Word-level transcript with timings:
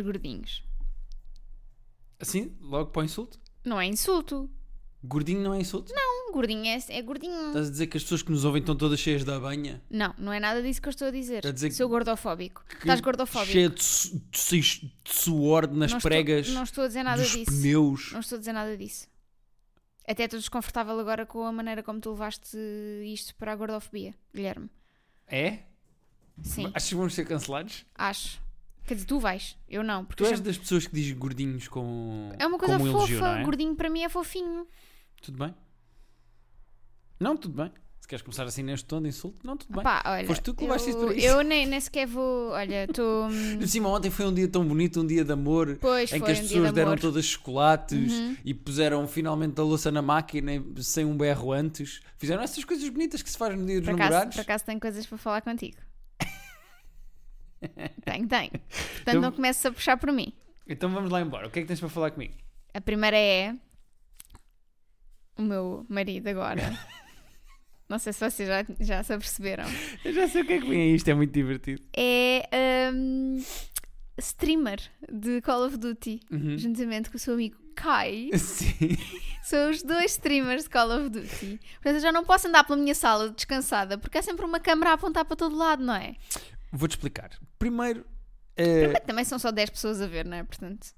gordinhos. 0.00 0.62
Assim, 2.20 2.56
logo 2.60 2.90
para 2.90 3.02
o 3.02 3.04
insulto? 3.04 3.38
Não 3.64 3.80
é 3.80 3.86
insulto. 3.86 4.50
Gordinho 5.02 5.42
não 5.42 5.52
é 5.54 5.60
insulto? 5.60 5.92
Um 6.28 6.32
gordinho 6.32 6.64
é, 6.66 6.78
é 6.88 7.02
gordinho. 7.02 7.48
Estás 7.48 7.68
a 7.68 7.70
dizer 7.70 7.86
que 7.86 7.96
as 7.96 8.02
pessoas 8.02 8.22
que 8.22 8.30
nos 8.32 8.44
ouvem 8.44 8.60
estão 8.60 8.74
todas 8.74 8.98
cheias 8.98 9.22
da 9.24 9.38
banha? 9.38 9.82
Não, 9.90 10.14
não 10.18 10.32
é 10.32 10.40
nada 10.40 10.62
disso 10.62 10.80
que 10.80 10.88
eu 10.88 10.90
estou 10.90 11.08
a 11.08 11.10
dizer. 11.10 11.46
A 11.46 11.52
dizer 11.52 11.68
que- 11.68 11.74
Sou 11.74 11.88
gordofóbico. 11.88 12.64
Estás 12.78 13.00
gordofóbico. 13.00 13.52
Cheia 13.52 13.68
de, 13.68 13.82
su- 13.84 14.18
de 14.30 14.38
su- 14.40 14.62
de 14.80 14.92
suor 15.14 15.68
nas 15.70 15.92
não 15.92 16.00
pregas, 16.00 16.46
Estou, 16.46 16.54
não 16.54 16.62
estou 16.64 16.84
a 16.84 16.86
dizer 16.88 17.02
nada 17.02 17.22
dos 17.22 17.30
disso. 17.30 17.50
pneus. 17.52 18.12
Não 18.12 18.20
estou 18.20 18.36
a 18.36 18.38
dizer 18.38 18.52
nada 18.52 18.76
disso. 18.76 19.06
Até 20.08 20.24
estou 20.24 20.38
desconfortável 20.40 20.98
agora 20.98 21.24
com 21.26 21.44
a 21.44 21.52
maneira 21.52 21.82
como 21.82 22.00
tu 22.00 22.10
levaste 22.10 22.56
isto 23.04 23.34
para 23.36 23.52
a 23.52 23.56
gordofobia, 23.56 24.14
Guilherme. 24.34 24.68
É? 25.26 25.60
Sim, 26.42 26.70
Achas 26.74 26.88
que 26.88 26.94
vamos 26.94 27.14
ser 27.14 27.24
cancelados? 27.26 27.86
acho. 27.94 28.42
Quer 28.86 28.94
dizer, 28.94 29.06
tu 29.06 29.18
vais, 29.18 29.56
eu 29.68 29.82
não. 29.82 30.04
Porque 30.04 30.22
Tu 30.22 30.28
és 30.28 30.40
das 30.40 30.58
pessoas 30.58 30.86
que 30.86 30.94
diz 30.94 31.10
gordinhos 31.12 31.68
com, 31.68 32.30
É 32.38 32.46
uma 32.46 32.58
coisa 32.58 32.78
fofa. 32.78 32.90
elogio, 32.90 33.24
é? 33.24 33.42
Gordinho 33.42 33.74
para 33.74 33.88
mim 33.88 34.02
é 34.02 34.08
fofinho. 34.08 34.66
Tudo 35.22 35.38
bem? 35.38 35.54
Não, 37.18 37.36
tudo 37.36 37.54
bem. 37.62 37.72
Se 38.00 38.06
queres 38.08 38.20
começar 38.20 38.44
assim 38.44 38.62
neste 38.62 38.84
tom 38.84 39.00
de 39.00 39.08
insulto, 39.08 39.38
não, 39.46 39.56
tudo 39.56 39.72
bem. 39.72 39.82
Pá, 39.82 40.02
olha, 40.04 40.26
Foste 40.26 40.42
tu 40.42 40.52
que 40.54 40.64
levaste 40.64 40.90
isso 40.90 40.98
para 40.98 41.14
isso. 41.14 41.26
eu 41.26 41.40
nem, 41.42 41.64
nem 41.64 41.80
sequer 41.80 42.06
vou. 42.06 42.50
Olha, 42.50 42.84
estou. 42.84 43.30
De 43.30 43.66
cima, 43.66 43.88
ontem 43.88 44.10
foi 44.10 44.26
um 44.26 44.34
dia 44.34 44.46
tão 44.46 44.62
bonito, 44.68 45.00
um 45.00 45.06
dia 45.06 45.24
de 45.24 45.32
amor, 45.32 45.78
Pois 45.80 46.12
em 46.12 46.20
que 46.20 46.30
as 46.30 46.38
um 46.38 46.42
pessoas 46.42 46.66
de 46.68 46.72
deram 46.74 46.96
todas 46.96 47.24
chocolates 47.24 48.12
Uhum. 48.12 48.36
e 48.44 48.52
puseram 48.52 49.08
finalmente 49.08 49.58
a 49.58 49.64
louça 49.64 49.90
na 49.90 50.02
máquina 50.02 50.62
sem 50.82 51.06
um 51.06 51.16
berro 51.16 51.50
antes. 51.52 52.02
Fizeram 52.18 52.42
essas 52.42 52.62
coisas 52.62 52.86
bonitas 52.90 53.22
que 53.22 53.30
se 53.30 53.38
fazem 53.38 53.56
no 53.56 53.64
dia 53.64 53.80
dos 53.80 53.88
Por 53.88 53.94
acaso, 53.94 54.10
namorados. 54.10 54.36
por 54.36 54.42
acaso 54.42 54.64
tenho 54.66 54.80
coisas 54.80 55.06
para 55.06 55.16
falar 55.16 55.40
contigo. 55.40 55.78
tenho, 58.14 58.28
tenho. 58.28 58.50
Portanto, 58.50 59.00
Então- 59.08 59.20
não 59.20 59.32
comeces 59.32 59.64
a 59.66 59.72
puxar 59.72 59.96
por 59.96 60.12
mim. 60.12 60.32
Então 60.66 60.88
vamos 60.90 61.10
lá 61.10 61.20
embora. 61.20 61.46
O 61.46 61.50
que 61.50 61.58
é 61.58 61.62
que 61.62 61.68
tens 61.68 61.80
para 61.80 61.88
falar 61.88 62.10
comigo? 62.10 62.34
A 62.72 62.80
primeira 62.80 63.16
é. 63.16 63.54
O 65.36 65.42
meu 65.42 65.84
marido 65.88 66.28
agora. 66.28 66.62
Não 67.88 67.98
sei 67.98 68.12
se 68.14 68.20
vocês 68.30 68.48
já, 68.48 68.64
já 68.80 69.02
se 69.02 69.12
aperceberam. 69.12 69.64
Eu 70.04 70.12
já 70.14 70.26
sei 70.28 70.42
o 70.42 70.46
que 70.46 70.54
é 70.54 70.60
que 70.60 70.66
vem 70.68 70.80
aí, 70.80 70.94
isto 70.94 71.08
é 71.08 71.14
muito 71.14 71.32
divertido. 71.32 71.82
É. 71.94 72.48
hum, 72.94 73.44
streamer 74.18 74.80
de 75.12 75.40
Call 75.42 75.66
of 75.66 75.76
Duty. 75.76 76.20
Uhum. 76.30 76.56
Juntamente 76.56 77.10
com 77.10 77.16
o 77.16 77.20
seu 77.20 77.34
amigo 77.34 77.56
Kai. 77.76 78.30
Sim. 78.38 78.96
São 79.42 79.70
os 79.70 79.82
dois 79.82 80.12
streamers 80.12 80.64
de 80.64 80.70
Call 80.70 80.90
of 80.98 81.10
Duty. 81.10 81.60
Portanto, 81.74 81.94
eu 81.96 82.00
já 82.00 82.10
não 82.10 82.24
posso 82.24 82.48
andar 82.48 82.64
pela 82.64 82.78
minha 82.78 82.94
sala 82.94 83.28
descansada 83.30 83.98
porque 83.98 84.16
há 84.16 84.22
sempre 84.22 84.46
uma 84.46 84.58
câmera 84.60 84.92
a 84.92 84.94
apontar 84.94 85.24
para 85.26 85.36
todo 85.36 85.54
lado, 85.54 85.84
não 85.84 85.94
é? 85.94 86.14
Vou-te 86.74 86.92
explicar. 86.92 87.30
Primeiro, 87.58 88.04
Mas 88.56 89.04
Também 89.06 89.24
são 89.24 89.38
só 89.38 89.52
10 89.52 89.70
pessoas 89.70 90.00
a 90.00 90.06
ver, 90.08 90.24
não 90.24 90.36
é? 90.36 90.42
Portanto. 90.42 90.88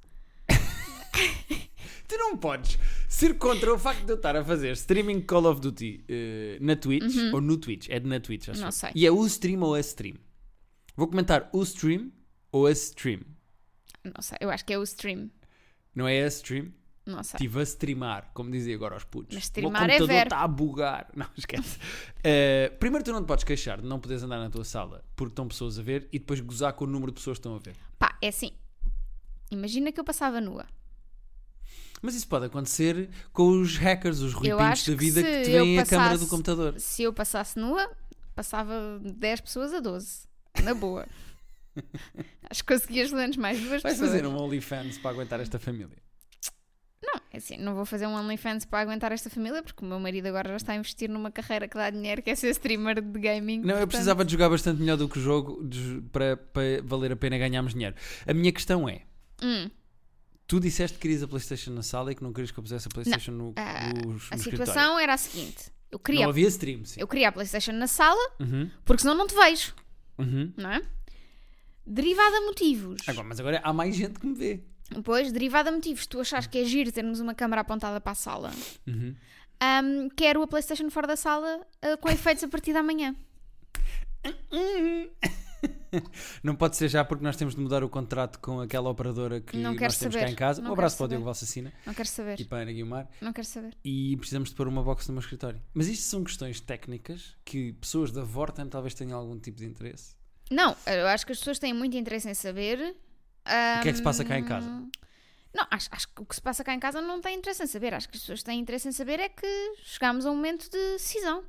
tu 2.09 2.17
não 2.17 2.37
podes 2.37 2.79
ser 3.09 3.37
contra 3.37 3.73
o 3.75 3.79
facto 3.79 4.05
de 4.05 4.13
eu 4.13 4.17
estar 4.17 4.35
a 4.37 4.45
fazer 4.45 4.73
streaming 4.73 5.21
Call 5.21 5.45
of 5.47 5.61
Duty 5.61 6.05
eh, 6.09 6.59
na 6.61 6.77
Twitch 6.77 7.15
ou 7.33 7.41
no 7.43 7.59
Twitch. 7.59 7.89
É 7.91 8.01
de 8.01 8.09
na 8.09 8.19
Twitch, 8.21 8.49
acho 8.49 8.59
Uhum. 8.59 8.65
Não 8.65 8.73
sei. 8.73 8.91
E 8.95 9.07
é 9.07 9.11
o 9.11 9.27
stream 9.27 9.63
ou 9.63 9.75
a 9.75 9.81
stream. 9.81 10.17
Vou 10.97 11.09
comentar 11.09 11.51
o 11.53 11.63
stream 11.63 12.11
ou 12.51 12.67
a 12.67 12.73
stream. 12.73 13.21
Não 14.03 14.23
sei, 14.23 14.39
eu 14.41 14.51
acho 14.51 14.65
que 14.65 14.73
é 14.73 14.79
o 14.79 14.83
stream. 14.83 15.31
Não 15.95 16.09
é 16.09 16.23
a 16.23 16.27
stream? 16.29 16.73
Não 17.07 17.23
sei. 17.23 17.39
Estive 17.39 17.61
a 17.61 17.63
streamar, 17.63 18.31
como 18.35 18.51
dizia 18.51 18.75
agora 18.75 18.95
aos 18.95 19.05
putos. 19.05 19.33
Mas 19.35 19.45
o 19.45 19.47
streamar 19.47 19.87
meu 19.87 19.91
é 19.95 19.99
computador 19.99 20.09
verbo. 20.17 20.35
está 20.35 20.41
a 20.41 20.49
bugar. 20.49 21.09
Não, 21.15 21.27
esquece. 21.39 21.79
Eh, 22.25 22.73
primeiro, 22.81 23.05
tu 23.05 23.13
não 23.13 23.23
te 23.23 23.27
podes 23.27 23.45
queixar 23.45 23.81
de 23.81 23.87
não 23.87 24.01
poderes 24.01 24.25
andar 24.25 24.39
na 24.41 24.51
tua 24.51 24.65
sala 24.65 25.05
porque 25.15 25.31
estão 25.31 25.47
pessoas 25.47 25.79
a 25.79 25.83
ver 25.83 26.09
e 26.13 26.19
depois 26.19 26.41
gozar 26.41 26.73
com 26.73 26.85
o 26.85 26.89
número 26.89 27.13
de 27.13 27.17
pessoas 27.17 27.39
que 27.39 27.41
estão 27.41 27.55
a 27.55 27.59
ver. 27.59 27.77
Pá, 27.97 28.19
é 28.21 28.27
assim. 28.29 28.51
Imagina 29.51 29.93
que 29.93 30.01
eu 30.01 30.05
passava 30.05 30.41
nua. 30.41 30.67
Mas 32.03 32.15
isso 32.15 32.27
pode 32.29 32.47
acontecer 32.47 33.09
com 33.33 33.61
os 33.61 33.77
hackers, 33.77 34.19
os 34.21 34.35
acho 34.35 34.91
da 34.91 34.97
que 34.97 35.05
vida 35.05 35.21
se 35.21 35.27
que 35.27 35.43
te 35.43 35.51
veem 35.51 35.79
a 35.79 35.87
câmara 35.87 36.19
do 36.19 36.27
computador. 36.27 36.79
Se 36.79 37.05
eu 37.05 37.13
passasse 37.13 37.59
nua, 37.59 37.89
passava 38.35 39.01
10 39.01 39.41
pessoas 39.41 39.73
a 39.73 39.81
12. 39.81 40.27
Na 40.63 40.75
boa. 40.75 41.07
acho 42.51 42.65
que 42.65 42.73
conseguias 42.75 43.13
menos 43.13 43.37
mais 43.37 43.59
duas 43.59 43.83
Vais 43.83 43.95
pessoas. 43.95 44.11
fazer 44.11 44.27
um 44.27 44.37
OnlyFans 44.37 44.99
para 44.99 45.11
aguentar 45.13 45.41
esta 45.41 45.59
família. 45.59 45.97
Não, 47.37 47.39
é 47.39 47.39
assim, 47.39 47.57
não 47.59 47.75
vou 47.75 47.85
fazer 47.85 48.07
um 48.07 48.15
OnlyFans 48.15 48.65
para 48.65 48.81
aguentar 48.81 49.13
esta 49.13 49.29
família 49.29 49.63
porque 49.63 49.85
o 49.85 49.89
meu 49.89 50.01
marido 50.01 50.27
agora 50.27 50.49
já 50.51 50.57
está 50.57 50.73
a 50.73 50.77
investir 50.77 51.09
numa 51.11 51.31
carreira 51.31 51.69
que 51.69 51.77
dá 51.77 51.91
dinheiro, 51.91 52.23
que 52.23 52.31
é 52.31 52.35
ser 52.35 52.49
streamer 52.51 53.01
de 53.03 53.19
gaming. 53.21 53.59
Não, 53.59 53.69
eu 53.71 53.73
portanto- 53.75 53.89
precisava 53.89 54.25
de 54.25 54.33
jogar 54.33 54.49
bastante 54.49 54.81
melhor 54.81 54.97
do 54.97 55.09
que 55.09 55.19
o 55.19 55.23
jogo 55.23 55.63
de- 55.63 56.01
para, 56.11 56.37
para 56.37 56.63
valer 56.83 57.13
a 57.13 57.17
pena 57.17 57.37
ganharmos 57.37 57.75
dinheiro. 57.75 57.95
A 58.27 58.33
minha 58.33 58.51
questão 58.53 58.89
é: 58.89 59.03
Hum, 59.43 59.71
tu 60.47 60.59
disseste 60.59 60.97
que 60.97 61.03
querias 61.03 61.23
a 61.23 61.29
PlayStation 61.29 61.73
na 61.73 61.83
sala 61.83 62.11
e 62.13 62.15
que 62.15 62.23
não 62.23 62.33
querias 62.33 62.51
que 62.51 62.59
eu 62.59 62.63
pusesse 62.63 62.89
a 62.89 62.91
PlayStation 62.91 63.33
no, 63.33 63.53
ah, 63.57 63.89
no, 63.95 64.13
no 64.13 64.13
a 64.13 64.17
escritório. 64.17 64.41
situação 64.51 64.99
era 64.99 65.13
a 65.15 65.19
seguinte: 65.19 65.71
eu 65.91 65.99
queria, 65.99 66.23
Não 66.23 66.31
havia 66.31 66.49
stream, 66.49 66.85
sim. 66.87 67.01
eu 67.01 67.07
queria 67.07 67.29
a 67.29 67.33
PlayStation 67.33 67.73
na 67.73 67.87
sala 67.87 68.31
Uhum, 68.41 68.71
porque 68.85 69.03
senão 69.03 69.15
não 69.15 69.27
te 69.27 69.35
vejo, 69.35 69.75
uhum. 70.19 70.53
não 70.57 70.71
é? 70.73 70.83
Derivado 71.87 72.35
a 72.35 72.41
motivos. 72.41 73.01
Agora, 73.07 73.29
mas 73.29 73.39
agora 73.39 73.61
há 73.63 73.73
mais 73.73 73.95
gente 73.95 74.19
que 74.19 74.27
me 74.27 74.35
vê. 74.35 74.61
Pois, 75.05 75.33
derivado 75.33 75.69
a 75.69 75.73
motivos, 75.73 76.07
tu 76.07 76.21
achas 76.21 76.47
que 76.47 76.59
é 76.59 76.65
giro 76.65 76.93
termos 76.93 77.21
uma 77.21 77.35
câmara 77.35 77.63
apontada 77.63 78.01
para 78.01 78.13
a 78.13 78.15
sala. 78.15 78.53
Uhum. 78.87 79.15
Ahm, 79.61 80.09
quero 80.15 80.43
a 80.43 80.47
PlayStation 80.47 80.91
fora 80.91 81.07
da 81.07 81.17
sala 81.17 81.67
ah, 81.83 81.97
com 81.97 82.09
efeitos 82.09 82.45
a 82.45 82.49
partir 82.49 82.73
da 82.73 82.83
manhã. 82.83 83.15
Não 86.43 86.55
pode 86.55 86.77
ser 86.77 86.89
já 86.89 87.05
porque 87.05 87.25
nós 87.25 87.37
temos 87.37 87.55
de 87.55 87.61
mudar 87.61 87.83
o 87.83 87.89
contrato 87.89 88.39
com 88.41 88.61
aquela 88.61 88.91
operadora 88.91 89.41
que 89.41 89.57
nós 89.57 89.77
temos 89.77 89.97
saber. 89.97 90.21
cá 90.21 90.31
em 90.31 90.35
casa. 90.35 90.61
Não 90.61 90.71
um 90.71 90.73
abraço 90.73 90.97
para 90.97 91.05
o 91.05 91.07
saber. 91.07 91.15
Diogo 91.15 91.25
Valsacina 91.25 91.73
Não 91.85 91.95
quero 91.95 92.09
saber. 92.09 92.41
e 92.41 92.45
para 92.45 92.63
Ana 92.63 92.73
Guilmar. 92.73 93.09
Não 93.21 93.33
quero 93.33 93.47
saber. 93.47 93.77
E 93.85 94.17
precisamos 94.17 94.51
de 94.51 94.55
pôr 94.55 94.69
uma 94.69 94.83
box 94.83 95.09
no 95.09 95.15
meu 95.15 95.21
escritório. 95.21 95.61
Mas 95.73 95.89
isto 95.89 96.05
são 96.05 96.23
questões 96.23 96.61
técnicas 96.61 97.35
que 97.45 97.73
pessoas 97.75 98.11
da 98.11 98.23
Vorten 98.23 98.69
talvez 98.69 98.95
tenham 98.95 99.19
algum 99.19 99.39
tipo 99.39 99.59
de 99.59 99.67
interesse. 99.67 100.15
Não, 100.51 100.77
eu 100.87 101.07
acho 101.09 101.27
que 101.27 101.33
as 101.33 101.39
pessoas 101.39 101.59
têm 101.59 101.73
muito 101.73 101.97
interesse 101.97 102.29
em 102.29 102.35
saber. 102.35 102.95
O 103.79 103.83
que 103.83 103.89
é 103.89 103.93
que 103.93 103.97
se 103.99 104.03
passa 104.03 104.25
cá 104.25 104.39
em 104.39 104.45
casa? 104.45 104.69
Não, 105.55 105.67
acho, 105.71 105.89
acho 105.91 106.09
que 106.09 106.21
o 106.23 106.25
que 106.27 106.35
se 106.35 106.43
passa 106.43 106.63
cá 106.63 106.75
em 106.75 106.81
casa 106.81 107.01
não 107.01 107.21
tem 107.21 107.39
interesse 107.39 107.63
em 107.63 107.67
saber. 107.67 107.95
Acho 107.95 108.09
que 108.09 108.17
as 108.17 108.21
pessoas 108.23 108.43
têm 108.43 108.61
interesse 108.61 108.89
em 108.89 108.93
saber 108.93 109.21
é 109.21 109.29
que 109.29 109.47
chegámos 109.85 110.27
a 110.27 110.31
um 110.31 110.35
momento 110.37 110.71
de 110.71 110.79
decisão. 110.93 111.45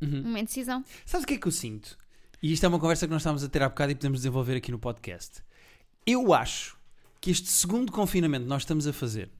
Uhum. 0.00 0.20
Um 0.20 0.22
momento 0.22 0.48
de 0.48 0.54
decisão. 0.54 0.84
Sabes 1.04 1.24
o 1.24 1.26
que 1.26 1.34
é 1.34 1.38
que 1.38 1.46
eu 1.46 1.52
sinto? 1.52 1.98
E 2.42 2.52
isto 2.52 2.64
é 2.64 2.68
uma 2.68 2.78
conversa 2.78 3.06
que 3.06 3.12
nós 3.12 3.20
estávamos 3.20 3.44
a 3.44 3.48
ter 3.48 3.62
há 3.62 3.68
bocado 3.68 3.92
e 3.92 3.94
podemos 3.94 4.20
desenvolver 4.20 4.56
aqui 4.56 4.70
no 4.70 4.78
podcast. 4.78 5.42
Eu 6.06 6.32
acho 6.32 6.78
que 7.20 7.30
este 7.30 7.48
segundo 7.48 7.92
confinamento 7.92 8.44
que 8.44 8.48
nós 8.48 8.62
estamos 8.62 8.86
a 8.86 8.92
fazer, 8.94 9.30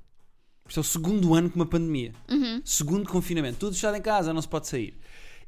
isto 0.69 0.79
é 0.79 0.83
o 0.83 0.85
segundo 0.85 1.35
ano 1.35 1.49
com 1.49 1.57
uma 1.57 1.65
pandemia, 1.67 2.13
Uhum. 2.31 2.61
segundo 2.63 3.09
confinamento, 3.09 3.59
tudo 3.59 3.73
fechado 3.75 3.97
em 3.97 4.03
casa, 4.03 4.35
não 4.35 4.43
se 4.43 4.49
pode 4.49 4.69
sair. 4.69 4.99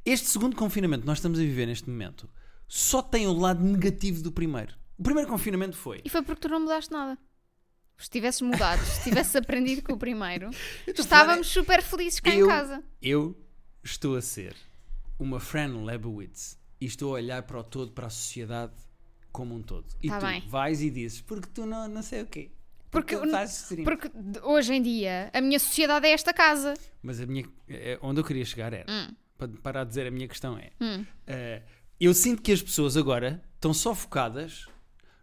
Este 0.04 0.28
segundo 0.30 0.56
confinamento 0.56 1.02
que 1.02 1.06
nós 1.06 1.18
estamos 1.18 1.38
a 1.38 1.42
viver 1.42 1.66
neste 1.66 1.88
momento 1.90 2.26
só 2.66 3.02
tem 3.02 3.26
o 3.26 3.34
lado 3.34 3.62
negativo 3.62 4.22
do 4.22 4.32
primeiro. 4.32 4.74
O 4.98 5.02
primeiro 5.02 5.28
confinamento 5.28 5.76
foi. 5.76 6.00
E 6.04 6.08
foi 6.08 6.22
porque 6.22 6.40
tu 6.42 6.48
não 6.48 6.60
mudaste 6.60 6.90
nada. 6.92 7.18
Se 7.98 8.10
tivesses 8.10 8.40
mudado, 8.40 8.80
se 8.84 9.02
tivesses 9.04 9.34
aprendido 9.36 9.82
com 9.82 9.92
o 9.92 9.98
primeiro, 9.98 10.50
estávamos 10.86 11.46
super 11.46 11.82
felizes 11.82 12.20
cá 12.20 12.30
Eu- 12.34 12.46
em 12.46 12.48
casa. 12.48 12.82
Eu 13.00 13.36
estou 13.84 14.16
a 14.16 14.22
ser 14.22 14.56
uma 15.18 15.38
Fran 15.38 15.84
Lebowitz 15.84 16.58
e 16.80 16.86
estou 16.86 17.10
a 17.10 17.14
olhar 17.14 17.42
para 17.44 17.58
o 17.60 17.64
todo, 17.64 17.92
para 17.92 18.06
a 18.06 18.10
sociedade 18.10 18.72
como 19.30 19.54
um 19.54 19.62
todo. 19.62 19.86
E 20.02 20.08
Tá 20.08 20.18
tu 20.18 20.26
bem. 20.26 20.42
vais 20.48 20.82
e 20.82 20.90
dizes, 20.90 21.20
porque 21.20 21.48
tu 21.54 21.64
não, 21.64 21.86
não 21.88 22.02
sei 22.02 22.22
o 22.22 22.26
quê. 22.26 22.50
Porque, 22.90 23.16
porque 23.84 24.10
de- 24.14 24.40
hoje 24.40 24.74
em 24.74 24.82
dia 24.82 25.30
a 25.32 25.40
minha 25.40 25.58
sociedade 25.58 26.06
é 26.06 26.10
esta 26.12 26.34
casa. 26.34 26.74
Mas 27.02 27.20
a 27.20 27.26
minha, 27.26 27.48
é- 27.68 27.98
onde 28.02 28.20
eu 28.20 28.24
queria 28.24 28.44
chegar 28.44 28.72
era, 28.72 28.90
Hum. 28.90 29.14
para 29.38 29.48
parar 29.62 29.84
de 29.84 29.90
dizer 29.90 30.06
a 30.06 30.10
minha 30.10 30.28
questão 30.28 30.58
é, 30.58 30.70
Hum. 30.80 31.06
eh, 31.26 31.62
eu 32.00 32.12
sinto 32.12 32.42
que 32.42 32.52
as 32.52 32.60
pessoas 32.60 32.96
agora 32.96 33.42
estão 33.54 33.72
só 33.72 33.94
focadas 33.94 34.66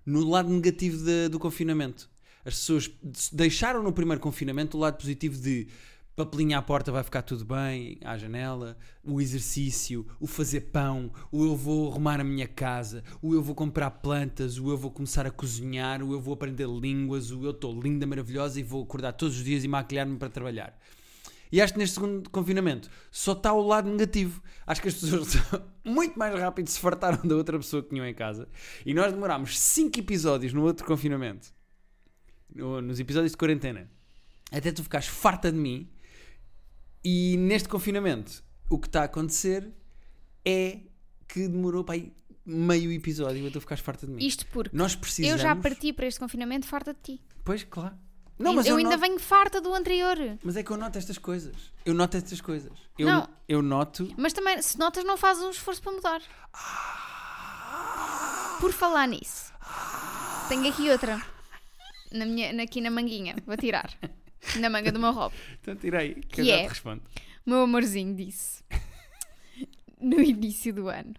no 0.05 0.27
lado 0.27 0.49
negativo 0.49 1.03
de- 1.03 1.29
do 1.29 1.39
confinamento. 1.39 2.09
As 2.45 2.55
pessoas 2.55 2.89
deixaram 3.31 3.83
no 3.83 3.91
primeiro 3.91 4.21
confinamento 4.21 4.77
o 4.77 4.79
lado 4.79 4.97
positivo 4.97 5.37
de 5.37 5.67
papelinha 6.15 6.57
à 6.57 6.61
porta 6.61 6.91
vai 6.91 7.01
ficar 7.01 7.21
tudo 7.21 7.45
bem, 7.45 7.97
à 8.03 8.17
janela, 8.17 8.77
o 9.05 9.21
exercício, 9.21 10.05
o 10.19 10.27
fazer 10.27 10.61
pão, 10.71 11.11
o 11.31 11.45
eu 11.45 11.55
vou 11.55 11.89
arrumar 11.89 12.19
a 12.19 12.25
minha 12.25 12.45
casa, 12.47 13.05
o 13.21 13.33
eu 13.33 13.41
vou 13.41 13.55
comprar 13.55 13.89
plantas, 13.89 14.59
o 14.59 14.69
eu 14.69 14.77
vou 14.77 14.91
começar 14.91 15.25
a 15.25 15.31
cozinhar, 15.31 16.03
o 16.03 16.11
eu 16.11 16.19
vou 16.19 16.33
aprender 16.33 16.67
línguas, 16.67 17.31
o 17.31 17.45
eu 17.45 17.51
estou 17.51 17.79
linda, 17.79 18.05
maravilhosa 18.05 18.59
e 18.59 18.63
vou 18.63 18.83
acordar 18.83 19.13
todos 19.13 19.37
os 19.37 19.43
dias 19.45 19.63
e 19.63 19.67
maquilhar-me 19.69 20.17
para 20.17 20.29
trabalhar. 20.29 20.77
E 21.51 21.59
acho 21.61 21.73
que 21.73 21.79
neste 21.79 21.95
segundo 21.95 22.29
confinamento 22.29 22.89
só 23.09 23.31
está 23.33 23.51
o 23.53 23.61
lado 23.65 23.89
negativo. 23.89 24.41
Acho 24.67 24.81
que 24.81 24.87
as 24.89 24.93
pessoas 24.93 25.33
muito 25.83 26.17
mais 26.17 26.37
rápido 26.39 26.67
se 26.67 26.79
fartaram 26.79 27.25
da 27.27 27.35
outra 27.35 27.57
pessoa 27.57 27.81
que 27.81 27.89
tinham 27.89 28.05
em 28.05 28.13
casa. 28.13 28.47
E 28.85 28.93
nós 28.93 29.11
demorámos 29.11 29.57
5 29.59 29.99
episódios 29.99 30.53
no 30.53 30.63
outro 30.63 30.85
confinamento, 30.85 31.47
no- 32.53 32.81
nos 32.81 32.99
episódios 32.99 33.31
de 33.31 33.37
quarentena, 33.37 33.89
até 34.51 34.71
tu 34.71 34.83
ficares 34.83 35.07
farta 35.07 35.51
de 35.51 35.57
mim. 35.57 35.89
E 37.03 37.35
neste 37.37 37.67
confinamento, 37.69 38.43
o 38.69 38.77
que 38.77 38.87
está 38.87 39.01
a 39.01 39.05
acontecer 39.05 39.71
é 40.45 40.79
que 41.27 41.47
demorou 41.47 41.83
para 41.83 41.95
aí 41.95 42.13
meio 42.45 42.91
episódio 42.91 43.47
a 43.47 43.51
tu 43.51 43.59
ficares 43.61 43.83
farta 43.83 44.05
de 44.05 44.13
mim. 44.13 44.25
Isto 44.25 44.45
porque 44.47 44.75
Nós 44.75 44.93
eu 44.93 44.99
precisamos. 44.99 45.41
já 45.41 45.55
parti 45.55 45.93
para 45.93 46.07
este 46.07 46.19
confinamento 46.19 46.67
farta 46.67 46.93
de 46.93 46.99
ti. 47.01 47.21
Pois, 47.43 47.63
claro. 47.63 47.95
Não, 48.39 48.53
mas 48.53 48.65
eu, 48.65 48.71
eu, 48.71 48.77
ainda 48.77 48.91
noto... 48.91 49.01
venho 49.01 49.19
farta 49.19 49.59
do 49.59 49.73
anterior. 49.73 50.17
Mas 50.41 50.55
é 50.55 50.63
que 50.63 50.71
eu 50.71 50.77
noto 50.77 50.97
estas 50.97 51.17
coisas. 51.17 51.53
Eu 51.85 51.93
noto 51.93 52.15
estas 52.15 52.39
coisas. 52.39 52.71
Eu, 52.97 53.05
Não. 53.05 53.29
eu 53.47 53.61
noto. 53.61 54.09
Mas 54.17 54.31
também, 54.31 54.61
se 54.61 54.79
notas, 54.79 55.03
não 55.03 55.17
fazes 55.17 55.43
um 55.43 55.49
esforço 55.49 55.81
para 55.81 55.91
mudar. 55.91 56.21
Por 58.59 58.71
falar 58.71 59.07
nisso, 59.07 59.53
tenho 60.47 60.67
aqui 60.69 60.89
outra. 60.89 61.21
Na 62.11 62.25
minha, 62.25 62.63
aqui 62.63 62.81
na 62.81 62.89
manguinha. 62.89 63.35
Vou 63.45 63.55
tirar. 63.57 63.89
Na 64.57 64.69
manga 64.69 64.91
do 64.91 64.99
meu 64.99 65.11
roubo. 65.11 65.35
Então 65.61 65.75
tirei, 65.75 66.15
que, 66.15 66.27
Que 66.27 66.41
eu 66.41 66.45
já 66.45 66.53
é? 66.55 66.63
te 66.63 66.69
respondo. 66.69 67.03
Meu 67.45 67.61
amorzinho 67.61 68.15
disse 68.15 68.63
no 69.99 70.19
início 70.21 70.73
do 70.73 70.87
ano: 70.87 71.13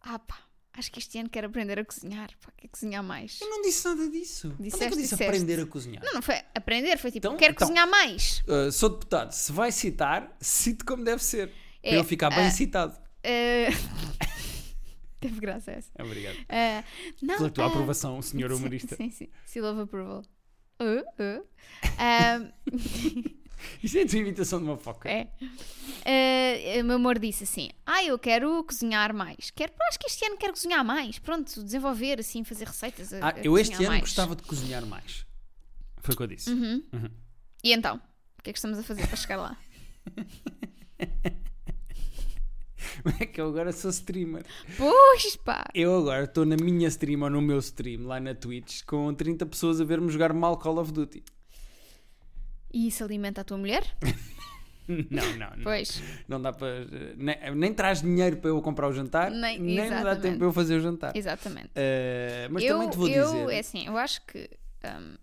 Ah, 0.00 0.18
pá, 0.18 0.38
acho 0.74 0.90
que 0.90 0.98
este 0.98 1.18
ano 1.18 1.28
quero 1.28 1.46
aprender 1.46 1.78
a 1.78 1.84
cozinhar. 1.84 2.30
Pá, 2.40 2.52
quero 2.56 2.70
cozinhar 2.72 3.02
mais. 3.02 3.40
Eu 3.40 3.48
não 3.50 3.62
disse 3.62 3.84
nada 3.84 4.08
disso. 4.08 4.48
Onde 4.48 4.54
é 4.54 4.56
que 4.56 4.62
Disseste, 4.64 4.84
eu 4.84 4.90
disse 4.90 5.02
disseste. 5.02 5.24
aprender 5.24 5.60
a 5.60 5.66
cozinhar? 5.66 6.04
Não, 6.04 6.14
não 6.14 6.22
foi 6.22 6.36
aprender, 6.54 6.96
foi 6.98 7.10
tipo: 7.10 7.26
Então- 7.26 7.36
Quero 7.36 7.52
então. 7.52 7.66
cozinhar 7.66 7.88
mais. 7.88 8.42
Uh, 8.46 8.70
sou 8.72 8.88
deputado. 8.90 9.32
Se 9.32 9.52
vai 9.52 9.70
citar, 9.72 10.36
cite 10.40 10.84
como 10.84 11.04
deve 11.04 11.22
ser. 11.22 11.50
É, 11.82 11.90
para 11.90 11.98
eu 11.98 12.04
ficar 12.04 12.30
bem 12.30 12.46
ah, 12.46 12.50
citado. 12.50 12.96
Eh, 13.24 13.68
Teve 15.20 15.40
graça 15.40 15.70
essa. 15.70 15.90
Obrigado. 16.02 16.36
Eh, 16.48 16.82
não, 17.22 17.36
Pela 17.36 17.50
tua 17.50 17.64
ah, 17.64 17.68
aprovação, 17.68 18.20
senhor 18.22 18.50
humorista. 18.52 18.96
Sim, 18.96 19.10
sim. 19.10 19.28
Seal 19.46 19.64
of 19.64 19.80
approval. 19.80 20.22
Uh, 20.80 21.00
uh. 21.22 21.46
Ah, 21.98 22.40
Isto 23.82 23.98
é 23.98 24.02
a 24.02 24.06
tua 24.06 24.18
imitação 24.18 24.58
de 24.58 24.64
uma 24.64 24.76
foca. 24.76 25.08
É. 25.10 25.28
Eh, 26.04 26.80
o 26.80 26.84
meu 26.84 26.96
amor 26.96 27.18
disse 27.18 27.44
assim: 27.44 27.70
Ah, 27.86 28.02
eu 28.04 28.18
quero 28.18 28.62
cozinhar 28.64 29.14
mais. 29.14 29.50
Quero, 29.50 29.72
acho 29.88 29.98
que 29.98 30.06
este 30.06 30.24
ano 30.24 30.36
quero 30.36 30.52
cozinhar 30.52 30.84
mais. 30.84 31.18
Pronto, 31.18 31.62
desenvolver, 31.62 32.18
assim, 32.20 32.44
fazer 32.44 32.66
receitas. 32.66 33.12
a- 33.12 33.18
Ah, 33.28 33.34
a 33.36 33.40
eu 33.40 33.56
este 33.58 33.74
ano 33.74 33.88
mais. 33.88 34.00
gostava 34.00 34.34
de 34.36 34.42
cozinhar 34.42 34.84
mais. 34.86 35.24
Foi 35.98 36.14
o 36.14 36.16
que 36.16 36.22
eu 36.22 36.26
disse. 36.26 36.50
Uhum. 36.50 36.82
E 37.62 37.72
então? 37.72 38.00
O 38.38 38.42
que 38.42 38.50
é 38.50 38.52
que 38.52 38.58
estamos 38.58 38.78
a 38.78 38.82
fazer 38.82 39.06
para 39.06 39.16
chegar 39.16 39.36
lá? 39.36 39.56
É 43.20 43.26
que 43.26 43.40
eu 43.40 43.48
agora 43.48 43.72
sou 43.72 43.90
streamer. 43.90 44.44
Pois 44.76 45.36
pá! 45.36 45.64
Eu 45.74 45.96
agora 45.98 46.24
estou 46.24 46.44
na 46.44 46.56
minha 46.56 46.88
stream 46.88 47.22
ou 47.22 47.30
no 47.30 47.40
meu 47.40 47.58
stream 47.58 48.06
lá 48.06 48.20
na 48.20 48.34
Twitch 48.34 48.82
com 48.84 49.12
30 49.14 49.46
pessoas 49.46 49.80
a 49.80 49.84
ver-me 49.84 50.10
jogar 50.10 50.32
mal 50.32 50.56
Call 50.58 50.78
of 50.78 50.92
Duty. 50.92 51.22
E 52.72 52.88
isso 52.88 53.04
alimenta 53.04 53.40
a 53.42 53.44
tua 53.44 53.58
mulher? 53.58 53.82
Não, 54.88 55.36
não, 55.36 55.50
não. 55.56 55.62
Pois. 55.62 56.02
Não 56.26 56.42
dá 56.42 56.52
para. 56.52 56.84
Nem, 57.16 57.54
nem 57.54 57.72
traz 57.72 58.02
dinheiro 58.02 58.38
para 58.38 58.50
eu 58.50 58.60
comprar 58.60 58.88
o 58.88 58.92
jantar, 58.92 59.30
Nem- 59.30 59.58
nem, 59.58 59.88
me 59.88 60.02
dá 60.02 60.16
tempo 60.16 60.38
para 60.38 60.46
eu 60.48 60.52
fazer 60.52 60.74
o 60.76 60.80
jantar. 60.80 61.16
Exatamente. 61.16 61.70
Eh, 61.76 62.48
mas 62.50 62.64
eu, 62.64 62.74
também 62.74 62.90
te 62.90 62.96
vou 62.96 63.08
eu, 63.08 63.24
dizer. 63.24 63.54
É 63.54 63.58
assim, 63.60 63.86
eu 63.86 63.96
acho 63.96 64.20
que 64.26 64.50
hum, 64.84 65.16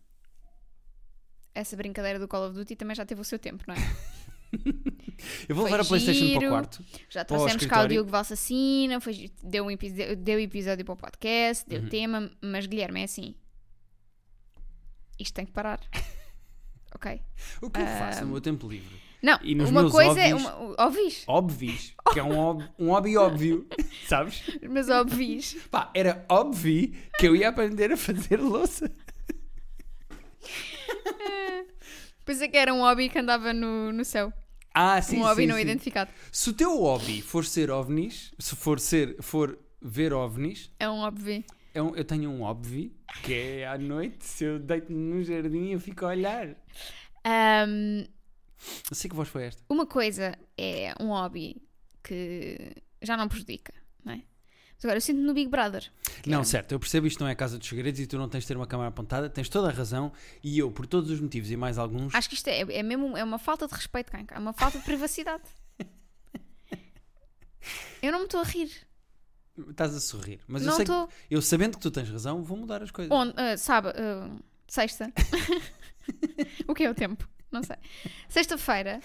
essa 1.53 1.75
brincadeira 1.75 2.17
do 2.17 2.27
Call 2.27 2.47
of 2.47 2.55
Duty 2.55 2.75
também 2.77 2.95
já 2.95 3.05
teve 3.05 3.19
o 3.19 3.23
seu 3.23 3.37
tempo, 3.37 3.65
não 3.67 3.75
é? 3.75 3.77
eu 5.47 5.55
vou 5.55 5.65
foi 5.67 5.71
levar 5.71 5.83
a 5.83 5.87
PlayStation 5.87 6.39
para 6.39 6.47
o 6.47 6.51
quarto. 6.51 6.85
Já 7.09 7.25
trouxemos 7.25 7.65
cá 7.65 7.83
o. 7.83 7.87
Diogo 7.87 8.09
Valsacina, 8.09 9.01
foi, 9.01 9.29
deu, 9.43 9.65
um 9.65 9.71
episódio, 9.71 10.15
deu 10.15 10.39
episódio 10.39 10.85
para 10.85 10.93
o 10.93 10.97
podcast, 10.97 11.67
deu 11.67 11.81
Uhum. 11.81 11.89
tema, 11.89 12.31
mas 12.41 12.65
Guilherme 12.65 13.01
é 13.01 13.03
assim. 13.03 13.35
Isto 15.19 15.33
tem 15.35 15.45
que 15.45 15.51
parar. 15.51 15.81
ok? 16.93 17.21
O 17.61 17.69
que 17.69 17.79
eu 17.81 17.85
faço 17.85 18.21
no 18.25 18.31
meu 18.31 18.41
tempo 18.41 18.67
livre? 18.67 18.99
Não, 19.21 19.37
E 19.43 19.53
nos 19.53 19.69
uma 19.69 19.81
meus 19.81 19.91
coisa 19.91 20.19
é. 20.19 20.29
hobbies? 20.31 20.47
Uma, 20.47 20.75
óbvios? 20.85 21.23
Óbvios. 21.27 21.93
Que 22.13 22.19
é 22.19 22.23
um, 22.23 22.39
ob- 22.39 22.63
um 22.79 22.89
hobby 22.89 23.15
óbvio. 23.17 23.67
Sabes? 24.07 24.41
Mas 24.67 24.89
óbvios. 24.89 25.55
Pá, 25.69 25.91
era 25.93 26.25
óbvio 26.27 26.91
que 27.19 27.27
eu 27.27 27.35
ia 27.35 27.49
aprender 27.49 27.91
a 27.91 27.97
fazer 27.97 28.37
louça. 28.39 28.91
Pensei 32.25 32.47
que 32.47 32.57
era 32.57 32.73
um 32.73 32.79
hobby 32.79 33.09
que 33.09 33.19
andava 33.19 33.53
no, 33.53 33.91
no 33.91 34.05
céu. 34.05 34.31
Ah, 34.73 35.01
sim, 35.01 35.17
um 35.17 35.23
hobby 35.23 35.41
sim, 35.43 35.47
não 35.47 35.55
sim. 35.55 35.61
identificado. 35.61 36.11
Se 36.31 36.49
o 36.49 36.53
teu 36.53 36.77
hobby 36.79 37.21
for 37.21 37.43
ser 37.45 37.69
ovnis, 37.71 38.31
se 38.39 38.55
for 38.55 38.79
ser, 38.79 39.15
for 39.21 39.57
ver 39.81 40.13
ovnis, 40.13 40.71
É 40.79 40.87
um 40.89 40.99
óbvio. 40.99 41.43
É 41.79 41.83
um- 41.83 41.95
eu 41.95 42.03
tenho 42.05 42.29
um 42.29 42.41
óbvio 42.41 42.91
que 43.23 43.33
é 43.33 43.67
à 43.67 43.77
noite, 43.77 44.25
se 44.25 44.43
eu 44.43 44.59
deito-me 44.59 44.97
no 45.15 45.23
jardim 45.23 45.71
eu 45.71 45.79
fico 45.79 46.05
a 46.05 46.09
olhar. 46.09 46.47
Eu 48.89 48.95
sei 48.95 49.09
que 49.09 49.15
voz 49.15 49.29
foi 49.29 49.43
esta. 49.45 49.63
uma 49.69 49.85
coisa 49.85 50.37
é 50.57 50.93
um 50.99 51.07
hobby 51.07 51.61
que 52.03 52.75
já 53.01 53.15
não 53.15 53.27
prejudica, 53.27 53.73
não 54.03 54.13
é? 54.13 54.21
Mas 54.75 54.85
agora 54.85 54.97
eu 54.97 55.01
sinto 55.01 55.19
no 55.21 55.33
Big 55.33 55.49
Brother. 55.49 55.89
Não, 56.25 56.41
é- 56.41 56.43
certo, 56.43 56.71
eu 56.73 56.79
percebo 56.79 57.05
isto 57.07 57.19
não 57.21 57.27
é 57.29 57.35
casa 57.35 57.57
dos 57.57 57.67
segredos 57.67 57.99
e 57.99 58.07
tu 58.07 58.17
não 58.17 58.29
tens 58.29 58.41
de 58.43 58.47
ter 58.47 58.55
uma 58.57 58.67
câmara 58.67 58.89
apontada, 58.89 59.29
tens 59.29 59.49
toda 59.49 59.67
a 59.69 59.71
razão 59.71 60.11
e 60.43 60.57
eu, 60.59 60.71
por 60.71 60.85
todos 60.87 61.09
os 61.11 61.19
motivos 61.19 61.51
e 61.51 61.57
mais 61.57 61.77
alguns, 61.77 62.13
Acho 62.15 62.29
que 62.29 62.35
isto 62.35 62.47
é, 62.47 62.59
é 62.61 62.83
mesmo 62.83 63.15
é 63.17 63.23
uma 63.23 63.37
falta 63.39 63.67
de 63.67 63.73
respeito, 63.73 64.11
Canca. 64.11 64.35
É 64.35 64.39
uma 64.39 64.53
falta 64.53 64.77
de 64.79 64.85
privacidade. 64.85 65.43
Eu 68.01 68.11
não 68.13 68.19
me 68.19 68.25
estou 68.25 68.39
a 68.39 68.43
rir. 68.43 68.71
Estás 69.69 69.95
a 69.95 69.99
sorrir. 69.99 70.39
Mas 70.47 70.65
eu 70.65 70.71
sei 70.73 70.85
que, 70.85 70.91
eu 71.29 71.41
sabendo 71.41 71.77
que 71.77 71.81
tu 71.81 71.91
tens 71.91 72.09
razão, 72.09 72.43
vou 72.43 72.57
mudar 72.57 72.81
as 72.83 72.91
coisas. 72.91 73.11
Onde? 73.11 73.33
Ah, 73.35 73.57
sabe? 73.57 73.89
ah, 73.89 74.29
sexta. 74.67 75.11
o 76.67 76.73
que 76.73 76.83
é 76.83 76.89
o 76.89 76.95
tempo? 76.95 77.27
Não 77.51 77.63
sei. 77.63 77.77
Sexta-feira, 78.27 78.99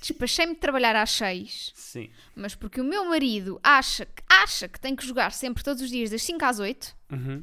despachei-me 0.00 0.54
de 0.54 0.60
trabalhar 0.60 0.94
às 0.96 1.10
seis, 1.10 1.72
Sim. 1.74 2.10
mas 2.34 2.54
porque 2.54 2.80
o 2.80 2.84
meu 2.84 3.06
marido 3.06 3.58
acha 3.62 4.04
que, 4.04 4.22
acha 4.28 4.68
que 4.68 4.78
tem 4.78 4.94
que 4.94 5.06
jogar 5.06 5.32
sempre 5.32 5.64
todos 5.64 5.82
os 5.82 5.88
dias 5.88 6.10
das 6.10 6.22
5 6.22 6.44
às 6.44 6.58
8. 6.58 6.96
Uhum. 7.12 7.42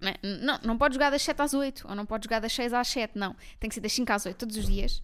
Não, 0.00 0.12
não, 0.40 0.60
não 0.64 0.78
pode 0.78 0.94
jogar 0.94 1.10
das 1.10 1.22
7 1.22 1.40
às 1.40 1.54
8, 1.54 1.86
ou 1.88 1.94
não 1.94 2.04
pode 2.04 2.24
jogar 2.24 2.40
das 2.40 2.52
6 2.52 2.72
às 2.72 2.88
7, 2.88 3.16
não. 3.16 3.36
Tem 3.60 3.68
que 3.68 3.74
ser 3.74 3.80
das 3.80 3.92
5 3.92 4.12
às 4.12 4.26
8 4.26 4.36
todos 4.36 4.56
os 4.56 4.66
dias. 4.66 5.02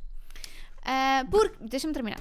Ah, 0.83 1.25
porque, 1.31 1.57
deixa-me 1.65 1.93
terminar. 1.93 2.21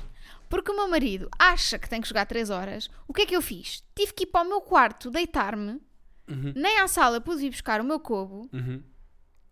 Porque 0.49 0.71
o 0.71 0.75
meu 0.75 0.87
marido 0.87 1.29
acha 1.37 1.77
que 1.79 1.89
tem 1.89 1.99
que 2.01 2.07
jogar 2.07 2.25
3 2.25 2.49
horas. 2.49 2.89
O 3.07 3.13
que 3.13 3.23
é 3.23 3.25
que 3.25 3.35
eu 3.35 3.41
fiz? 3.41 3.83
Tive 3.95 4.13
que 4.13 4.23
ir 4.23 4.27
para 4.27 4.45
o 4.45 4.49
meu 4.49 4.61
quarto, 4.61 5.09
deitar-me, 5.11 5.81
Uhum. 6.27 6.53
nem 6.55 6.79
à 6.79 6.87
sala 6.87 7.21
pude 7.21 7.41
vir 7.41 7.51
buscar 7.51 7.79
o 7.79 7.83
meu 7.83 7.99
cobo. 7.99 8.49
Uhum. 8.51 8.81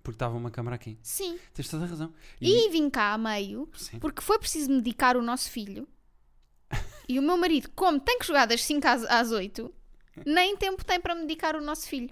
Porque 0.02 0.16
estava 0.16 0.36
uma 0.36 0.50
câmara 0.52 0.76
aqui. 0.76 0.98
Sim. 1.02 1.40
Tens 1.54 1.70
toda 1.70 1.86
a 1.86 1.88
razão. 1.88 2.14
E 2.42 2.70
vim 2.70 2.90
cá 2.90 3.14
a 3.14 3.18
meio, 3.18 3.70
Sim. 3.76 4.00
porque 4.00 4.22
foi 4.22 4.38
preciso 4.40 4.70
medicar 4.72 5.16
o 5.16 5.22
nosso 5.22 5.50
filho. 5.50 5.88
E 7.08 7.20
o 7.20 7.22
meu 7.22 7.36
marido, 7.38 7.70
como 7.76 8.00
tem 8.00 8.18
que 8.18 8.26
jogar 8.26 8.46
das 8.46 8.64
5 8.64 8.88
às, 8.88 9.04
às 9.04 9.32
8, 9.32 9.70
nem 10.26 10.56
tempo 10.56 10.86
tem 10.86 11.00
para 11.02 11.14
medicar 11.14 11.54
o 11.56 11.62
nosso 11.62 11.86
filho. 11.88 12.10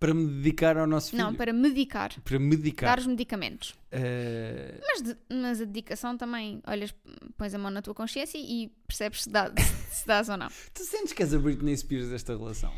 Para 0.00 0.14
me 0.14 0.26
dedicar 0.28 0.76
ao 0.76 0.86
nosso 0.86 1.10
filho. 1.10 1.24
Não, 1.24 1.34
para 1.34 1.52
medicar. 1.52 2.12
Para 2.22 2.38
medicar. 2.38 2.90
Dar 2.90 2.98
os 3.00 3.06
medicamentos. 3.06 3.74
Eh, 3.90 4.80
Mas, 4.80 5.02
de- 5.02 5.16
mas 5.28 5.60
a 5.60 5.64
dedicação 5.64 6.16
também, 6.16 6.62
olhas, 6.66 6.94
pões 7.36 7.52
a 7.52 7.58
mão 7.58 7.70
na 7.70 7.82
tua 7.82 7.94
consciência 7.94 8.38
e 8.38 8.68
percebes 8.86 9.24
se, 9.24 9.30
dá, 9.30 9.50
se 9.90 10.06
dás 10.06 10.28
ou 10.28 10.36
não. 10.36 10.48
tu 10.72 10.84
sentes 10.84 11.12
que 11.12 11.22
és 11.22 11.34
a 11.34 11.38
Britney 11.38 11.76
Spears 11.76 12.08
desta 12.10 12.36
relação? 12.36 12.72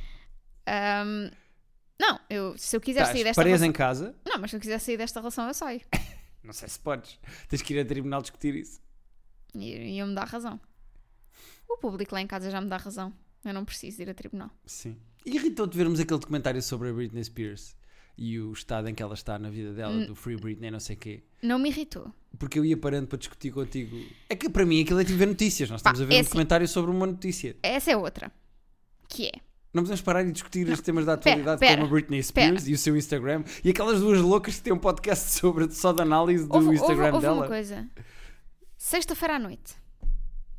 Ahm, 0.67 1.31
não, 2.01 2.19
eu, 2.31 2.57
se 2.57 2.75
eu 2.77 2.81
quiser 2.81 3.01
Estás 3.01 3.17
sair 3.19 3.25
desta 3.25 3.43
relação. 3.43 3.67
em 3.67 3.73
casa? 3.73 4.15
Não, 4.27 4.39
mas 4.41 4.51
se 4.51 4.57
eu 4.57 4.61
quiser 4.61 4.79
sair 4.79 4.97
desta 4.97 5.21
relação, 5.21 5.47
eu 5.47 5.53
saio. 5.55 5.81
Não 6.43 6.55
sei 6.55 6.69
se 6.71 6.79
podes. 6.81 7.19
Tens 7.51 7.61
que 7.61 7.75
ir 7.75 7.81
a 7.81 7.85
tribunal 7.85 8.23
discutir 8.23 8.55
isso. 8.55 8.81
E, 9.55 9.75
e 9.77 9.99
eu 9.99 10.07
me 10.07 10.15
dá 10.15 10.25
razão. 10.25 10.59
O 11.69 11.77
público 11.77 12.15
lá 12.15 12.21
em 12.23 12.27
casa 12.27 12.51
já 12.51 12.61
me 12.63 12.69
dá 12.69 12.79
razão. 12.79 13.13
Eu 13.45 13.55
não 13.55 13.65
preciso 13.65 14.03
ir 14.03 14.11
a 14.11 14.15
tribunal. 14.15 14.51
Sim. 14.67 14.97
E 15.25 15.35
irritou-te 15.37 15.77
vermos 15.77 15.99
aquele 16.01 16.21
documentário 16.21 16.61
sobre 16.63 16.91
a 16.91 16.93
Britney 16.93 17.25
Spears 17.25 17.75
e 18.17 18.39
o 18.39 18.53
estado 18.53 18.89
em 18.89 18.95
que 18.95 19.03
ela 19.03 19.15
está 19.15 19.39
na 19.39 19.49
vida 19.51 19.73
dela, 19.73 19.93
Hum. 19.95 20.07
do 20.07 20.15
Free 20.15 20.37
Britney, 20.37 20.71
não 20.71 20.81
sei 20.81 20.97
o 20.97 20.99
quê. 20.99 21.23
Não 21.43 21.59
me 21.59 21.71
irritou. 21.71 22.13
Porque 22.39 22.59
eu 22.59 22.65
ia 22.65 22.77
parando 22.77 23.07
para 23.09 23.19
discutir 23.19 23.51
contigo. 23.51 23.97
É 24.29 24.37
que 24.37 24.49
para 24.49 24.65
mim 24.67 24.83
aquilo 24.83 25.01
é 25.01 25.05
tipo 25.05 25.19
ver 25.19 25.27
notícias. 25.27 25.71
Nós 25.71 25.81
estamos 25.81 25.99
Pá, 26.01 26.05
a 26.05 26.07
ver 26.09 26.15
é 26.15 26.17
um 26.19 26.21
assim. 26.21 26.29
documentário 26.29 26.69
sobre 26.69 26.91
uma 26.91 27.07
notícia. 27.07 27.57
Essa 27.63 27.91
é 27.93 27.97
outra. 27.97 28.31
Que 29.09 29.29
é. 29.29 29.33
Não 29.73 29.83
podemos 29.85 30.03
parar 30.03 30.25
e 30.27 30.33
discutir 30.33 30.69
os 30.69 30.81
temas 30.81 31.07
da 31.07 31.15
atualidade 31.15 31.61
pera, 31.61 31.77
como 31.77 31.87
a 31.87 31.91
Britney 31.91 32.23
Spears 32.23 32.67
e 32.67 32.73
o 32.75 32.79
seu 32.79 32.97
Instagram 32.97 33.45
e 33.65 33.71
aquelas 33.71 34.01
duas 34.01 34.21
loucas 34.21 34.57
que 34.57 34.63
têm 34.63 34.73
um 34.73 34.79
podcast 34.79 35.31
sobre 35.39 35.71
só 35.71 35.93
de 35.93 36.03
análise 36.03 36.47
do 36.47 36.55
Houve, 36.55 36.75
Instagram 36.75 36.97
houve- 36.97 37.13
houve 37.15 37.21
dela. 37.27 37.37
uma 37.37 37.47
coisa. 37.47 37.89
Sexta-feira 38.77 39.37
à 39.37 39.39
noite, 39.39 39.75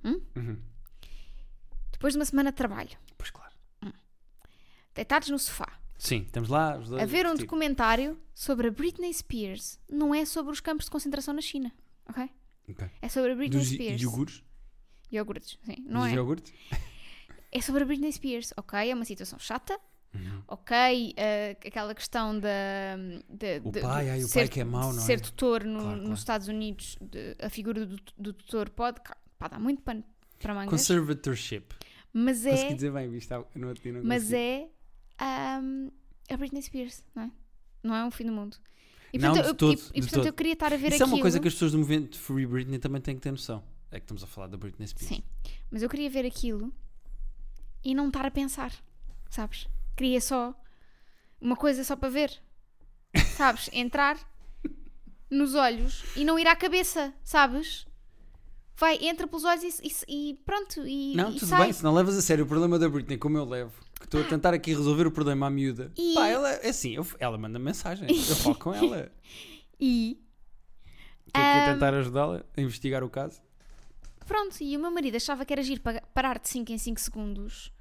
Uhum. 0.04 0.58
Depois 2.02 2.14
de 2.16 2.20
uma 2.20 2.26
semana 2.26 2.50
de 2.52 2.58
trabalho, 2.58 2.90
Pois 3.16 3.30
claro. 3.30 3.52
deitados 4.96 5.30
no 5.30 5.38
sofá, 5.38 5.80
Sim, 5.98 6.24
estamos 6.24 6.50
lá 6.50 6.78
os 6.80 6.90
dois. 6.90 7.02
a 7.02 7.06
ver 7.06 7.28
um 7.28 7.36
documentário 7.36 8.20
sobre 8.34 8.68
a 8.70 8.72
Britney 8.72 9.14
Spears. 9.14 9.80
Não 9.88 10.14
é 10.16 10.26
sobre 10.26 10.52
os 10.52 10.60
campos 10.60 10.86
de 10.86 10.92
concentração 10.92 11.32
na 11.34 11.42
China, 11.42 11.72
ok? 12.10 12.28
É 13.02 13.08
sobre 13.10 13.34
a 13.34 13.36
Britney 13.36 13.60
Dos 13.60 13.70
Spears. 13.70 14.02
iogurtes? 14.02 14.44
Iogurtes, 15.12 15.60
sim. 15.64 15.76
Não 15.86 16.02
Dos 16.02 16.10
é? 16.12 16.16
iogurtes? 16.16 16.54
É 17.54 17.60
sobre 17.60 17.84
a 17.84 17.86
Britney 17.86 18.10
Spears, 18.14 18.54
ok? 18.56 18.80
É 18.90 18.96
uma 18.96 19.04
situação 19.04 19.38
chata, 19.38 19.78
Uhum. 20.16 20.42
ok? 20.48 21.14
eh, 21.18 21.58
aquela 21.66 21.94
questão 21.94 22.40
da. 22.40 22.48
de- 23.30 23.60
O 23.62 23.72
pai, 23.74 24.06
de 24.06 24.10
ai, 24.10 24.24
o 24.24 24.28
ser, 24.30 24.40
pai 24.40 24.48
que 24.48 24.62
é 24.62 24.64
mau, 24.64 24.94
não 24.94 25.02
ser 25.02 25.14
é? 25.16 25.18
tutor 25.18 25.66
no- 25.66 25.80
Claro, 25.82 25.96
claro. 25.98 26.10
nos 26.10 26.20
Estados 26.20 26.48
Unidos, 26.48 26.98
de- 27.02 27.36
a 27.42 27.50
figura 27.50 27.86
do, 27.86 27.98
do 28.18 28.32
tutor 28.32 28.70
pode. 28.70 29.02
Pá, 29.38 29.50
dá 29.50 29.60
muito 29.60 29.82
pano 29.82 30.02
para 30.40 30.54
mangas. 30.54 30.70
Conservatorship. 30.70 31.76
Mas 32.14 32.44
Consegui 32.44 32.72
é. 32.72 32.74
dizer 32.74 32.92
bem, 32.92 33.10
viste? 33.10 33.34
Ah, 33.34 33.44
No 33.56 33.68
outro 33.70 33.82
dia 33.84 33.94
não 33.94 34.04
Mas 34.04 34.24
consegui. 34.24 34.42
é. 34.42 34.70
ahm, 35.20 35.90
a 36.30 36.38
Britney 36.38 36.62
Spears, 36.62 37.04
não 37.16 37.24
é? 37.24 37.32
Não 37.84 37.96
é 37.96 38.06
um 38.06 38.12
fim 38.12 38.26
do 38.26 38.32
mundo. 38.32 38.58
E 39.14 39.18
Não, 39.18 39.30
portanto, 39.34 39.48
eu, 39.48 39.56
todo, 39.56 39.78
e- 39.94 40.00
e, 40.00 40.02
portanto 40.02 40.26
eu 40.26 40.34
queria 40.34 40.54
estar 40.54 40.72
a 40.74 40.78
ver 40.78 40.88
Isso 40.94 41.04
aquilo. 41.04 41.10
é 41.10 41.14
uma 41.16 41.22
coisa 41.22 41.40
que 41.40 41.48
as 41.48 41.54
pessoas 41.54 41.72
do 41.74 41.78
movimento 41.80 42.18
Free 42.20 42.46
Britney 42.46 42.80
também 42.80 43.02
têm 43.02 43.16
que 43.16 43.22
ter 43.22 43.32
noção. 43.32 43.64
É 43.92 44.00
que 44.00 44.06
estamos 44.06 44.24
a 44.24 44.28
falar 44.28 44.48
da 44.48 44.58
Britney 44.58 44.88
Spears. 44.88 45.08
Sim. 45.16 45.24
Mas 45.70 45.82
eu 45.84 45.90
queria 45.90 46.10
ver 46.10 46.26
aquilo 46.26 46.74
e 47.84 47.94
não 47.94 48.08
estar 48.08 48.26
a 48.26 48.32
pensar, 48.32 48.72
sabes? 49.30 49.68
Queria 49.98 50.22
só 50.22 50.56
uma 51.42 51.56
coisa 51.58 51.84
só 51.84 51.96
para 51.98 52.10
ver, 52.10 52.32
sabes? 53.36 53.70
Entrar 53.74 54.18
nos 55.30 55.56
olhos 55.56 56.04
e 56.16 56.24
não 56.24 56.38
ir 56.40 56.48
à 56.48 56.56
cabeça, 56.56 57.14
sabes? 57.24 57.86
Vai, 58.82 58.98
entra 59.06 59.28
pelos 59.28 59.44
olhos 59.46 59.64
e, 59.64 59.88
e- 60.08 60.32
e 60.32 60.34
pronto, 60.44 60.86
e, 60.88 61.16
Não, 61.16 61.30
e 61.30 61.36
tudo 61.40 61.50
sai. 61.50 61.64
bem, 61.66 61.72
se 61.74 61.84
não 61.84 61.94
levas 61.94 62.18
a 62.18 62.22
sério 62.22 62.46
o 62.46 62.48
problema 62.48 62.80
da 62.80 62.90
Britney, 62.90 63.16
como 63.18 63.38
eu 63.38 63.46
levo, 63.46 63.72
que 64.00 64.06
estou 64.06 64.20
a 64.22 64.24
tentar 64.24 64.56
aqui 64.56 64.72
resolver 64.74 65.06
o 65.06 65.12
problema 65.12 65.46
à 65.46 65.50
miúda. 65.52 65.92
E- 65.96 66.16
Pá, 66.16 66.28
ela 66.28 66.50
é 66.52 66.70
assim, 66.70 66.96
eu- 66.96 67.06
ela 67.20 67.38
manda 67.38 67.60
mensagem, 67.60 68.08
eu 68.10 68.36
falo 68.38 68.56
com 68.56 68.74
ela. 68.74 69.12
E 69.80 70.20
Estou 71.28 71.42
aqui 71.44 71.60
a 71.60 71.66
Ahm. 71.68 71.74
tentar 71.74 71.94
ajudá-la 71.94 72.44
a 72.58 72.62
investigar 72.62 73.04
o 73.04 73.10
caso. 73.10 73.40
pronto, 74.26 74.58
e 74.62 74.76
o 74.76 74.80
meu 74.80 74.90
marido 74.92 75.16
achava 75.18 75.46
que 75.46 75.54
era 75.54 75.62
giro 75.62 75.82
pa- 75.82 76.02
parar 76.14 76.40
de 76.40 76.50
5 76.50 76.72
em 76.72 76.78
5 76.78 77.00
segundos 77.00 77.72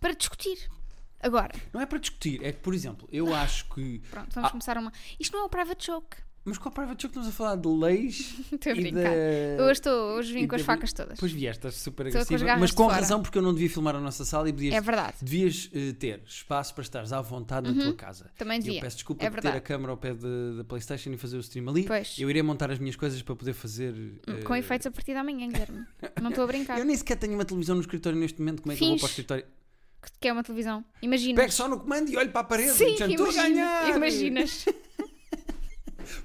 para 0.00 0.14
discutir. 0.14 0.70
Agora, 1.20 1.52
Não 1.72 1.80
é 1.80 1.86
para 1.86 1.98
discutir, 1.98 2.42
é 2.42 2.52
que, 2.52 2.58
por 2.60 2.72
exemplo, 2.74 3.08
eu 3.12 3.32
acho 3.34 3.66
que. 3.74 4.00
pronto, 4.10 4.32
vamos 4.34 4.48
Ah. 4.48 4.50
começar 4.50 4.78
uma. 4.78 4.92
Isto 5.20 5.34
não 5.36 5.42
é 5.42 5.46
um 5.46 5.48
private 5.48 5.86
joke. 5.86 6.16
Mas 6.44 6.58
qual 6.58 6.72
private 6.74 7.00
joke 7.02 7.06
estamos 7.16 7.28
a 7.28 7.30
falar 7.32 7.54
de 7.56 7.68
leis 7.68 8.34
Estou 8.52 8.72
a 8.72 8.74
e 8.76 8.80
brincar. 8.80 9.02
da. 9.02 9.62
Hoje, 9.62 9.72
estou, 9.72 9.92
hoje 10.16 10.32
vim 10.32 10.40
e 10.42 10.48
com 10.48 10.56
as 10.56 10.60
da- 10.62 10.66
facas 10.66 10.92
todas. 10.92 11.20
Pois 11.20 11.30
vieste, 11.30 11.58
estás 11.58 11.74
super 11.76 12.02
com 12.10 12.18
agressiva. 12.18 12.44
garras 12.44 12.60
Mas 12.60 12.70
de 12.70 12.76
com 12.76 12.86
razão, 12.88 13.22
porque 13.22 13.38
eu 13.38 13.42
não 13.42 13.54
devia 13.54 13.70
filmar 13.70 13.94
a 13.94 14.00
nossa 14.00 14.24
sala 14.24 14.48
e 14.48 14.52
podias, 14.52 14.74
É 14.74 14.80
verdade. 14.80 15.14
devias 15.22 15.70
eh, 15.72 15.92
ter 15.92 16.20
espaço 16.26 16.74
para 16.74 16.82
estares 16.82 17.12
à 17.12 17.20
vontade 17.20 17.72
na 17.72 17.84
tua 17.84 17.94
casa. 17.94 18.28
Também 18.36 18.58
E 18.58 18.62
devia. 18.62 18.78
eu 18.78 18.82
peço 18.82 18.96
desculpa 18.96 19.24
É 19.24 19.30
por 19.30 19.40
ter 19.40 19.48
a 19.52 19.60
câmera 19.60 19.92
ao 19.92 19.96
pé 19.96 20.14
de- 20.14 20.56
da 20.56 20.64
PlayStation 20.64 21.10
e 21.10 21.16
fazer 21.16 21.36
o 21.36 21.40
stream 21.40 21.68
ali. 21.68 21.84
Pois. 21.84 22.16
Eu 22.18 22.28
irei 22.28 22.42
montar 22.42 22.72
as 22.72 22.78
minhas 22.80 22.96
coisas 22.96 23.22
para 23.22 23.36
poder 23.36 23.52
fazer. 23.52 23.94
Com 24.44 24.54
eh, 24.54 24.58
efeitos 24.58 24.86
a 24.88 24.90
partir 24.90 25.14
da 25.14 25.22
manhã, 25.22 25.46
Guilherme. 25.46 25.86
Não 26.20 26.30
estou 26.30 26.42
a 26.42 26.46
brincar. 26.48 26.76
Eu 26.76 26.84
nem 26.84 26.96
sequer 26.96 27.16
tenho 27.18 27.34
uma 27.34 27.44
televisão 27.44 27.76
no 27.76 27.82
escritório 27.82 28.18
neste 28.18 28.40
momento. 28.40 28.62
Como 28.62 28.72
é 28.72 28.76
que 28.76 28.82
eu 28.82 28.88
vou 28.88 28.96
para 28.98 29.04
o 29.06 29.08
escritório? 29.08 29.44
Que- 29.44 30.10
Que 30.20 30.26
é 30.28 30.32
uma 30.32 30.42
televisão. 30.42 30.84
Imaginas. 31.00 31.36
Pego 31.40 31.52
só 31.52 31.68
no 31.68 31.78
comando 31.78 32.10
e 32.10 32.16
olho 32.16 32.30
para 32.30 32.40
a 32.40 32.44
parede. 32.44 32.72
Sim, 32.72 32.96
imagina, 33.08 33.88
imaginas. 33.94 34.64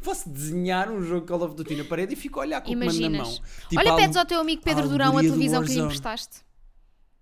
Posso 0.04 0.30
desenhar 0.30 0.90
um 0.90 1.02
jogo 1.02 1.26
Call 1.26 1.42
of 1.44 1.56
Duty 1.56 1.76
na 1.76 1.84
parede 1.86 2.14
e 2.14 2.16
fico 2.16 2.40
a 2.40 2.44
olhar 2.44 2.62
com 2.62 2.70
o 2.72 2.74
comando 2.74 2.86
na 2.88 2.94
Imaginas. 3.08 3.28
mão. 3.40 3.48
Tipo, 3.70 3.82
Olha, 3.82 3.94
a 3.94 3.96
pedes 3.96 4.18
ao 4.18 4.26
teu 4.26 4.40
amigo 4.40 4.62
Pedro 4.64 4.88
Durão 4.90 5.18
a 5.18 5.22
televisão 5.22 5.64
que 5.64 5.72
lhe 5.74 5.80
emprestaste. 5.80 6.46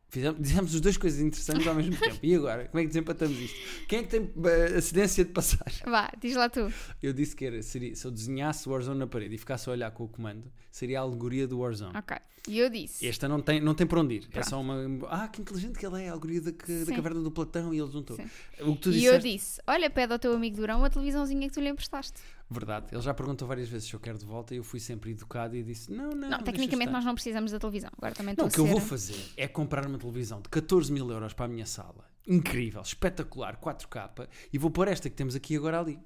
Fizemos, 0.07 0.39
dizemos 0.41 0.75
as 0.75 0.79
duas 0.81 0.95
coisas 0.95 1.19
interessantes 1.19 1.67
ao 1.67 1.75
mesmo 1.75 1.97
tempo. 1.97 2.19
E 2.23 2.35
agora? 2.35 2.67
Como 2.69 2.79
é 2.79 2.83
que 2.83 2.87
desempatamos 2.87 3.37
isto? 3.37 3.57
Quem 3.85 3.99
é 3.99 4.03
que 4.03 4.09
tem 4.09 4.31
eh, 4.45 4.77
a 4.77 4.81
cedência 4.81 5.25
de 5.25 5.31
passagem? 5.31 5.81
Vá, 5.85 6.09
diz 6.21 6.35
lá 6.37 6.47
tu. 6.47 6.71
Eu 7.03 7.11
disse 7.11 7.35
que 7.35 7.43
era, 7.43 7.61
seria, 7.61 7.93
se 7.93 8.05
eu 8.05 8.11
desenhasse 8.11 8.69
o 8.69 8.71
Warzone 8.71 8.99
na 8.99 9.07
parede 9.07 9.35
e 9.35 9.37
ficasse 9.37 9.67
a 9.67 9.73
olhar 9.73 9.91
com 9.91 10.05
o 10.05 10.07
comando, 10.07 10.49
seria 10.71 10.99
a 10.99 11.01
alegoria 11.01 11.45
do 11.47 11.59
Warzone. 11.59 11.97
Ok. 11.97 12.15
E 12.47 12.59
eu 12.59 12.69
disse. 12.69 13.05
Esta 13.05 13.27
não 13.27 13.41
tem, 13.41 13.59
não 13.59 13.73
tem 13.73 13.85
para 13.87 13.99
onde 13.99 14.15
ir. 14.15 14.23
É 14.29 14.33
Pronto. 14.33 14.49
só 14.49 14.61
uma. 14.61 14.85
Ah, 15.09 15.27
que 15.27 15.41
inteligente 15.41 15.77
que 15.79 15.85
ela 15.85 15.99
é, 15.99 16.07
a 16.07 16.11
alegoria 16.11 16.39
da, 16.39 16.51
da 16.51 16.95
caverna 16.95 17.19
do 17.21 17.31
Platão 17.31 17.73
e 17.73 17.79
ele 17.79 17.91
juntou. 17.91 18.15
Sim. 18.15 18.29
O 18.61 18.75
que 18.75 18.81
tu 18.83 18.91
E 18.91 19.03
eu 19.03 19.17
disseste. 19.17 19.31
disse: 19.37 19.61
Olha, 19.67 19.89
pede 19.89 20.13
ao 20.13 20.19
teu 20.19 20.33
amigo 20.33 20.55
Durão 20.55 20.85
a 20.85 20.89
televisãozinha 20.89 21.47
que 21.49 21.53
tu 21.55 21.59
lhe 21.59 21.69
emprestaste. 21.69 22.21
Verdade. 22.49 22.87
Ele 22.91 23.01
já 23.01 23.13
perguntou 23.13 23.47
várias 23.47 23.67
vezes 23.67 23.87
se 23.87 23.93
eu 23.95 23.99
quero 23.99 24.17
de 24.19 24.25
volta 24.25 24.53
e 24.53 24.57
eu 24.57 24.63
fui 24.63 24.79
sempre 24.79 25.11
educado 25.11 25.55
e 25.55 25.63
disse: 25.63 25.91
não, 25.91 26.11
não. 26.11 26.29
Não, 26.29 26.37
tecnicamente 26.43 26.89
estar." 26.89 26.91
nós 26.91 27.03
não 27.05 27.13
precisamos 27.15 27.51
da 27.51 27.59
televisão. 27.59 27.89
Agora 27.97 28.13
também 28.13 28.35
Não, 28.37 28.45
o 28.45 28.51
que 28.51 28.59
eu 28.59 28.65
a 28.65 28.69
vou 28.69 28.79
ser... 28.79 28.85
fazer 28.87 29.25
é 29.35 29.47
comprar 29.47 29.85
uma 29.87 29.97
televisão 29.97 30.41
de 30.41 30.49
14 30.49 30.91
mil 30.93 31.09
euros 31.09 31.33
para 31.33 31.45
a 31.45 31.47
minha 31.47 31.65
sala. 31.65 32.05
Incrível, 32.27 32.81
espetacular, 32.81 33.57
4K. 33.59 34.27
E 34.53 34.57
vou 34.59 34.69
pôr 34.69 34.87
esta 34.87 35.09
que 35.09 35.15
temos 35.15 35.35
aqui 35.35 35.55
agora 35.55 35.79
ali. 35.79 35.99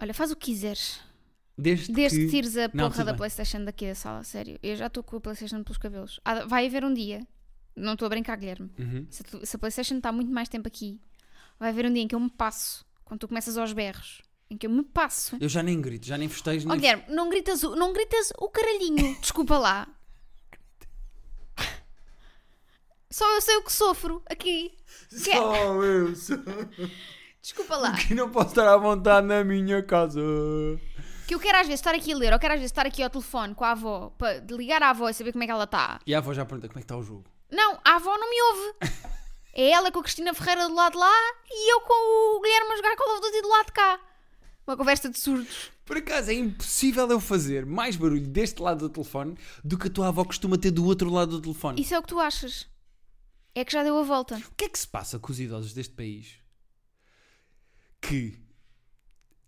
Olha, 0.00 0.12
faz 0.14 0.30
o 0.30 0.36
que 0.36 0.46
quiseres. 0.46 1.00
Desde, 1.58 1.90
Desde 1.92 2.18
que 2.18 2.24
que 2.26 2.30
tires 2.30 2.56
a 2.56 2.68
porra 2.68 3.04
da. 3.04 3.14
Playstation 3.14 3.64
daqui 3.64 3.86
da 3.86 3.94
sala, 3.94 4.22
sério. 4.22 4.58
Eu 4.62 4.76
já 4.76 4.88
estou 4.88 5.02
com 5.02 5.16
a 5.16 5.20
Playstation 5.20 5.62
pelos 5.62 5.78
cabelos. 5.78 6.20
Há- 6.24 6.44
Vai 6.44 6.66
haver 6.66 6.84
um 6.84 6.92
dia, 6.92 7.26
não 7.74 7.94
estou 7.94 8.04
a 8.06 8.08
brincar, 8.10 8.36
Guilherme. 8.36 8.70
Uhum. 8.78 9.06
Se 9.08 9.22
a, 9.22 9.46
se 9.46 9.56
a 9.56 9.58
Playstation 9.58 9.96
está 9.96 10.12
muito 10.12 10.30
mais 10.30 10.50
tempo 10.50 10.68
aqui, 10.68 11.00
vai 11.58 11.70
haver 11.70 11.86
um 11.86 11.92
dia 11.92 12.02
em 12.02 12.08
que 12.08 12.14
eu 12.14 12.20
me 12.20 12.28
passo, 12.28 12.84
quando 13.06 13.20
tu 13.20 13.28
começas 13.28 13.56
aos 13.56 13.72
berros, 13.72 14.20
em 14.50 14.56
que 14.56 14.66
eu 14.66 14.70
me 14.70 14.82
passo. 14.82 15.36
Eu 15.40 15.48
já 15.48 15.62
nem 15.62 15.80
grito, 15.80 16.06
já 16.06 16.16
nem 16.16 16.28
festejo, 16.28 16.68
nem 16.68 16.76
Guilherme, 16.78 17.04
não 17.08 17.28
gritas, 17.28 17.62
o- 17.62 17.74
não 17.76 17.92
gritas 17.92 18.32
o 18.38 18.48
caralhinho, 18.48 19.16
desculpa 19.20 19.58
lá. 19.58 19.88
Só 23.10 23.28
eu 23.34 23.40
sei 23.40 23.56
o 23.56 23.62
que 23.62 23.72
sofro 23.72 24.22
aqui. 24.28 24.76
Que 25.08 25.30
é- 25.30 25.36
Só 25.36 25.82
eu 25.82 26.14
sou. 26.16 26.36
Desculpa 27.40 27.76
lá. 27.76 27.92
Que 27.96 28.14
não 28.14 28.30
posso 28.30 28.48
estar 28.48 28.68
à 28.72 28.76
vontade 28.76 29.26
na 29.26 29.44
minha 29.44 29.82
casa. 29.82 30.20
Que 31.26 31.34
eu 31.34 31.40
quero 31.40 31.58
às 31.58 31.66
vezes 31.66 31.80
estar 31.80 31.94
aqui 31.94 32.12
a 32.12 32.16
ler, 32.16 32.32
ou 32.32 32.38
quero 32.38 32.54
às 32.54 32.60
vezes 32.60 32.70
estar 32.72 32.86
aqui 32.86 33.02
ao 33.02 33.10
telefone 33.10 33.54
com 33.54 33.64
a 33.64 33.70
avó, 33.72 34.10
para 34.18 34.40
ligar 34.50 34.82
à 34.82 34.90
avó 34.90 35.08
e 35.08 35.14
saber 35.14 35.32
como 35.32 35.44
é 35.44 35.46
que 35.46 35.52
ela 35.52 35.64
está. 35.64 36.00
E 36.06 36.14
a 36.14 36.18
avó 36.18 36.34
já 36.34 36.44
pergunta 36.44 36.68
como 36.68 36.78
é 36.78 36.82
que 36.82 36.84
está 36.84 36.96
o 36.96 37.02
jogo. 37.02 37.24
Não, 37.50 37.80
a 37.84 37.94
avó 37.96 38.16
não 38.18 38.28
me 38.30 38.42
ouve. 38.42 38.74
É 39.58 39.70
ela 39.70 39.90
com 39.90 40.00
a 40.00 40.02
Cristina 40.02 40.34
Ferreira 40.34 40.68
do 40.68 40.74
lado 40.74 40.92
de 40.92 40.98
lá 40.98 41.14
e 41.50 41.72
eu 41.72 41.80
com 41.80 42.36
o 42.36 42.40
Guilherme 42.42 42.72
a 42.72 42.76
jogar 42.76 42.94
Call 42.94 43.10
of 43.14 43.22
Duty 43.22 43.40
do 43.40 43.48
lado 43.48 43.64
de 43.64 43.72
cá. 43.72 43.98
Uma 44.66 44.76
conversa 44.76 45.08
de 45.08 45.18
surdos. 45.18 45.70
Por 45.84 45.96
acaso 45.96 46.30
é 46.30 46.34
impossível 46.34 47.08
eu 47.10 47.20
fazer 47.20 47.64
mais 47.64 47.94
barulho 47.96 48.26
deste 48.26 48.60
lado 48.60 48.88
do 48.88 48.92
telefone 48.92 49.36
do 49.62 49.78
que 49.78 49.86
a 49.86 49.90
tua 49.90 50.08
avó 50.08 50.24
costuma 50.24 50.58
ter 50.58 50.72
do 50.72 50.84
outro 50.84 51.08
lado 51.08 51.32
do 51.32 51.40
telefone. 51.40 51.80
Isso 51.80 51.94
é 51.94 51.98
o 51.98 52.02
que 52.02 52.08
tu 52.08 52.18
achas. 52.18 52.66
É 53.54 53.64
que 53.64 53.72
já 53.72 53.82
deu 53.84 53.96
a 53.96 54.02
volta. 54.02 54.36
O 54.36 54.54
que 54.56 54.64
é 54.64 54.68
que 54.68 54.78
se 54.78 54.88
passa 54.88 55.18
com 55.18 55.30
os 55.30 55.38
idosos 55.38 55.72
deste 55.72 55.94
país 55.94 56.34
que 58.00 58.38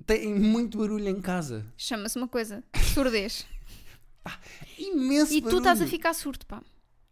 têm 0.07 0.35
muito 0.35 0.79
barulho 0.79 1.09
em 1.09 1.21
casa? 1.21 1.67
Chama-se 1.77 2.17
uma 2.17 2.29
coisa. 2.29 2.63
Surdez. 2.95 3.45
Imenso 4.79 5.33
E 5.33 5.41
barulho. 5.41 5.57
tu 5.57 5.59
estás 5.59 5.83
a 5.83 5.87
ficar 5.87 6.15
surdo, 6.15 6.47
pá. 6.47 6.63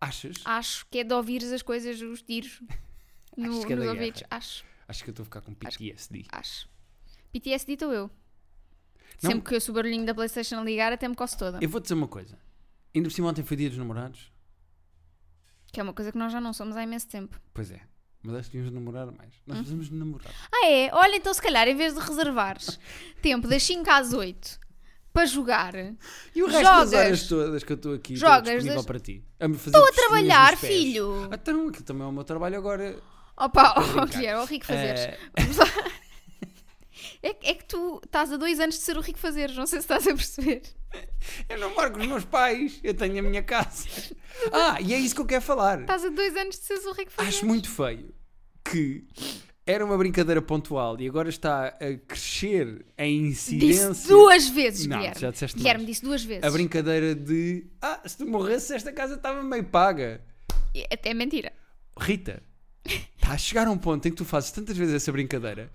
Achas? 0.00 0.36
Acho 0.44 0.86
que 0.90 0.98
é 0.98 1.04
de 1.04 1.12
ouvires 1.12 1.50
as 1.50 1.62
coisas, 1.62 2.00
os 2.00 2.22
tiros 2.22 2.60
no, 3.36 3.50
Achas 3.50 3.64
que 3.64 3.72
é 3.72 3.76
nos 3.76 3.84
da 3.86 3.90
ouvidos. 3.92 4.20
guerra? 4.20 4.28
Acho, 4.30 4.64
Acho 4.88 5.02
que 5.04 5.10
eu 5.10 5.12
estou 5.12 5.22
a 5.22 5.26
ficar 5.26 5.40
com 5.40 5.54
PTSD. 5.54 6.24
acho. 6.30 6.68
PTSD 7.40 7.72
estou 7.74 7.92
eu. 7.92 8.10
Não. 9.22 9.30
Sempre 9.30 9.44
que 9.48 9.54
eu 9.54 9.56
ouço 9.56 9.70
o 9.70 9.74
barulhinho 9.74 10.04
da 10.04 10.14
Playstation 10.14 10.56
a 10.58 10.64
ligar, 10.64 10.92
até 10.92 11.08
me 11.08 11.14
coço 11.14 11.38
toda. 11.38 11.58
Eu 11.62 11.68
vou 11.68 11.80
dizer 11.80 11.94
uma 11.94 12.08
coisa. 12.08 12.38
Ainda 12.94 13.08
por 13.08 13.14
cima 13.14 13.28
ontem 13.28 13.42
foi 13.44 13.56
dia 13.56 13.68
dos 13.68 13.78
namorados. 13.78 14.30
Que 15.72 15.80
é 15.80 15.82
uma 15.82 15.92
coisa 15.92 16.12
que 16.12 16.18
nós 16.18 16.32
já 16.32 16.40
não 16.40 16.52
somos 16.52 16.76
há 16.76 16.82
imenso 16.82 17.08
tempo. 17.08 17.38
Pois 17.52 17.70
é. 17.70 17.80
Mas 18.22 18.34
acho 18.36 18.50
que 18.50 18.56
devíamos 18.56 18.74
namorar 18.78 19.06
mais. 19.06 19.34
Hum? 19.36 19.40
Nós 19.46 19.58
precisamos 19.58 19.88
de 19.88 19.94
namorar. 19.94 20.32
Ah 20.52 20.66
é? 20.66 20.90
Olha, 20.92 21.16
então 21.16 21.32
se 21.32 21.40
calhar 21.42 21.66
em 21.68 21.76
vez 21.76 21.94
de 21.94 22.00
reservares 22.00 22.78
tempo 23.22 23.46
das 23.48 23.62
5 23.62 23.88
às 23.90 24.12
8 24.12 24.58
para 25.12 25.24
jogar, 25.26 25.74
E 26.34 26.42
o 26.42 26.46
resto 26.46 26.62
Jogas. 26.62 26.90
das 26.90 27.00
horas 27.06 27.26
todas 27.28 27.64
que 27.64 27.72
eu 27.72 27.76
estou 27.76 27.94
aqui 27.94 28.16
Jogas 28.16 28.36
estou 28.38 28.52
disponível 28.54 28.76
das- 28.76 28.86
para 28.86 29.00
ti? 29.00 29.24
A 29.40 29.48
me 29.48 29.56
fazer 29.56 29.76
estou 29.78 29.88
a 29.88 29.92
trabalhar, 29.92 30.50
nos 30.52 30.60
pés. 30.60 30.72
filho! 30.74 31.30
Então, 31.32 31.68
aquilo 31.68 31.84
também 31.84 32.02
é 32.02 32.06
o 32.06 32.12
meu 32.12 32.24
trabalho 32.24 32.58
agora. 32.58 32.98
Opa, 33.36 33.74
oh, 33.78 33.80
brincar. 33.82 34.06
Guilherme, 34.08 34.42
o 34.42 34.46
rico 34.46 34.66
fazeres. 34.66 35.00
Eh, 35.00 35.18
Vamos 35.38 35.56
lá. 35.56 35.66
É, 37.22 37.34
que- 37.34 37.46
é 37.46 37.54
que 37.54 37.64
tu 37.64 38.00
estás 38.04 38.32
a 38.32 38.36
dois 38.36 38.58
anos 38.60 38.76
de 38.76 38.82
ser 38.82 38.96
o 38.96 39.00
rico 39.00 39.18
fazeres, 39.18 39.56
não 39.56 39.66
sei 39.66 39.80
se 39.80 39.84
estás 39.84 40.06
a 40.06 40.14
perceber. 40.14 40.62
eu 41.48 41.58
não 41.58 41.74
moro 41.74 41.92
com 41.92 42.00
os 42.00 42.06
meus 42.06 42.24
pais, 42.24 42.80
eu 42.82 42.94
tenho 42.94 43.18
a 43.18 43.22
minha 43.22 43.42
casa. 43.42 43.88
Ah, 44.52 44.80
e 44.80 44.92
é 44.94 44.98
isso 44.98 45.14
que 45.14 45.20
eu 45.20 45.26
quero 45.26 45.42
falar. 45.42 45.80
Estás 45.80 46.04
a 46.04 46.08
dois 46.08 46.36
anos 46.36 46.56
de 46.58 46.64
seres 46.64 46.84
o 46.86 46.92
rico 46.92 47.10
fazeres. 47.10 47.36
Acho 47.36 47.46
muito 47.46 47.68
feio 47.70 48.14
que 48.64 49.06
era 49.66 49.84
uma 49.84 49.96
brincadeira 49.98 50.40
pontual 50.40 51.00
e 51.00 51.08
agora 51.08 51.28
está 51.28 51.66
a 51.68 51.96
crescer 52.06 52.86
em 52.96 53.26
incidência. 53.26 53.88
Disse 53.90 54.08
duas 54.08 54.48
vezes, 54.48 54.86
Não, 54.86 54.96
Guilherme. 54.98 55.20
já 55.20 55.30
disseste 55.30 55.56
Guilherme 55.56 55.82
mais. 55.84 55.86
disse 55.88 56.02
duas 56.04 56.24
vezes. 56.24 56.44
A 56.44 56.50
brincadeira 56.50 57.14
de 57.14 57.66
ah, 57.82 58.00
se 58.06 58.16
tu 58.18 58.26
morresses 58.26 58.70
esta 58.70 58.92
casa 58.92 59.14
estava 59.16 59.42
meio 59.42 59.64
paga. 59.64 60.20
Até 60.90 61.10
é 61.10 61.14
mentira. 61.14 61.52
Rita, 61.98 62.42
está 62.84 63.32
a 63.34 63.38
chegar 63.38 63.66
a 63.66 63.70
um 63.70 63.78
ponto 63.78 64.06
em 64.06 64.10
que 64.10 64.16
tu 64.16 64.24
fazes 64.24 64.50
tantas 64.52 64.76
vezes 64.76 64.94
essa 64.94 65.10
brincadeira 65.10 65.72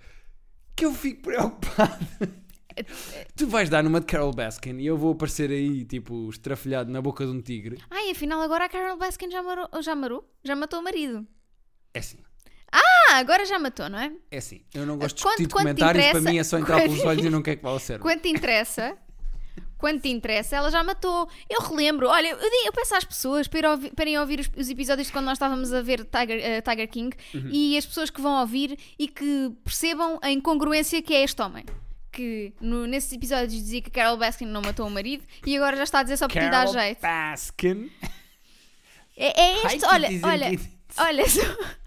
que 0.81 0.85
eu 0.87 0.93
fico 0.95 1.21
preocupado. 1.21 2.05
tu 3.37 3.45
vais 3.47 3.69
dar 3.69 3.83
numa 3.83 3.99
de 3.99 4.07
Carol 4.07 4.33
Baskin 4.33 4.77
e 4.79 4.87
eu 4.87 4.97
vou 4.97 5.11
aparecer 5.13 5.51
aí, 5.51 5.85
tipo, 5.85 6.27
estrafelhado 6.29 6.91
na 6.91 6.99
boca 7.01 7.23
de 7.23 7.31
um 7.31 7.39
tigre. 7.39 7.77
Ai, 7.89 8.09
afinal 8.09 8.41
agora 8.41 8.65
a 8.65 8.69
Carol 8.69 8.97
Baskin 8.97 9.29
já 9.29 9.43
marou, 9.43 9.67
já 9.81 9.93
marou? 9.93 10.27
Já 10.43 10.55
matou 10.55 10.79
o 10.79 10.83
marido. 10.83 11.27
É 11.93 11.99
assim, 11.99 12.17
Ah, 12.71 13.17
agora 13.17 13.45
já 13.45 13.59
matou, 13.59 13.89
não 13.89 13.99
é? 13.99 14.11
é 14.31 14.37
assim. 14.37 14.61
Eu 14.73 14.85
não 14.87 14.97
gosto 14.97 15.17
de 15.17 15.21
Quanto- 15.23 15.37
discutir 15.37 15.47
de 15.47 15.53
quanto 15.53 15.75
te 15.75 15.79
comentários, 15.81 16.11
para 16.23 16.31
mim 16.31 16.37
é 16.39 16.43
só 16.43 16.57
entrar 16.59 16.77
quanto- 16.79 16.89
pelos 16.89 17.05
olhos 17.05 17.25
e 17.25 17.29
não 17.29 17.41
quer 17.43 17.57
que 17.57 17.61
vá 17.63 17.69
ao 17.69 17.79
cérebro. 17.79 18.07
Quando 18.07 18.21
te 18.21 18.29
interessa, 18.29 18.97
quando 19.81 19.99
te 20.01 20.07
interessa, 20.09 20.55
ela 20.55 20.71
já 20.71 20.81
matou. 20.83 21.27
Eu 21.49 21.61
relembro, 21.61 22.07
olha, 22.07 22.29
eu, 22.29 22.37
eu 22.65 22.71
peço 22.71 22.95
às 22.95 23.03
pessoas 23.03 23.47
para, 23.47 23.59
ir 23.59 23.65
ouvir, 23.65 23.91
para 23.93 24.05
irem 24.05 24.19
ouvir 24.19 24.39
os, 24.39 24.49
os 24.55 24.69
episódios 24.69 25.07
de 25.07 25.13
quando 25.13 25.25
nós 25.25 25.33
estávamos 25.33 25.73
a 25.73 25.81
ver 25.81 26.05
Tiger, 26.05 26.39
eh, 26.41 26.61
Tiger 26.61 26.87
King 26.87 27.17
Uhum. 27.33 27.49
e 27.51 27.77
as 27.77 27.85
pessoas 27.85 28.09
que 28.09 28.21
vão 28.21 28.39
ouvir 28.39 28.77
e 28.97 29.07
que 29.07 29.51
percebam 29.63 30.19
a 30.21 30.31
incongruência 30.31 31.01
que 31.01 31.13
é 31.13 31.23
este 31.23 31.41
homem. 31.41 31.65
Que 32.11 32.53
no, 32.61 32.85
nesses 32.85 33.11
episódios 33.11 33.51
dizia 33.53 33.81
que 33.81 33.89
Carol 33.89 34.17
Baskin 34.17 34.45
não 34.45 34.61
matou 34.61 34.85
o 34.85 34.89
marido 34.91 35.23
e 35.45 35.55
agora 35.57 35.75
já 35.77 35.83
está 35.83 35.99
a 35.99 36.03
dizer 36.03 36.17
só 36.17 36.27
porque 36.27 36.39
lhe 36.39 36.45
dá 36.49 36.59
Carol 36.59 36.73
jeito. 36.73 37.01
Baskin. 37.01 37.89
É, 39.17 39.41
é 39.41 39.65
este, 39.65 39.85
olha, 39.85 40.09
olha, 40.23 40.49
kitties. 40.51 40.69
olha, 40.97 41.23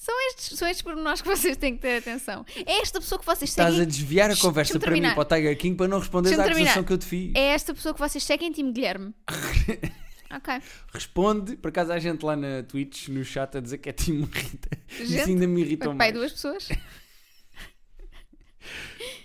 são, 0.00 0.28
estes, 0.28 0.58
são 0.58 0.66
estes 0.66 0.80
pormenores 0.80 1.20
que 1.20 1.28
vocês 1.28 1.58
têm 1.58 1.76
que 1.76 1.82
ter 1.82 1.98
atenção. 1.98 2.42
É 2.64 2.80
esta 2.80 2.98
pessoa 2.98 3.18
que 3.18 3.26
vocês 3.26 3.50
Estás 3.50 3.68
a 3.68 3.72
seguem. 3.72 3.86
desviar 3.86 4.30
a 4.30 4.36
conversa 4.36 4.80
para 4.80 4.92
mim, 4.92 5.02
para 5.02 5.20
o 5.20 5.24
Tiger 5.26 5.58
King, 5.58 5.76
para 5.76 5.88
não 5.88 5.98
responderes 5.98 6.38
à 6.38 6.46
acusação 6.46 6.82
que 6.82 6.92
eu 6.94 6.96
te 6.96 7.04
fiz. 7.04 7.34
É 7.34 7.48
esta 7.48 7.74
pessoa 7.74 7.92
que 7.92 8.00
vocês 8.00 8.24
seguem, 8.24 8.50
time 8.50 8.72
Guilherme. 8.72 9.14
ok. 10.32 10.62
Responde, 10.90 11.54
por 11.58 11.68
acaso 11.68 11.92
há 11.92 11.98
gente 11.98 12.24
lá 12.24 12.34
na 12.34 12.62
Twitch, 12.62 13.08
no 13.08 13.22
chat, 13.22 13.54
a 13.58 13.60
dizer 13.60 13.76
que 13.76 13.90
é 13.90 13.92
time 13.92 14.24
Rita. 14.24 14.70
Isso 14.88 15.12
Gente? 15.12 15.28
ainda 15.32 15.46
me 15.46 15.60
irritou 15.60 15.88
Pai, 15.88 16.10
mais. 16.10 16.14
duas 16.14 16.32
pessoas. 16.32 16.66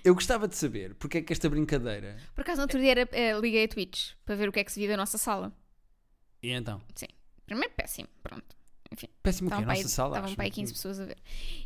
Eu 0.03 0.13
gostava 0.13 0.46
de 0.46 0.58
saber 0.58 0.94
porque 0.96 1.20
é 1.20 1.22
que 1.22 1.32
esta 1.32 1.50
brincadeira. 1.50 2.17
Por 2.36 2.41
acaso, 2.41 2.58
no 2.58 2.63
outro 2.63 2.82
dia 2.82 2.91
era, 2.91 3.10
eh, 3.13 3.39
liguei 3.39 3.63
a 3.63 3.67
Twitch 3.70 4.12
para 4.25 4.36
ver 4.36 4.50
o 4.50 4.51
que 4.51 4.60
é 4.60 4.63
que 4.65 4.72
se 4.74 4.79
via 4.82 4.89
da 4.89 4.98
nossa 4.98 5.17
sala. 5.17 5.53
E 6.44 6.51
então? 6.51 6.82
Primeiro, 7.46 7.74
péssimo, 7.75 8.10
pronto. 8.22 8.55
Enfim, 8.92 9.08
Péssimo? 9.22 9.48
A 9.50 9.50
estavam 9.50 9.65
para 9.65 9.74
aí, 9.74 9.80
nossa 9.82 9.89
sala. 9.96 10.10
estavam 10.18 10.36
para 10.36 10.44
aí 10.44 10.48
muito 10.50 10.56
15 10.56 10.72
bonito. 10.72 10.75
pessoas 10.75 11.00
a 11.00 11.06
ver. 11.06 11.18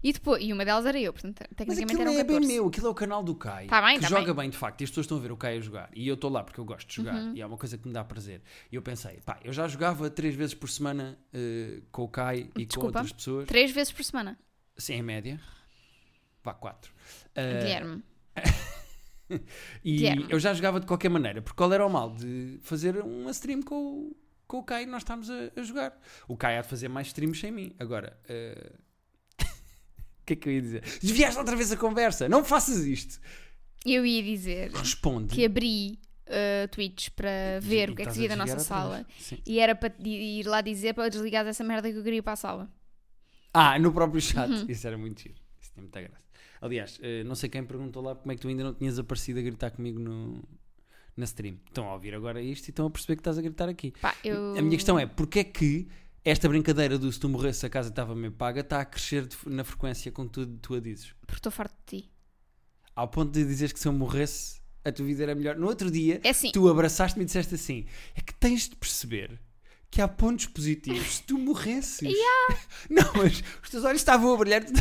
E, 0.01 0.13
depois, 0.13 0.43
e 0.43 0.53
uma 0.53 0.65
delas 0.65 0.85
era 0.85 0.99
eu, 0.99 1.11
portanto, 1.13 1.43
tecnicamente 1.55 2.01
eram 2.01 2.11
é 2.13 2.23
bem 2.23 2.35
14. 2.37 2.47
meu, 2.53 2.67
aquilo 2.67 2.87
é 2.87 2.89
o 2.89 2.93
canal 2.93 3.23
do 3.23 3.35
Kai. 3.35 3.67
Tá 3.67 3.81
bem, 3.81 3.95
que 3.97 4.01
tá 4.03 4.07
joga 4.09 4.25
bem. 4.33 4.35
bem. 4.43 4.49
de 4.49 4.57
facto, 4.57 4.81
e 4.81 4.83
as 4.85 4.89
pessoas 4.89 5.03
estão 5.05 5.17
a 5.17 5.21
ver 5.21 5.31
o 5.31 5.37
Kai 5.37 5.57
a 5.57 5.61
jogar. 5.61 5.89
E 5.93 6.07
eu 6.07 6.15
estou 6.15 6.29
lá 6.31 6.43
porque 6.43 6.59
eu 6.59 6.65
gosto 6.65 6.87
de 6.87 6.95
jogar. 6.95 7.15
Uhum. 7.15 7.35
E 7.35 7.41
é 7.41 7.45
uma 7.45 7.57
coisa 7.57 7.77
que 7.77 7.87
me 7.87 7.93
dá 7.93 8.03
prazer. 8.03 8.41
E 8.71 8.75
eu 8.75 8.81
pensei, 8.81 9.19
pá, 9.25 9.37
eu 9.43 9.51
já 9.53 9.67
jogava 9.67 10.09
três 10.09 10.33
vezes 10.33 10.53
por 10.55 10.69
semana 10.69 11.19
eh, 11.33 11.81
com 11.91 12.03
o 12.03 12.07
Kai 12.07 12.39
e 12.39 12.43
com 12.45 12.59
Desculpa. 12.65 12.87
outras 12.99 13.11
pessoas. 13.11 13.47
Três 13.47 13.71
vezes 13.71 13.91
por 13.91 14.03
semana. 14.03 14.39
Sim, 14.77 14.93
em 14.93 15.03
média. 15.03 15.39
Vá, 16.43 16.53
quatro. 16.53 16.91
Eh, 17.35 17.59
Guilherme. 17.59 18.03
E 19.83 19.91
Guilherme. 19.97 20.25
eu 20.29 20.39
já 20.39 20.53
jogava 20.55 20.79
de 20.79 20.87
qualquer 20.87 21.09
maneira, 21.09 21.39
porque 21.41 21.55
qual 21.55 21.71
era 21.71 21.85
o 21.85 21.89
mal 21.89 22.11
de 22.15 22.57
fazer 22.63 22.97
uma 22.97 23.29
stream 23.29 23.61
com, 23.61 23.75
o- 23.75 24.17
com 24.49 24.57
o 24.57 24.63
Kai 24.63 24.87
nós 24.87 25.03
estávamos 25.03 25.29
a, 25.29 25.51
a 25.55 25.61
jogar. 25.61 25.95
O 26.27 26.35
Kai 26.35 26.57
há 26.57 26.61
de 26.61 26.67
fazer 26.67 26.89
mais 26.89 27.07
streams 27.07 27.39
sem 27.39 27.51
mim. 27.51 27.71
Agora, 27.79 28.19
eh, 28.27 28.73
o 30.21 30.25
que 30.25 30.33
é 30.33 30.35
que 30.35 30.49
eu 30.49 30.53
ia 30.53 30.61
dizer? 30.61 30.83
Desviaste 30.99 31.37
outra 31.37 31.55
vez 31.55 31.71
a 31.71 31.77
conversa, 31.77 32.27
não 32.27 32.43
faças 32.43 32.83
isto. 32.83 33.21
Eu 33.85 34.03
ia 34.03 34.23
dizer 34.23 34.71
Responde. 34.71 35.35
que 35.35 35.45
abri 35.45 35.99
uh, 36.25 36.67
Twitch 36.69 37.09
para 37.11 37.59
ver 37.61 37.89
E 37.89 37.91
o 37.91 37.95
que 37.95 38.01
é 38.01 38.05
que 38.05 38.11
se 38.11 38.19
via 38.19 38.29
da 38.29 38.35
nossa 38.35 38.57
sala. 38.59 39.05
E 39.45 39.59
era 39.59 39.75
para 39.75 39.93
ir 40.03 40.43
lá 40.47 40.61
dizer 40.61 40.95
para 40.95 41.09
desligar 41.09 41.45
essa 41.45 41.63
merda 41.63 41.89
que 41.91 41.97
eu 41.97 42.03
queria 42.03 42.23
para 42.23 42.33
a 42.33 42.35
sala. 42.35 42.69
Ah, 43.53 43.77
no 43.77 43.93
próprio 43.93 44.19
chat. 44.19 44.49
Uhum. 44.49 44.65
Isso 44.67 44.85
era 44.87 44.97
muito 44.97 45.21
giro. 45.21 45.35
Isso 45.61 45.71
tem 45.73 45.83
muita 45.83 46.01
graça. 46.01 46.25
Aliás, 46.59 46.99
eh, 47.03 47.23
não 47.23 47.35
sei 47.35 47.49
quem 47.49 47.63
perguntou 47.63 48.03
lá 48.03 48.15
como 48.15 48.31
é 48.31 48.35
que 48.35 48.41
tu 48.41 48.47
ainda 48.47 48.63
não 48.63 48.73
tinhas 48.73 48.97
aparecido 48.97 49.39
a 49.39 49.41
gritar 49.43 49.71
comigo 49.71 49.99
no, 49.99 50.43
na 51.19 51.25
stream. 51.25 51.57
Estão 51.67 51.87
a 51.89 51.93
ouvir 51.93 52.13
agora 52.15 52.41
isto 52.41 52.67
e 52.67 52.69
estão 52.71 52.87
a 52.87 52.89
perceber 52.89 53.15
que 53.15 53.21
estás 53.21 53.37
a 53.37 53.41
gritar 53.41 53.69
aqui. 53.69 53.93
Pá, 54.01 54.15
eu... 54.23 54.55
A 54.57 54.61
minha 54.61 54.77
questão 54.77 54.97
é, 54.97 55.05
porque 55.05 55.39
é 55.39 55.43
que 55.43 55.87
esta 56.23 56.47
brincadeira 56.49 56.97
do 56.97 57.11
se 57.11 57.19
tu 57.19 57.29
morresse 57.29 57.65
a 57.65 57.69
casa 57.69 57.89
estava 57.89 58.15
meio 58.15 58.31
paga 58.31 58.61
está 58.61 58.81
a 58.81 58.85
crescer 58.85 59.25
de- 59.27 59.37
na 59.45 59.63
frequência 59.63 60.11
com 60.11 60.25
que 60.25 60.31
tu, 60.33 60.47
tu 60.57 60.73
a 60.75 60.79
dizes? 60.79 61.13
Porque 61.21 61.35
estou 61.39 61.51
farto 61.51 61.75
de 61.87 62.01
ti. 62.01 62.11
Ao 62.95 63.07
ponto 63.07 63.31
de 63.31 63.45
dizeres 63.45 63.71
que 63.71 63.79
se 63.79 63.87
eu 63.87 63.93
morresse 63.93 64.59
a 64.83 64.91
tua 64.91 65.05
vida 65.05 65.23
era 65.23 65.35
melhor. 65.35 65.55
No 65.55 65.67
outro 65.67 65.89
dia, 65.91 66.19
É 66.23 66.29
assim, 66.29 66.51
tu 66.51 66.67
abraçaste-me 66.69 67.23
e 67.23 67.25
disseste 67.25 67.55
assim, 67.55 67.85
é 68.15 68.21
que 68.21 68.33
tens 68.33 68.67
de 68.69 68.75
perceber 68.75 69.39
que 69.91 70.01
há 70.01 70.07
pontos 70.07 70.45
positivos 70.47 71.15
se 71.15 71.23
tu 71.23 71.37
morresses. 71.37 72.13
Não, 72.89 73.11
mas 73.15 73.43
os 73.63 73.69
teus 73.69 73.83
olhos 73.83 74.01
estavam 74.01 74.33
a 74.33 74.37
brilhar 74.37 74.63
tu 74.65 74.73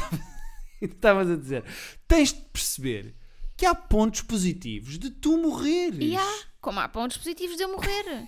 estavas 0.80 1.30
a 1.30 1.36
dizer, 1.36 1.64
tens 2.06 2.32
de 2.32 2.40
perceber 2.52 3.14
que 3.58 3.66
há 3.66 3.74
pontos 3.74 4.22
positivos 4.22 4.98
de 4.98 5.10
tu 5.10 5.36
morreres. 5.36 5.98
e 6.00 6.16
há, 6.16 6.38
como 6.60 6.78
há 6.80 6.88
pontos 6.88 7.16
positivos 7.18 7.56
de 7.56 7.64
eu 7.64 7.68
morrer. 7.72 8.26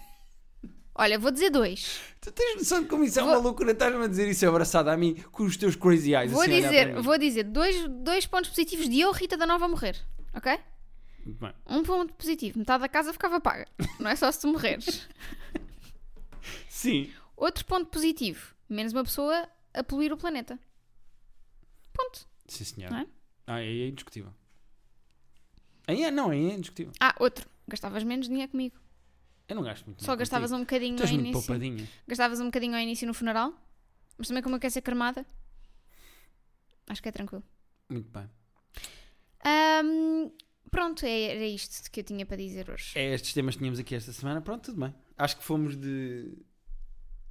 Olha, 0.95 1.19
vou 1.19 1.31
dizer 1.31 1.49
dois. 1.51 2.01
Tu 2.21 2.31
tens 2.33 2.57
noção 2.59 2.83
de 2.83 2.89
como 2.89 3.05
isso 3.05 3.19
é 3.19 3.23
Vou- 3.23 3.31
uma 3.33 3.39
loucura? 3.39 3.71
Estás-me 3.73 4.05
a 4.05 4.09
dizer 4.09 4.29
isso 4.29 4.47
abraçado 4.47 4.91
a 4.91 4.97
mim 4.97 5.15
com 5.33 5.45
os 5.45 5.57
teus 5.57 5.77
crazy 5.77 6.15
eyes. 6.15 6.31
Vou 6.33 6.43
assim, 6.43 6.51
dizer, 6.61 7.01
vou 7.01 7.17
dizer 7.17 7.45
dois, 7.45 7.89
dois 7.89 8.27
pontos 8.27 8.51
positivos 8.51 8.89
de 8.89 9.01
eu, 9.01 9.13
Rita 9.13 9.37
da 9.37 9.47
Nova, 9.47 9.67
morrer. 9.69 9.97
Ok? 10.35 10.59
Bem. 11.25 11.55
Um 11.67 11.83
ponto 11.85 12.13
positivo. 12.15 12.59
Metade 12.59 12.83
da 12.83 12.89
casa 12.89 13.13
ficava 13.13 13.41
paga. 13.41 13.67
Não 14.01 14.11
é 14.11 14.17
só 14.17 14.31
se 14.33 14.41
tu 14.41 14.49
morreres. 14.49 15.09
Sim. 16.69 17.11
Outro 17.37 17.65
ponto 17.65 17.87
positivo. 17.87 18.55
Menos 18.69 18.93
uma 18.93 19.05
pessoa 19.05 19.49
a 19.73 19.83
poluir 19.85 20.13
o 20.13 20.17
planeta. 20.17 20.59
Ponto. 21.93 22.27
Sim, 22.49 22.65
senhor. 22.65 22.93
É? 22.93 23.07
Ah, 23.47 23.55
aí 23.55 23.83
é 23.83 23.89
indiscutível. 23.89 24.33
Aí 25.91 26.05
é, 26.05 26.11
não, 26.11 26.31
aí 26.31 26.51
é 26.51 26.55
indiscutível. 26.55 26.93
Ah, 27.01 27.15
outro. 27.19 27.49
Gastavas 27.67 28.05
menos 28.05 28.29
dinheiro 28.29 28.51
comigo. 28.51 28.77
Eu 29.49 29.57
não 29.57 29.63
gasto 29.65 29.85
muito 29.87 30.05
Só 30.05 30.15
gastavas 30.15 30.53
um 30.53 30.61
bocadinho 30.61 30.95
ao 31.03 31.09
muito 31.09 31.15
início. 31.15 31.33
poupadinha. 31.47 31.89
Gastavas 32.07 32.39
um 32.41 32.45
bocadinho 32.45 32.75
ao 32.75 32.81
início 32.81 33.07
no 33.07 33.13
funeral. 33.15 33.53
Mas 34.17 34.29
também 34.29 34.43
como 34.43 34.55
eu 34.57 34.61
quero 34.61 34.73
ser 34.73 34.83
cremada. 34.83 35.27
Acho 36.89 37.03
que 37.03 37.09
é 37.09 37.13
tranquilo. 37.13 37.43
Muito 37.89 38.09
bem. 38.11 38.29
Ahm, 39.45 40.31
pronto, 40.71 41.05
é- 41.05 41.37
era 41.37 41.47
isto 41.47 41.91
que 41.91 42.01
eu 42.01 42.05
tinha 42.05 42.25
para 42.27 42.37
dizer 42.37 42.71
hoje. 42.71 42.93
É 42.97 43.15
estes 43.15 43.33
temas 43.33 43.55
que 43.55 43.59
tínhamos 43.61 43.79
aqui 43.81 43.95
esta 43.95 44.13
semana. 44.13 44.41
Pronto, 44.41 44.65
tudo 44.67 44.81
bem. 44.81 44.95
Acho 45.17 45.37
que 45.39 45.43
fomos 45.45 45.77
de 45.77 46.37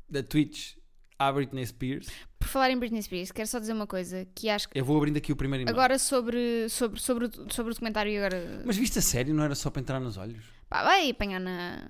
da 0.09 0.23
Twitch 0.23 0.75
à 1.19 1.31
Britney 1.31 1.65
Spears. 1.67 2.07
Por 2.39 2.47
falar 2.47 2.71
em 2.71 2.77
Britney 2.79 3.03
Spears, 3.03 3.31
quero 3.31 3.47
só 3.47 3.59
dizer 3.59 3.73
uma 3.73 3.85
coisa 3.85 4.25
que 4.33 4.49
acho 4.49 4.69
que 4.69 4.79
Eu 4.79 4.85
vou 4.85 4.95
abrindo 4.97 5.17
aqui 5.17 5.31
o 5.31 5.35
primeiro 5.35 5.63
e-mail. 5.63 5.75
agora 5.77 5.99
sobre, 5.99 6.67
sobre, 6.69 6.99
sobre, 6.99 7.25
o- 7.25 7.53
sobre 7.53 7.71
o 7.71 7.73
documentário 7.75 8.11
e 8.11 8.17
agora 8.17 8.63
Mas 8.65 8.77
viste 8.77 8.97
a 8.97 9.01
sério? 9.01 9.33
Não 9.35 9.43
era 9.43 9.53
só 9.55 9.69
para 9.69 9.81
entrar 9.81 9.99
nos 9.99 10.15
olhos? 10.17 10.43
pá, 10.69 10.83
vai 10.83 11.09
apanhar 11.09 11.39
na. 11.39 11.87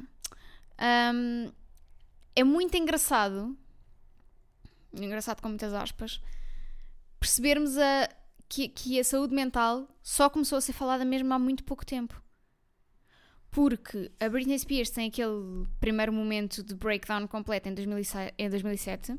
Ahm, 0.77 1.51
é 2.35 2.43
muito 2.43 2.75
engraçado, 2.77 3.55
engraçado 4.93 5.41
com 5.41 5.49
muitas 5.49 5.73
aspas, 5.73 6.21
percebermos 7.19 7.77
a, 7.77 8.09
que, 8.47 8.67
que 8.69 8.99
a 8.99 9.03
saúde 9.03 9.35
mental 9.35 9.87
só 10.01 10.29
começou 10.29 10.57
a 10.57 10.61
ser 10.61 10.73
falada 10.73 11.03
mesmo 11.05 11.33
há 11.33 11.39
muito 11.39 11.63
pouco 11.63 11.85
tempo. 11.85 12.21
Porque 13.51 14.11
a 14.19 14.29
Britney 14.29 14.59
Spears 14.59 14.89
tem 14.89 15.07
aquele 15.07 15.65
primeiro 15.79 16.13
momento 16.13 16.63
de 16.63 16.75
breakdown 16.75 17.27
completo 17.27 17.67
em 17.69 17.73
2007. 17.73 18.33
Em 18.37 18.49
2007 18.49 19.17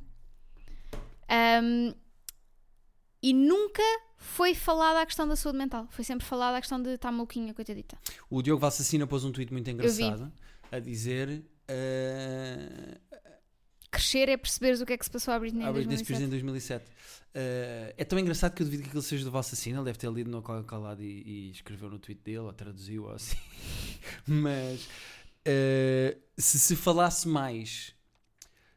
Ahm, 1.31 1.95
e 3.23 3.33
nunca 3.33 3.83
foi 4.17 4.55
falada 4.55 5.01
a 5.01 5.07
questão 5.07 5.29
da 5.29 5.37
saúde 5.37 5.59
mental. 5.59 5.87
Foi 5.91 6.05
sempre 6.05 6.27
falada 6.27 6.57
a 6.59 6.61
questão 6.61 6.83
de 6.83 6.91
estar 6.91 7.13
maluquinha, 7.13 7.55
coitadita. 7.55 7.97
O 8.29 8.43
Diogo 8.43 8.61
Valsacina 8.61 9.07
pôs 9.07 9.25
um 9.25 9.31
tweet 9.31 9.53
muito 9.53 9.71
engraçado 9.71 10.33
a 10.73 10.79
dizer 10.81 11.45
eh, 11.69 12.99
Crescer 13.91 14.29
é 14.29 14.37
perceberes 14.37 14.81
o 14.81 14.87
que 14.87 14.93
é 14.93 14.99
que 14.99 15.05
se 15.05 15.11
passou 15.11 15.35
à 15.35 15.39
Britney, 15.39 15.65
à 15.65 15.71
em 15.71 15.73
Britney 15.73 15.99
Spears 15.99 16.21
2007. 16.21 16.27
em 16.27 16.31
2007. 16.31 16.85
Eh, 17.35 17.95
é 17.99 18.05
tão 18.05 18.19
engraçado 18.19 18.55
que 18.55 18.63
eu 18.63 18.67
duvido 18.67 18.83
que 18.83 18.89
aquilo 18.89 19.03
seja 19.03 19.25
do 19.25 19.31
Valsacina. 19.31 19.79
Ele 19.79 19.85
deve 19.85 19.99
ter 19.99 20.11
lido 20.11 20.31
no 20.31 20.43
qualquer 20.43 20.77
lado 20.77 21.03
e, 21.03 21.23
e 21.27 21.51
escreveu 21.51 21.91
no 21.91 21.99
tweet 21.99 22.21
dele, 22.23 22.39
ou 22.39 22.53
traduziu, 22.53 23.05
ou 23.05 23.13
assim. 23.13 23.37
Mas 24.27 24.89
eh, 25.45 26.17
se 26.37 26.59
se 26.59 26.77
falasse 26.77 27.29
mais 27.29 27.95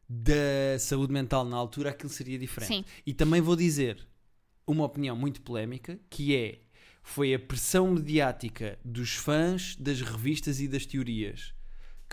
da 0.08 0.78
saúde 0.80 1.12
mental 1.12 1.45
na 1.45 1.58
altura, 1.58 1.89
aquilo 1.89 2.10
seria 2.10 2.38
diferente. 2.38 2.67
Sim, 2.67 2.86
E 3.06 3.13
também 3.13 3.41
vou 3.41 3.56
dizer 3.56 4.08
uma 4.65 4.86
opinião 4.86 5.15
muito 5.15 5.41
polémica, 5.41 5.99
que 6.10 6.36
é 6.36 6.60
foi 7.02 7.34
a 7.34 7.39
pressão 7.39 7.91
mediática 7.91 8.80
dos 8.84 9.15
fãs 9.15 9.76
das 9.76 10.02
revistas 10.02 10.62
e 10.62 10.67
das 10.67 10.86
teorias 10.86 11.52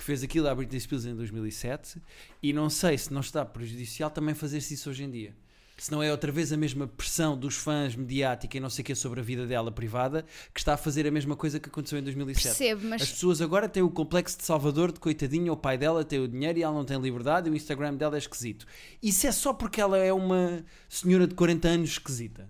que 0.01 0.05
fez 0.07 0.23
aquilo 0.23 0.49
à 0.49 0.55
Britney 0.55 0.81
Spears 0.81 1.05
em 1.05 1.15
2007 1.15 2.01
e 2.43 2.55
não 2.55 2.71
sei 2.71 2.97
se 2.97 3.13
não 3.13 3.21
está 3.21 3.45
prejudicial 3.45 4.11
também 4.11 4.35
fazer-se 4.35 4.73
isso 4.73 4.89
hoje 4.89 5.05
em 5.05 5.11
dia. 5.11 5.37
Se 5.77 5.93
não 5.93 6.03
é 6.03 6.11
outra 6.11 6.33
vez 6.33 6.51
a 6.53 6.57
mesma 6.57 6.87
pressão 6.87 7.37
dos 7.39 7.55
fãs 7.57 7.95
mediática 7.95 8.57
e 8.57 8.61
não 8.61 8.71
sei 8.71 8.83
o 8.83 8.87
que 8.87 8.95
sobre 8.95 9.21
a 9.21 9.23
vida 9.23 9.47
dela 9.47 9.71
privada 9.71 10.25
que 10.55 10.61
está 10.61 10.73
a 10.73 10.77
fazer 10.79 11.07
a 11.07 11.11
mesma 11.11 11.37
coisa 11.37 11.61
que 11.61 11.69
aconteceu 11.69 11.99
em 11.99 12.03
2007. 12.03 12.45
percebo, 12.49 12.87
mas 12.89 13.03
As 13.03 13.11
pessoas 13.11 13.43
agora 13.43 13.69
têm 13.69 13.83
o 13.83 13.91
complexo 13.91 14.39
de 14.39 14.45
Salvador, 14.45 14.91
de 14.91 15.01
coitadinha, 15.01 15.53
o 15.53 15.57
pai 15.57 15.77
dela 15.77 16.03
tem 16.03 16.19
o 16.19 16.27
dinheiro 16.27 16.59
e 16.59 16.63
ela 16.63 16.75
não 16.75 16.85
tem 16.85 16.99
liberdade 16.99 17.49
e 17.49 17.53
o 17.53 17.55
Instagram 17.55 17.95
dela 17.95 18.17
é 18.17 18.19
esquisito. 18.19 18.67
Isso 19.03 19.27
é 19.27 19.33
só 19.33 19.53
porque 19.53 19.81
ela 19.83 19.99
é 19.99 20.13
uma 20.13 20.65
senhora 20.89 21.27
de 21.27 21.35
40 21.35 21.69
anos 21.69 21.91
esquisita. 21.91 22.49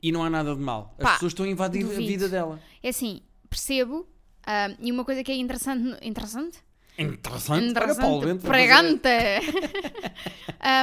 E 0.00 0.12
não 0.12 0.22
há 0.22 0.30
nada 0.30 0.54
de 0.54 0.60
mal. 0.60 0.94
As 0.98 1.02
Pá, 1.04 1.12
pessoas 1.14 1.30
estão 1.32 1.46
a 1.46 1.48
invadir 1.48 1.84
a 1.84 1.88
duvido. 1.88 2.06
vida 2.06 2.28
dela. 2.28 2.60
é 2.80 2.88
assim, 2.90 3.22
percebo. 3.50 4.08
Ah, 4.46 4.68
e 4.78 4.92
uma 4.92 5.04
coisa 5.04 5.24
que 5.24 5.32
é 5.32 5.36
interessante. 5.36 5.98
Interessante? 6.06 6.58
Interessante. 6.96 7.76
Olha 7.76 7.94
Paulo 7.96 8.38
Pregante! 8.38 9.08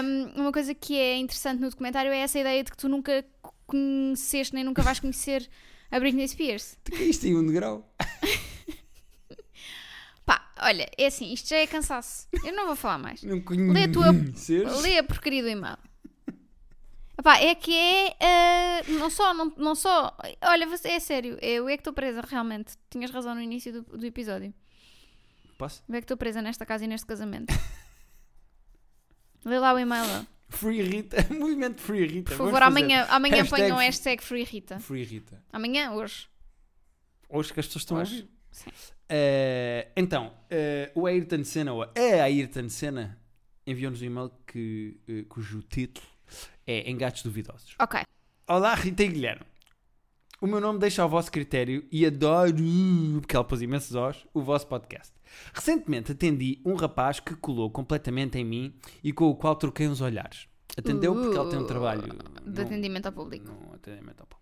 Um, 0.04 0.32
uma 0.42 0.52
coisa 0.52 0.74
que 0.76 0.98
é 0.98 1.18
interessante 1.18 1.62
no 1.62 1.70
documentário 1.70 2.12
é 2.12 2.20
essa 2.20 2.40
ideia 2.40 2.64
de 2.64 2.72
que 2.72 2.78
tu 2.78 2.90
nunca 2.90 3.24
conheceste 3.66 4.54
nem 4.54 4.64
nunca 4.64 4.82
vais 4.82 5.00
conhecer 5.00 5.50
a 5.90 6.00
Britney 6.00 6.28
Spears. 6.28 6.78
Tu 6.84 6.92
caíste 6.92 7.28
em 7.30 7.36
um 7.36 7.46
degrau. 7.46 7.90
Pá, 10.26 10.50
olha, 10.62 10.90
é 10.98 11.08
assim, 11.08 11.34
isto 11.34 11.50
já 11.50 11.58
é 11.58 11.68
cansaço. 11.68 12.28
Eu 12.44 12.54
não 12.54 12.68
vou 12.68 12.76
falar 12.76 12.98
mais. 12.98 13.24
Não 13.24 13.42
Lê 13.72 13.84
a 13.84 13.92
tua- 13.92 14.14
conheces? 14.14 14.82
Lê 14.82 14.98
a 14.98 15.04
porcaria 15.04 15.42
do 15.42 15.50
e-mail. 15.50 15.78
Epá, 17.22 17.38
é 17.38 17.54
que 17.54 17.72
é. 17.72 18.16
ah, 18.20 18.82
não 18.90 19.08
só, 19.12 19.32
não, 19.32 19.54
não 19.56 19.76
só. 19.76 20.18
Olha, 20.42 20.66
você- 20.68 20.90
é 20.90 21.00
sério, 21.00 21.38
eu 21.40 21.70
é 21.70 21.78
que 21.78 21.82
estou 21.82 21.94
presa, 21.94 22.20
realmente. 22.28 22.74
Tinhas 22.90 23.12
razão 23.12 23.36
no 23.36 23.42
início 23.42 23.72
do, 23.72 23.98
do 23.98 24.06
episódio. 24.06 24.52
Posso? 25.56 25.84
Eu 25.88 25.94
é 25.96 26.00
que 26.00 26.06
estou 26.06 26.18
presa 26.18 26.42
nesta 26.42 26.66
casa 26.66 26.84
e 26.84 26.88
neste 26.88 27.06
casamento. 27.06 27.54
Lê 29.46 29.60
lá 29.60 29.72
o 29.72 29.78
e-mail. 29.78 30.26
Free 30.50 30.82
Rita, 30.82 31.18
movimento 31.34 31.80
Free 31.80 32.08
Rita. 32.08 32.32
Por 32.32 32.38
Vamos 32.38 32.54
favor, 32.54 32.66
fazer 32.66 32.82
amanhã, 32.82 33.06
amanhã 33.10 33.36
hashtag 33.38 33.50
ponham 33.62 33.78
hashtag 33.78 34.24
Free 34.24 34.44
Rita. 34.44 34.80
Free 34.80 35.04
Rita. 35.04 35.44
Amanhã, 35.54 35.92
hoje. 35.92 36.28
Hoje 37.30 37.54
que 37.54 37.60
as 37.60 37.68
pessoas 37.68 37.84
estão 37.84 37.98
a 37.98 38.02
Hoje, 38.02 38.16
ouvir. 38.16 38.30
sim. 38.52 38.72
Eh, 39.08 39.90
então, 39.96 40.34
eh, 40.50 40.92
o 40.96 41.06
Ayrton 41.06 41.44
Senna, 41.44 41.72
ou 41.74 41.84
a 41.84 41.92
Ayrton 42.24 42.68
Senna, 42.68 43.18
enviou-nos 43.68 44.02
um 44.02 44.06
e-mail 44.06 44.32
que, 44.48 45.00
eh, 45.08 45.24
cujo 45.30 45.62
título 45.62 46.08
é 46.72 46.90
Engates 46.90 47.24
Duvidosos. 47.24 47.76
Ok. 47.80 48.02
Olá, 48.48 48.74
Rita 48.76 49.04
e 49.04 49.08
Guilherme. 49.10 49.46
O 50.40 50.48
meu 50.48 50.60
nome 50.60 50.80
deixa 50.80 51.04
ao 51.04 51.10
vosso 51.10 51.32
critério 51.32 51.86
e 51.92 52.06
adoro, 52.06 52.56
porque 53.22 53.36
ela 53.36 53.46
pôs 53.46 53.62
imensos 53.62 53.96
os, 53.96 54.26
o 54.34 54.42
vosso 54.42 54.66
podcast. 54.68 55.14
Recentemente 55.54 56.12
atendi 56.14 56.60
um 56.66 56.74
rapaz 56.76 57.20
que 57.20 57.36
colou 57.36 57.70
completamente 57.70 58.38
em 58.40 58.44
mim 58.44 58.74
e 59.04 59.14
com 59.14 59.26
o 59.30 59.36
qual 59.36 59.56
troquei 59.56 59.88
uns 59.88 60.02
olhares. 60.02 60.48
Atendeu 60.78 61.14
porque 61.14 61.38
ele 61.38 61.50
tem 61.52 61.60
um 61.60 61.68
trabalho 61.68 62.02
De 62.02 62.60
não- 62.60 62.66
atendimento 62.66 63.06
ao 63.06 63.12
público. 63.12 63.46
num 63.46 63.74
atendimento 63.74 64.22
ao 64.22 64.26
público. 64.28 64.42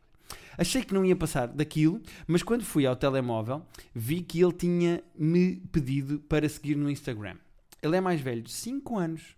Achei 0.57 0.83
que 0.83 0.93
não 0.93 1.03
ia 1.05 1.15
passar 1.15 1.47
daquilo, 1.47 2.01
mas 2.27 2.43
quando 2.43 2.63
fui 2.63 2.85
ao 2.85 2.95
telemóvel, 2.95 3.65
vi 3.93 4.21
que 4.21 4.41
ele 4.41 4.53
tinha 4.53 5.03
me 5.15 5.57
pedido 5.71 6.19
para 6.19 6.47
seguir 6.47 6.75
no 6.75 6.89
Instagram. 6.89 7.35
Ele 7.81 7.95
é 7.97 8.01
mais 8.01 8.21
velho 8.21 8.41
de 8.41 8.51
5 8.51 8.97
anos. 8.97 9.35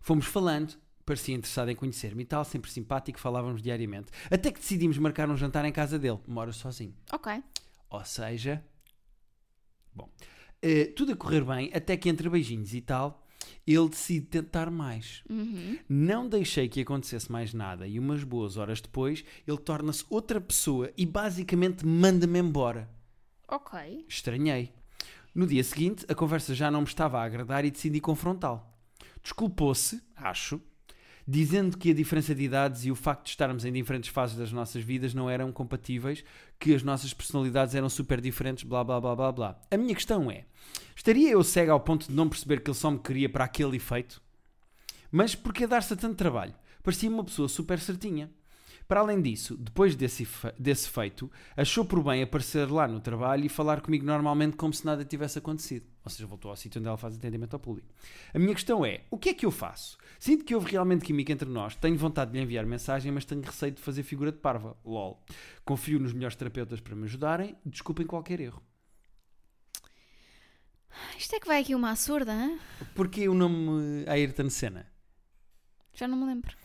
Fomos 0.00 0.26
falando, 0.26 0.74
parecia 1.06 1.34
interessado 1.36 1.70
em 1.70 1.76
conhecer-me 1.76 2.24
e 2.24 2.26
tal, 2.26 2.44
sempre 2.44 2.70
simpático, 2.70 3.20
falávamos 3.20 3.62
diariamente. 3.62 4.10
Até 4.28 4.50
que 4.50 4.58
decidimos 4.58 4.98
marcar 4.98 5.30
um 5.30 5.36
jantar 5.36 5.64
em 5.64 5.72
casa 5.72 5.98
dele. 5.98 6.18
Mora 6.26 6.52
sozinho. 6.52 6.94
Ok. 7.12 7.32
Ou 7.88 8.04
seja, 8.04 8.62
bom, 9.94 10.10
eh, 10.60 10.86
tudo 10.96 11.12
a 11.12 11.16
correr 11.16 11.44
bem, 11.44 11.70
até 11.72 11.96
que 11.96 12.08
entre 12.08 12.28
beijinhos 12.28 12.74
e 12.74 12.80
tal, 12.80 13.24
ele 13.64 13.88
decide 13.88 14.26
tentar 14.26 14.68
mais. 14.68 15.22
Uhum. 15.30 15.78
Não 15.88 16.28
deixei 16.28 16.68
que 16.68 16.80
acontecesse 16.80 17.30
mais 17.30 17.54
nada 17.54 17.86
e 17.86 18.00
umas 18.00 18.24
boas 18.24 18.56
horas 18.56 18.80
depois 18.80 19.24
ele 19.46 19.58
torna-se 19.58 20.04
outra 20.10 20.40
pessoa 20.40 20.92
e 20.96 21.06
basicamente 21.06 21.86
manda-me 21.86 22.40
embora. 22.40 22.90
Ok. 23.46 24.04
Estranhei. 24.08 24.72
No 25.32 25.46
dia 25.46 25.62
seguinte, 25.62 26.04
a 26.08 26.14
conversa 26.14 26.54
já 26.54 26.68
não 26.68 26.80
me 26.80 26.86
estava 26.86 27.20
a 27.20 27.24
agradar 27.24 27.64
e 27.64 27.70
decidi 27.70 28.00
confrontá-lo. 28.00 28.62
Desculpou-se, 29.22 30.02
acho, 30.16 30.60
dizendo 31.26 31.76
que 31.76 31.90
a 31.90 31.94
diferença 31.94 32.34
de 32.34 32.44
idades 32.44 32.84
e 32.84 32.90
o 32.90 32.94
facto 32.94 33.24
de 33.24 33.30
estarmos 33.30 33.64
em 33.64 33.72
diferentes 33.72 34.10
fases 34.10 34.36
das 34.36 34.52
nossas 34.52 34.82
vidas 34.84 35.12
não 35.12 35.28
eram 35.28 35.50
compatíveis, 35.50 36.24
que 36.58 36.74
as 36.74 36.82
nossas 36.82 37.12
personalidades 37.12 37.74
eram 37.74 37.88
super 37.88 38.20
diferentes, 38.20 38.64
blá 38.64 38.84
blá 38.84 39.00
blá 39.00 39.16
blá 39.16 39.32
blá. 39.32 39.60
A 39.70 39.76
minha 39.76 39.94
questão 39.94 40.30
é: 40.30 40.44
estaria 40.94 41.30
eu 41.30 41.42
cego 41.42 41.72
ao 41.72 41.80
ponto 41.80 42.06
de 42.08 42.14
não 42.14 42.28
perceber 42.28 42.60
que 42.60 42.70
ele 42.70 42.78
só 42.78 42.90
me 42.90 42.98
queria 42.98 43.28
para 43.28 43.44
aquele 43.44 43.76
efeito? 43.76 44.22
Mas 45.10 45.34
por 45.34 45.52
que 45.52 45.66
dar-se 45.66 45.96
tanto 45.96 46.16
trabalho? 46.16 46.54
Parecia 46.82 47.10
uma 47.10 47.24
pessoa 47.24 47.48
super 47.48 47.80
certinha. 47.80 48.30
Para 48.88 49.00
além 49.00 49.20
disso, 49.20 49.56
depois 49.56 49.96
desse, 49.96 50.26
desse 50.56 50.88
feito, 50.88 51.30
achou 51.56 51.84
por 51.84 52.02
bem 52.04 52.22
aparecer 52.22 52.70
lá 52.70 52.86
no 52.86 53.00
trabalho 53.00 53.44
e 53.44 53.48
falar 53.48 53.80
comigo 53.80 54.06
normalmente 54.06 54.56
como 54.56 54.72
se 54.72 54.86
nada 54.86 55.04
tivesse 55.04 55.38
acontecido. 55.38 55.86
Ou 56.04 56.10
seja, 56.10 56.24
voltou 56.24 56.52
ao 56.52 56.56
sítio 56.56 56.78
onde 56.78 56.86
ela 56.86 56.96
faz 56.96 57.16
atendimento 57.16 57.54
ao 57.54 57.58
público. 57.58 57.92
A 58.32 58.38
minha 58.38 58.54
questão 58.54 58.86
é: 58.86 59.02
o 59.10 59.18
que 59.18 59.30
é 59.30 59.34
que 59.34 59.44
eu 59.44 59.50
faço? 59.50 59.98
Sinto 60.20 60.44
que 60.44 60.54
houve 60.54 60.70
realmente 60.70 61.04
química 61.04 61.32
entre 61.32 61.48
nós, 61.48 61.74
tenho 61.74 61.98
vontade 61.98 62.30
de 62.30 62.38
lhe 62.38 62.44
enviar 62.44 62.64
mensagem, 62.64 63.10
mas 63.10 63.24
tenho 63.24 63.42
receio 63.42 63.72
de 63.72 63.82
fazer 63.82 64.04
figura 64.04 64.30
de 64.30 64.38
parva. 64.38 64.76
LOL. 64.84 65.20
Confio 65.64 65.98
nos 65.98 66.12
melhores 66.12 66.36
terapeutas 66.36 66.78
para 66.78 66.94
me 66.94 67.04
ajudarem, 67.04 67.56
desculpem 67.66 68.06
qualquer 68.06 68.40
erro. 68.40 68.62
Isto 71.18 71.34
é 71.34 71.40
que 71.40 71.46
vai 71.48 71.60
aqui 71.60 71.74
uma 71.74 71.94
surda, 71.96 72.32
hã? 72.32 72.56
Porquê 72.94 73.28
o 73.28 73.34
nome 73.34 74.04
Ayrton 74.06 74.48
Senna? 74.48 74.86
Já 75.92 76.06
não 76.06 76.16
me 76.16 76.26
lembro. 76.26 76.56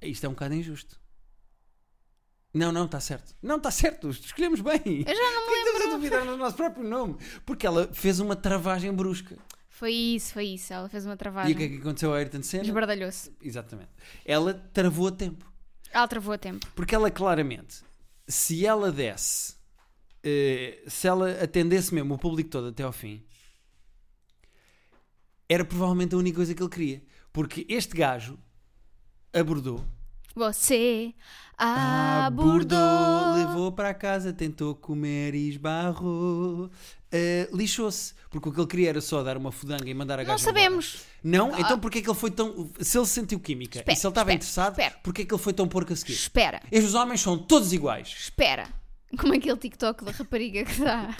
Isto 0.00 0.24
é 0.24 0.28
um 0.28 0.32
bocado 0.32 0.54
injusto. 0.54 0.98
Não, 2.54 2.72
não, 2.72 2.86
está 2.86 2.98
certo. 3.00 3.34
Não, 3.42 3.56
está 3.56 3.70
certo. 3.70 4.08
Escolhemos 4.10 4.60
bem. 4.60 4.80
Eu 5.06 5.14
já 5.14 5.30
não 5.32 5.46
me 5.46 5.52
que 5.52 5.58
estamos 5.58 5.80
a 5.80 5.84
lembro. 5.84 5.90
duvidar 5.96 6.24
no 6.24 6.36
nosso 6.36 6.56
próprio 6.56 6.82
nome? 6.88 7.16
Porque 7.44 7.66
ela 7.66 7.88
fez 7.92 8.20
uma 8.20 8.34
travagem 8.34 8.92
brusca. 8.92 9.36
Foi 9.68 9.92
isso, 9.92 10.32
foi 10.32 10.44
isso. 10.46 10.72
Ela 10.72 10.88
fez 10.88 11.04
uma 11.04 11.14
E 11.14 11.16
travagem. 11.16 11.54
o 11.54 11.56
que 11.56 11.62
é 11.62 11.68
que 11.68 11.76
aconteceu 11.76 12.12
a 12.12 12.16
Ayrton 12.16 12.42
Senna? 12.42 12.64
Esbardalhou-se. 12.64 13.30
Exatamente. 13.42 13.90
Ela 14.24 14.54
travou 14.72 15.08
a 15.08 15.12
tempo. 15.12 15.46
Ela 15.92 16.08
travou 16.08 16.32
a 16.34 16.38
tempo. 16.38 16.66
Porque 16.74 16.94
ela 16.94 17.10
claramente, 17.10 17.82
se 18.26 18.64
ela 18.66 18.90
desse, 18.90 19.54
eh, 20.24 20.82
se 20.88 21.06
ela 21.06 21.30
atendesse 21.42 21.94
mesmo 21.94 22.14
o 22.14 22.18
público 22.18 22.50
todo 22.50 22.68
até 22.68 22.82
ao 22.82 22.92
fim, 22.92 23.24
era 25.48 25.64
provavelmente 25.64 26.14
a 26.14 26.18
única 26.18 26.36
coisa 26.36 26.54
que 26.54 26.62
ele 26.62 26.70
queria. 26.70 27.02
Porque 27.32 27.64
este 27.68 27.96
gajo 27.96 28.38
abordou, 29.32 29.84
Você 30.38 31.12
abordou, 31.58 32.78
abordou. 32.78 33.34
levou 33.36 33.72
para 33.72 33.92
casa, 33.92 34.32
tentou 34.32 34.74
comer 34.74 35.34
e 35.34 35.48
esbarrou, 35.48 36.70
eh, 37.10 37.48
lixou-se. 37.52 38.14
Porque 38.30 38.48
o 38.48 38.52
que 38.52 38.60
ele 38.60 38.66
queria 38.66 38.88
era 38.90 39.00
só 39.00 39.22
dar 39.22 39.36
uma 39.36 39.50
fudanga 39.50 39.88
e 39.88 39.94
mandar 39.94 40.14
a 40.20 40.22
Não 40.22 40.30
gaja 40.30 40.44
sabemos. 40.44 41.04
embora. 41.24 41.48
Não? 41.50 41.58
Então 41.58 41.78
porquê 41.80 41.98
é 41.98 42.02
que 42.02 42.08
ele 42.10 42.16
foi 42.18 42.30
tão... 42.30 42.70
Se 42.80 42.96
ele 42.98 43.06
sentiu 43.06 43.40
química 43.40 43.78
Espera, 43.78 43.92
e 43.92 43.96
se 43.96 44.06
ele 44.06 44.10
estava 44.10 44.30
espera, 44.30 44.36
interessado, 44.36 44.72
espera. 44.78 44.94
porquê 45.02 45.22
é 45.22 45.24
que 45.24 45.34
ele 45.34 45.42
foi 45.42 45.52
tão 45.52 45.66
porco 45.66 45.92
a 45.92 45.96
seguir? 45.96 46.12
Espera, 46.12 46.60
Estes 46.70 46.94
homens 46.94 47.20
são 47.20 47.36
todos 47.38 47.72
iguais. 47.72 48.14
espera. 48.20 48.68
Como 49.18 49.32
aquele 49.34 49.56
TikTok 49.56 50.04
da 50.04 50.10
rapariga 50.10 50.64
que 50.64 50.70
está. 50.72 51.16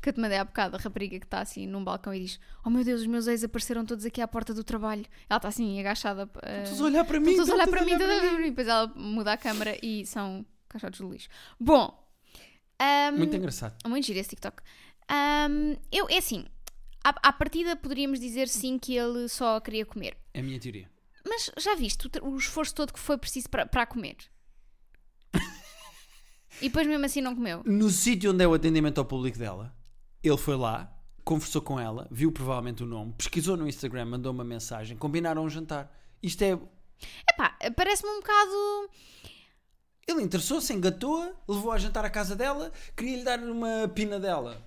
que 0.00 0.08
eu 0.08 0.12
te 0.12 0.18
mandei 0.20 0.38
há 0.38 0.44
bocado, 0.44 0.76
a 0.76 0.78
rapariga 0.78 1.18
que 1.18 1.26
está 1.26 1.40
assim 1.40 1.66
num 1.66 1.84
balcão 1.84 2.14
e 2.14 2.20
diz: 2.20 2.40
Oh 2.64 2.70
meu 2.70 2.82
Deus, 2.82 3.02
os 3.02 3.06
meus 3.06 3.26
ex 3.26 3.44
apareceram 3.44 3.84
todos 3.84 4.06
aqui 4.06 4.20
à 4.22 4.28
porta 4.28 4.54
do 4.54 4.64
trabalho. 4.64 5.04
Ela 5.28 5.36
está 5.36 5.48
assim 5.48 5.78
agachada. 5.78 6.24
Uh, 6.24 6.64
Todos 6.64 6.80
a 6.80 6.84
olhar 6.84 7.04
para 7.04 7.20
mim. 7.20 7.36
todos 7.36 7.50
a 7.50 7.54
olhar 7.54 7.68
para 7.68 7.84
mim, 7.84 7.90
todos 7.98 8.08
a 8.08 8.18
olhar 8.18 8.30
para 8.30 8.38
mim. 8.38 8.48
Depois 8.50 8.68
ela 8.68 8.86
muda 8.96 9.32
a 9.32 9.36
câmera 9.36 9.78
e 9.82 10.06
são 10.06 10.46
caixotes 10.68 10.98
de 11.00 11.06
lixo. 11.12 11.28
Bom, 11.60 11.94
ahm, 12.80 13.16
Muito 13.18 13.36
engraçado. 13.36 13.76
Muito 13.86 14.06
giro 14.06 14.18
esse 14.18 14.30
TikTok. 14.30 14.62
Ahm, 15.08 15.76
eu, 15.92 16.08
é 16.08 16.16
assim, 16.16 16.46
à, 17.04 17.10
à 17.28 17.32
partida 17.34 17.76
poderíamos 17.76 18.18
dizer 18.18 18.48
sim 18.48 18.78
que 18.78 18.96
ele 18.96 19.28
só 19.28 19.60
queria 19.60 19.84
comer. 19.84 20.16
É 20.32 20.40
a 20.40 20.42
minha 20.42 20.58
teoria. 20.58 20.90
Mas 21.28 21.50
já 21.58 21.74
viste 21.74 22.06
o, 22.22 22.28
o 22.30 22.36
esforço 22.38 22.74
todo 22.74 22.92
que 22.92 22.98
foi 23.00 23.18
preciso 23.18 23.50
para, 23.50 23.66
para 23.66 23.84
comer? 23.84 24.16
E 26.60 26.68
depois 26.68 26.86
mesmo 26.86 27.04
assim 27.04 27.20
não 27.20 27.34
comeu. 27.34 27.62
No 27.64 27.90
sítio 27.90 28.32
onde 28.32 28.44
é 28.44 28.48
o 28.48 28.54
atendimento 28.54 28.98
ao 28.98 29.04
público 29.04 29.38
dela, 29.38 29.74
ele 30.22 30.36
foi 30.36 30.56
lá, 30.56 30.92
conversou 31.24 31.62
com 31.62 31.78
ela, 31.78 32.08
viu 32.10 32.30
provavelmente 32.32 32.82
o 32.82 32.86
nome, 32.86 33.12
pesquisou 33.16 33.56
no 33.56 33.66
Instagram, 33.68 34.06
mandou 34.06 34.32
uma 34.32 34.44
mensagem, 34.44 34.96
combinaram 34.96 35.44
um 35.44 35.48
jantar. 35.48 35.92
Isto 36.22 36.42
é. 36.42 36.58
Epá, 37.30 37.56
parece-me 37.76 38.10
um 38.10 38.20
bocado. 38.20 38.90
Ele 40.08 40.22
interessou-se, 40.22 40.72
engatou-a, 40.72 41.32
levou 41.48 41.72
a 41.72 41.78
jantar 41.78 42.04
à 42.04 42.10
casa 42.10 42.36
dela, 42.36 42.72
queria-lhe 42.96 43.24
dar 43.24 43.38
uma 43.40 43.88
pina 43.88 44.20
dela. 44.20 44.64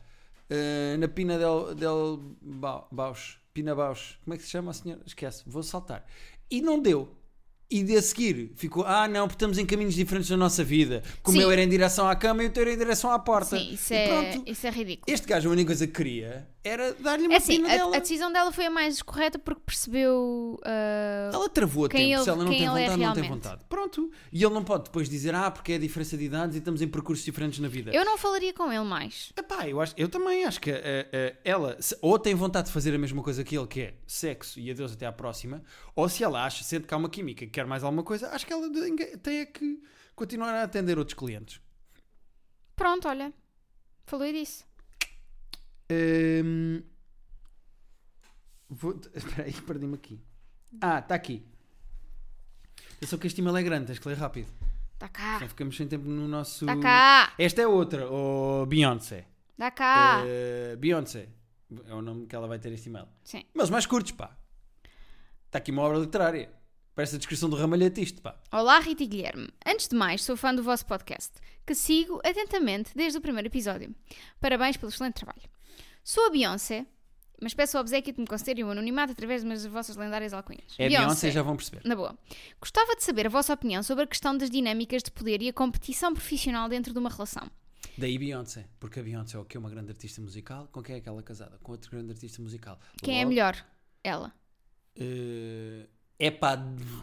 Uh, 0.52 0.98
na 0.98 1.08
pina 1.08 1.38
del, 1.38 1.76
del 1.76 2.36
Ba- 2.42 2.88
Bausch. 2.92 3.38
Pina 3.54 3.76
Bausch. 3.76 4.18
Como 4.24 4.34
é 4.34 4.38
que 4.38 4.44
se 4.44 4.50
chama 4.50 4.72
a 4.72 4.74
senhora? 4.74 5.02
Esquece, 5.06 5.44
vou 5.46 5.62
saltar. 5.64 6.06
E 6.50 6.60
não 6.62 6.82
deu. 6.82 7.16
E 7.72 7.84
de 7.84 7.96
a 7.96 8.02
seguir 8.02 8.52
ficou, 8.56 8.84
ah 8.84 9.08
não, 9.08 9.28
porque 9.28 9.36
estamos 9.36 9.60
em 9.60 9.66
caminhos 9.66 9.94
diferentes 9.94 10.28
na 10.32 10.38
nossa 10.38 10.64
vida. 10.64 11.04
Que 11.24 11.30
o 11.30 11.34
Sim. 11.34 11.40
meu 11.40 11.52
era 11.52 11.62
em 11.62 11.70
direção 11.70 12.08
à 12.10 12.16
cama 12.16 12.44
e 12.44 12.48
o 12.48 12.50
teu 12.50 12.64
era 12.64 12.74
em 12.74 12.78
direção 12.78 13.12
à 13.12 13.20
porta. 13.20 13.58
Sim, 13.58 13.74
isso 13.74 13.94
e 13.94 13.96
é, 13.96 14.08
pronto. 14.08 14.50
isso 14.50 14.66
é 14.66 14.70
ridículo. 14.72 15.06
Este 15.08 15.28
gajo, 15.28 15.50
a 15.50 15.52
única 15.52 15.68
coisa 15.68 15.86
que 15.86 15.94
queria 15.94 16.48
era 16.64 16.94
dar-lhe 16.94 17.26
uma 17.26 17.34
É 17.34 17.38
assim, 17.38 17.58
pina 17.58 17.70
dela. 17.70 17.94
a, 17.94 17.98
a 17.98 18.00
decisão 18.02 18.32
dela 18.34 18.52
foi 18.52 18.66
a 18.66 18.70
mais 18.70 19.02
correta 19.02 19.40
porque 19.40 19.62
percebeu. 19.66 20.60
ah, 20.64 21.30
Ela 21.34 21.50
travou 21.50 21.86
a 21.86 21.90
tempo. 21.90 22.02
ele- 22.04 22.24
Se 22.24 22.30
ela 22.30 22.44
não 22.44 22.52
tem 22.52 22.66
é 22.66 22.70
vontade, 22.70 22.98
não 23.02 23.14
tem 23.14 23.30
vontade. 23.30 23.66
Pronto. 23.70 24.12
E 24.32 24.44
ele 24.44 24.54
não 24.54 24.64
pode 24.64 24.84
depois 24.86 25.08
dizer, 25.10 25.34
ah, 25.34 25.50
porque 25.50 25.72
é 25.74 25.76
a 25.76 25.80
diferença 25.80 26.18
de 26.18 26.26
idades 26.26 26.56
e 26.56 26.60
estamos 26.60 26.82
em 26.82 26.88
percursos 26.88 27.24
diferentes 27.24 27.60
na 27.60 27.68
vida. 27.68 27.92
eu 27.94 28.04
não 28.06 28.18
falaria 28.18 28.54
com 28.54 28.72
ele 28.72 28.84
mais. 28.84 29.32
Epá, 29.38 29.68
eu, 29.68 29.80
acho, 29.82 29.94
eu 29.98 30.10
também 30.10 30.44
acho 30.46 30.60
que 30.60 30.70
eh, 30.72 31.08
eh, 31.12 31.36
ela 31.46 31.78
ou 32.02 32.20
tem 32.20 32.36
vontade 32.36 32.68
de 32.68 32.74
fazer 32.74 32.94
a 32.94 32.98
mesma 32.98 33.24
coisa 33.24 33.44
que 33.44 33.58
ele, 33.58 33.68
que 33.68 33.82
é 33.82 33.94
sexo 34.06 34.60
e 34.60 34.70
adeus 34.70 34.94
até 34.94 35.06
à 35.06 35.12
próxima, 35.12 35.64
ou 35.96 36.08
se 36.10 36.24
ela 36.24 36.44
acha, 36.46 36.64
sente 36.64 36.86
que 36.88 36.94
há 36.94 36.98
uma 36.98 37.10
química 37.10 37.46
que 37.46 37.52
quer 37.52 37.66
mais 37.66 37.84
alguma 37.84 38.04
coisa, 38.04 38.30
acho 38.30 38.46
que 38.46 38.52
ela 38.54 38.68
tem 39.24 39.40
é 39.40 39.46
que 39.46 39.82
continuar 40.16 40.54
a 40.54 40.64
atender 40.64 40.98
outros 41.00 41.18
clientes. 41.18 41.62
Pronto, 42.76 43.08
olha. 43.08 43.34
Falou 44.06 44.32
disso. 44.32 44.66
Hum, 45.92 46.82
vou- 48.70 49.00
Espera 49.14 49.44
aí, 49.44 49.54
perdi-me 49.54 49.96
aqui. 49.96 50.20
Ah, 50.82 51.00
está 51.00 51.16
aqui. 51.16 51.44
Atenção 52.98 53.18
que 53.18 53.28
este 53.28 53.42
e-mail 53.42 53.58
é 53.58 53.64
grande, 53.64 53.88
tens 53.88 54.00
que 54.00 54.08
ler 54.08 54.18
rápido. 54.18 54.48
Dá 55.00 55.08
cá. 55.08 55.36
Senão 55.36 55.50
ficamos 55.50 55.78
sem 55.78 55.88
tempo 55.88 56.06
no 56.08 56.28
nosso. 56.28 56.66
Dá 56.66 56.78
cá. 56.78 57.34
Esta 57.38 57.62
é 57.62 57.68
outra, 57.68 58.10
o 58.12 58.66
Beyoncé. 58.66 59.26
Dá 59.58 59.72
cá. 59.72 60.22
Eh, 60.26 60.76
Beyoncé. 60.76 61.30
É 61.88 61.94
o 61.94 62.02
nome 62.02 62.26
que 62.26 62.36
ela 62.36 62.48
vai 62.48 62.60
ter 62.60 62.72
este 62.74 62.90
e-mail. 62.90 63.08
Sim. 63.24 63.46
Mas 63.54 63.70
mais 63.70 63.86
curtos, 63.86 64.12
pá. 64.12 64.36
Está 65.46 65.60
aqui 65.60 65.72
uma 65.72 65.84
obra 65.84 65.98
literária. 66.00 66.52
Parece 66.96 67.16
a 67.16 67.18
descrição 67.18 67.50
do 67.50 67.56
ramalhete 67.56 68.02
isto, 68.02 68.22
pá. 68.22 68.36
Olá, 68.52 68.80
Rita 68.80 69.04
e 69.04 69.08
Guilherme. 69.08 69.48
Antes 69.66 69.88
de 69.88 69.96
mais, 69.96 70.22
sou 70.24 70.36
fã 70.36 70.54
do 70.54 70.62
vosso 70.62 70.86
podcast, 70.86 71.32
que 71.66 71.74
sigo 71.74 72.20
atentamente 72.26 72.92
desde 72.96 73.18
o 73.18 73.22
primeiro 73.22 73.48
episódio. 73.48 73.96
Parabéns 74.42 74.76
pelo 74.76 74.92
excelente 74.92 75.14
trabalho. 75.16 75.42
Sou 76.10 76.26
a 76.26 76.32
Beyoncé 76.32 76.88
Mas 77.40 77.54
peço 77.54 77.78
ao 77.78 77.82
obsequio 77.82 78.12
de 78.12 78.20
me 78.20 78.26
concederem 78.26 78.64
um 78.64 78.72
anonimato 78.72 79.12
através 79.12 79.44
das 79.44 79.64
vossas 79.68 79.96
lendárias 79.96 80.34
alcunhas. 80.34 80.74
É 80.80 80.90
Beyoncé, 80.90 81.30
já 81.30 81.44
vão 81.44 81.56
perceber. 81.56 81.82
Na 81.86 81.96
boa. 81.96 82.18
Gostava 82.60 82.96
de 82.96 83.04
saber 83.04 83.28
a 83.28 83.30
vossa 83.30 83.54
opinião 83.54 83.84
sobre 83.84 84.06
a 84.06 84.08
questão 84.08 84.36
das 84.36 84.50
dinâmicas 84.50 85.04
de 85.04 85.12
poder 85.12 85.40
e 85.44 85.50
a 85.50 85.54
competição 85.54 86.12
profissional 86.12 86.68
dentro 86.68 86.94
de 86.94 86.98
uma 86.98 87.12
relação. 87.12 87.48
Daí 87.96 88.18
Beyoncé, 88.18 88.66
porque 88.80 89.00
a 89.00 89.04
Beyoncé 89.04 89.38
é 89.38 89.40
o 89.40 89.46
que 89.46 89.56
é 89.56 89.60
uma 89.60 89.70
grande 89.70 89.92
artista 89.92 90.20
musical, 90.20 90.68
com 90.72 90.82
quem 90.82 90.96
é 90.96 91.00
que 91.00 91.08
ela 91.08 91.20
é 91.20 91.24
casada? 91.24 91.60
Com 91.62 91.74
outro 91.74 91.92
grande 91.92 92.12
artista 92.12 92.42
musical. 92.42 92.80
Quem 93.04 93.18
é 93.18 93.20
Logo, 93.20 93.30
melhor? 93.30 93.66
Ela. 94.04 94.34
eh, 94.96 95.86
é 96.18 96.32
pá, 96.32 96.58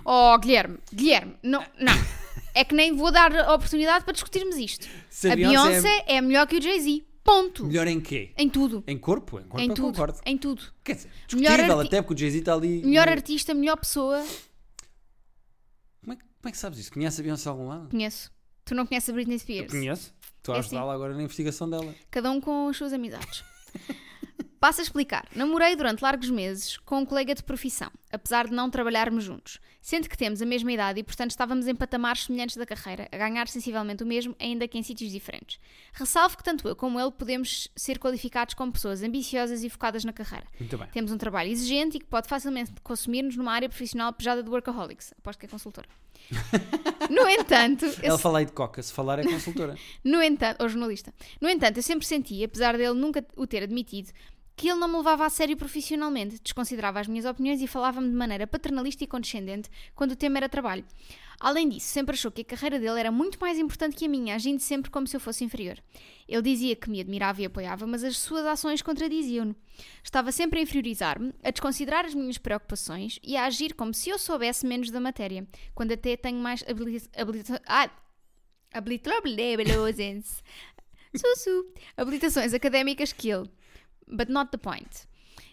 Oh, 0.05 0.37
Guilherme, 0.37 0.79
Guilherme, 0.93 1.37
não, 1.45 1.65
não. 1.79 1.95
É 2.55 2.65
que 2.65 2.75
nem 2.75 2.97
vou 2.97 3.13
dar 3.13 3.33
a 3.37 3.55
oportunidade 3.55 4.05
para 4.05 4.15
discutirmos 4.15 4.57
isto. 4.57 4.89
se 5.11 5.31
A 5.31 5.37
Beyoncé 5.37 6.05
é 6.07 6.21
melhor 6.23 6.47
que 6.47 6.57
o 6.57 6.63
Jay-Z. 6.63 7.05
Ponto. 7.27 7.67
melhor 7.67 7.87
em 7.87 8.01
quê? 8.01 8.33
Em 8.39 8.49
tudo. 8.49 8.83
Em 8.87 8.97
corpo? 8.97 9.39
Em 9.39 9.43
corpo 9.43 9.61
Em 9.61 9.69
eu 9.69 9.75
tudo. 9.75 9.85
concordo. 9.93 10.19
Em 10.25 10.39
tudo. 10.39 10.63
Quer 10.85 10.95
dizer, 10.95 11.11
Melhor 11.33 11.51
discutível 11.51 11.79
arti- 11.81 11.89
até 11.89 12.03
porque 12.03 12.15
o 12.15 12.19
Jay-Z 12.19 12.39
está 12.39 12.55
ali. 12.55 12.83
Melhor 12.85 13.07
no- 13.07 13.13
artista, 13.13 13.53
melhor 13.53 13.77
pessoa. 13.77 14.25
Como 16.01 16.13
é, 16.13 16.17
que- 16.17 16.23
como 16.23 16.49
é 16.49 16.51
que 16.53 16.57
sabes 16.59 16.79
isso? 16.79 16.93
Conhece 16.93 17.21
a 17.21 17.25
Beyoncé 17.25 17.43
de 17.43 17.49
algum 17.49 17.67
lado? 17.69 17.89
Conheço. 17.91 18.31
Tu 18.65 18.75
não 18.75 18.87
conheces 18.87 19.09
a 19.11 19.13
Britney 19.13 19.39
Spears? 19.39 19.71
Conheço. 19.71 20.15
Estou 20.39 20.55
a 20.55 20.59
É 20.59 20.61
ajudá-la 20.61 20.95
agora 20.95 21.15
na 21.15 21.23
investigação 21.23 21.69
dela. 21.69 21.95
Cada 22.11 22.31
um 22.31 22.41
com 22.41 22.69
as 22.69 22.77
suas 22.77 22.93
amizades. 22.93 23.45
Passo 24.61 24.81
a 24.81 24.83
explicar. 24.85 25.27
Namorei 25.35 25.77
durante 25.77 26.03
largos 26.03 26.31
meses 26.31 26.77
com 26.79 26.99
um 27.01 27.05
colega 27.07 27.35
de 27.35 27.43
profissão, 27.43 27.91
apesar 28.11 28.47
de 28.47 28.53
não 28.55 28.71
trabalharmos 28.71 29.25
juntos. 29.25 29.59
Sendo 29.81 30.09
que 30.09 30.17
temos 30.17 30.43
a 30.43 30.47
mesma 30.47 30.73
idade 30.73 30.99
e, 30.99 31.05
portanto, 31.05 31.31
estávamos 31.31 31.69
em 31.69 31.75
patamares 31.75 32.25
semelhantes 32.25 32.57
da 32.57 32.67
carreira, 32.67 33.09
a 33.13 33.17
ganhar 33.17 33.47
sensivelmente 33.49 34.03
o 34.03 34.07
mesmo, 34.07 34.35
ainda 34.41 34.67
que 34.67 34.77
em 34.77 34.83
sítios 34.83 35.13
diferentes. 35.13 35.61
Ressalvo 35.93 36.37
que 36.37 36.43
tanto 36.43 36.67
eu 36.67 36.75
como 36.75 36.99
ele 36.99 37.13
podemos 37.13 37.69
ser 37.77 37.99
qualificados 37.99 38.55
como 38.55 38.73
pessoas 38.73 39.03
ambiciosas 39.03 39.63
e 39.63 39.69
focadas 39.71 40.05
na 40.05 40.13
carreira. 40.13 40.47
Muito 40.59 40.77
bem. 40.77 40.89
Temos 40.89 41.13
um 41.13 41.19
trabalho 41.19 41.51
exigente 41.51 41.99
e 41.99 42.01
que 42.01 42.07
pode 42.07 42.29
facilmente 42.29 42.73
consumir-nos 42.83 43.37
numa 43.37 43.53
área 43.53 43.69
profissional 43.69 44.13
pejada 44.13 44.43
de 44.43 44.51
workaholics. 44.51 45.15
Aposto 45.19 45.39
que 45.39 45.47
é 45.47 45.49
consultora. 45.49 45.89
No 47.09 47.29
entanto, 47.29 47.85
Ela 48.03 48.19
fala 48.19 48.41
aí 48.41 48.47
de 48.47 48.53
coca, 48.53 48.83
se 48.83 48.93
falar 48.93 49.21
é 49.21 49.23
consultora. 49.23 49.77
no 50.03 50.21
entanto, 50.21 50.61
ou 50.61 50.69
jornalista. 50.69 51.15
No 51.41 51.49
entanto, 51.49 51.77
eu 51.77 51.83
sempre 51.83 52.05
senti, 52.05 52.43
apesar 52.43 52.77
dele 52.77 52.95
nunca 52.95 53.25
o 53.37 53.47
ter 53.47 53.63
admitido, 53.63 54.11
que 54.57 54.69
ele 54.69 54.79
não 54.79 54.89
me 54.89 54.97
levava 54.97 55.27
a 55.27 55.31
sério 55.31 55.57
profissionalmente, 55.57 56.41
desconsiderava 56.43 56.99
as 56.99 57.07
minhas 57.07 57.27
opiniões 57.27 57.61
e 57.61 57.67
falava-me 57.67 58.09
de 58.09 58.15
maneira 58.15 58.47
paternalista 58.47 59.05
e 59.05 59.07
condescendente 59.07 59.69
quando 59.95 60.13
o 60.13 60.17
tema 60.17 60.39
era 60.39 60.49
trabalho. 60.49 60.85
Além 61.39 61.69
disso, 61.69 61.89
sempre 61.89 62.15
achou 62.15 62.31
que 62.31 62.41
a 62.41 62.45
carreira 62.45 62.79
dele 62.79 62.99
era 62.99 63.13
muito 63.13 63.39
mais 63.39 63.59
importante 63.59 63.95
que 63.95 64.07
a 64.07 64.09
minha, 64.09 64.35
agindo 64.35 64.59
sempre 64.59 64.91
como 64.91 65.07
se 65.07 65.15
eu 65.15 65.21
fosse 65.21 65.45
inferior. 65.45 65.79
Ele 66.27 66.41
dizia 66.41 66.75
que 66.75 66.89
me 66.89 66.99
admirava 66.99 67.43
e 67.43 67.45
apoiava, 67.45 67.87
mas 67.87 68.03
as 68.03 68.17
suas 68.17 68.47
ações 68.47 68.81
contradiziam-no. 68.81 69.55
Estava 70.03 70.33
sempre 70.33 70.59
a 70.59 70.63
inferiorizar-me, 70.63 71.35
a 71.45 71.51
desconsiderar 71.51 72.07
as 72.07 72.15
minhas 72.15 72.39
preocupações 72.39 73.19
e 73.23 73.37
a 73.37 73.45
agir 73.45 73.75
como 73.75 73.93
se 73.93 74.09
eu 74.09 74.19
soubesse 74.19 74.67
menos 74.67 74.91
da 74.91 74.99
matéria, 74.99 75.47
quando 75.75 75.93
até 75.93 76.17
tenho 76.17 76.39
mais. 76.39 76.65
Habilita 77.15 77.61
ah. 77.67 77.91
Habilitações 81.97 82.55
académicas 82.55 83.13
que 83.13 83.29
ele. 83.31 83.51
But 84.09 84.29
not 84.29 84.51
the 84.51 84.59
point. 84.59 85.07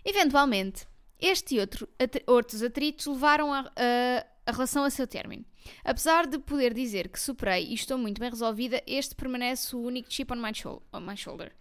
Eventualmente, 0.05 0.85
este 1.19 1.55
e 1.55 1.59
outro, 1.59 1.87
atri- 1.99 2.23
outros 2.27 2.61
atritos 2.61 3.05
levaram 3.07 3.53
a, 3.53 3.61
a- 3.75 4.25
a 4.45 4.51
relação 4.51 4.83
a 4.83 4.89
seu 4.89 5.07
término. 5.07 5.45
Apesar 5.83 6.27
de 6.27 6.37
poder 6.37 6.73
dizer 6.73 7.07
que 7.07 7.19
superei 7.19 7.67
e 7.67 7.73
estou 7.73 7.97
muito 7.97 8.19
bem 8.19 8.29
resolvida, 8.29 8.83
este 8.85 9.15
permanece 9.15 9.73
o 9.75 9.79
único 9.81 10.11
chip 10.11 10.31
on 10.33 10.35
my, 10.35 10.51
on 10.91 10.99
my 10.99 11.15
shoulder. 11.15 11.51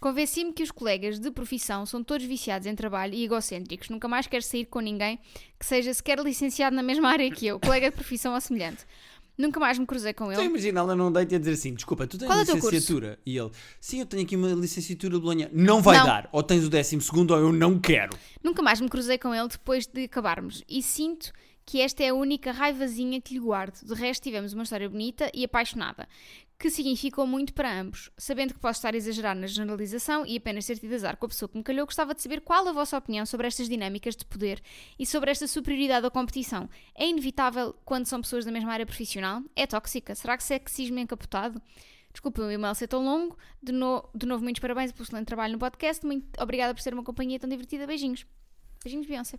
Convenci-me 0.00 0.52
que 0.52 0.62
os 0.62 0.70
colegas 0.70 1.18
de 1.18 1.28
profissão 1.30 1.84
são 1.84 2.04
todos 2.04 2.24
viciados 2.24 2.66
em 2.68 2.74
trabalho 2.74 3.14
e 3.14 3.24
egocêntricos. 3.24 3.88
Nunca 3.88 4.06
mais 4.06 4.26
quero 4.28 4.44
sair 4.44 4.66
com 4.66 4.78
ninguém 4.78 5.18
que 5.58 5.66
seja 5.66 5.92
sequer 5.92 6.20
licenciado 6.20 6.76
na 6.76 6.82
mesma 6.84 7.08
área 7.08 7.28
que 7.32 7.46
eu, 7.46 7.58
colega 7.58 7.90
de 7.90 7.96
profissão 7.96 8.32
ou 8.34 8.40
semelhante. 8.40 8.84
Nunca 9.38 9.60
mais 9.60 9.78
me 9.78 9.86
cruzei 9.86 10.12
com 10.12 10.32
Então 10.32 10.42
ele. 10.42 10.50
imagina 10.50 10.80
ela 10.80 10.96
num 10.96 11.12
date 11.12 11.34
a 11.36 11.38
dizer 11.38 11.52
assim: 11.52 11.72
desculpa, 11.72 12.06
tu 12.08 12.18
tens 12.18 12.26
Qual 12.26 12.38
é 12.38 12.42
o 12.42 12.44
teu 12.44 12.54
curso? 12.56 12.70
licenciatura? 12.74 13.18
E 13.24 13.38
ele, 13.38 13.50
sim, 13.80 14.00
eu 14.00 14.06
tenho 14.06 14.24
aqui 14.24 14.34
uma 14.34 14.48
licenciatura 14.52 15.14
de 15.14 15.20
Bolonha. 15.20 15.48
Não 15.52 15.80
vai 15.80 15.96
Não. 15.98 16.04
dar. 16.06 16.28
Ou 16.32 16.42
tens 16.42 16.64
o 16.64 16.68
décimo 16.68 17.00
segundo 17.00 17.30
ou 17.30 17.38
eu 17.38 17.52
não 17.52 17.78
quero. 17.78 18.18
Nunca 18.42 18.60
mais 18.62 18.80
me 18.80 18.88
cruzei 18.88 19.16
com 19.16 19.32
ele 19.32 19.46
depois 19.48 19.86
de 19.86 20.04
acabarmos 20.04 20.64
e 20.68 20.82
sinto 20.82 21.32
que 21.64 21.80
esta 21.82 22.02
é 22.02 22.08
a 22.08 22.14
única 22.14 22.50
raivazinha 22.50 23.20
que 23.20 23.34
lhe 23.34 23.40
guardo. 23.40 23.78
De 23.84 23.94
resto, 23.94 24.22
tivemos 24.24 24.54
uma 24.54 24.62
história 24.64 24.88
bonita 24.88 25.30
e 25.34 25.44
apaixonada, 25.44 26.08
que 26.58 26.70
significou 26.70 27.24
muito 27.26 27.54
para 27.54 27.72
ambos. 27.80 28.10
Sabendo 28.18 28.52
que 28.52 28.58
posso 28.58 28.78
estar 28.78 28.92
a 28.92 28.96
exagerar 28.96 29.36
na 29.36 29.46
generalização 29.46 30.26
e 30.26 30.36
apenas 30.36 30.66
ter 30.66 30.76
tido 30.78 30.92
azar 30.94 31.16
com 31.16 31.26
a 31.26 31.28
pessoa 31.28 31.48
que 31.48 31.56
me 31.56 31.62
calhou, 31.62 31.86
gostava 31.86 32.14
de 32.14 32.20
saber 32.20 32.40
qual 32.40 32.66
a 32.66 32.72
vossa 32.72 32.96
opinião 32.98 33.24
sobre 33.24 33.46
estas 33.46 33.68
dinâmicas 33.68 34.16
de 34.16 34.24
poder 34.24 34.60
e 34.98 35.06
sobre 35.06 35.30
esta 35.30 35.46
superioridade 35.46 36.02
da 36.02 36.10
competição. 36.10 36.68
É 36.96 37.06
inevitável 37.08 37.74
quando 37.84 38.06
são 38.06 38.20
pessoas 38.20 38.44
da 38.44 38.50
mesma 38.50 38.72
área 38.72 38.84
profissional? 38.84 39.40
É 39.54 39.66
tóxica? 39.66 40.14
Será 40.16 40.36
que 40.36 40.42
sexismo 40.42 40.98
encapotado? 40.98 41.62
Desculpa 42.10 42.42
o 42.42 42.50
e-mail 42.50 42.74
ser 42.74 42.88
tão 42.88 43.04
longo. 43.04 43.38
De, 43.62 43.70
no- 43.70 44.08
de 44.12 44.26
novo, 44.26 44.42
muitos 44.42 44.60
parabéns 44.60 44.90
pelo 44.90 45.04
excelente 45.04 45.26
trabalho 45.26 45.52
no 45.52 45.58
podcast. 45.60 46.04
Muito 46.04 46.26
obrigada 46.42 46.74
por 46.74 46.80
ser 46.80 46.92
uma 46.92 47.04
companhia 47.04 47.38
tão 47.38 47.48
divertida. 47.48 47.86
Beijinhos. 47.86 48.26
Beijinhos, 48.82 49.06
Beyoncé. 49.06 49.38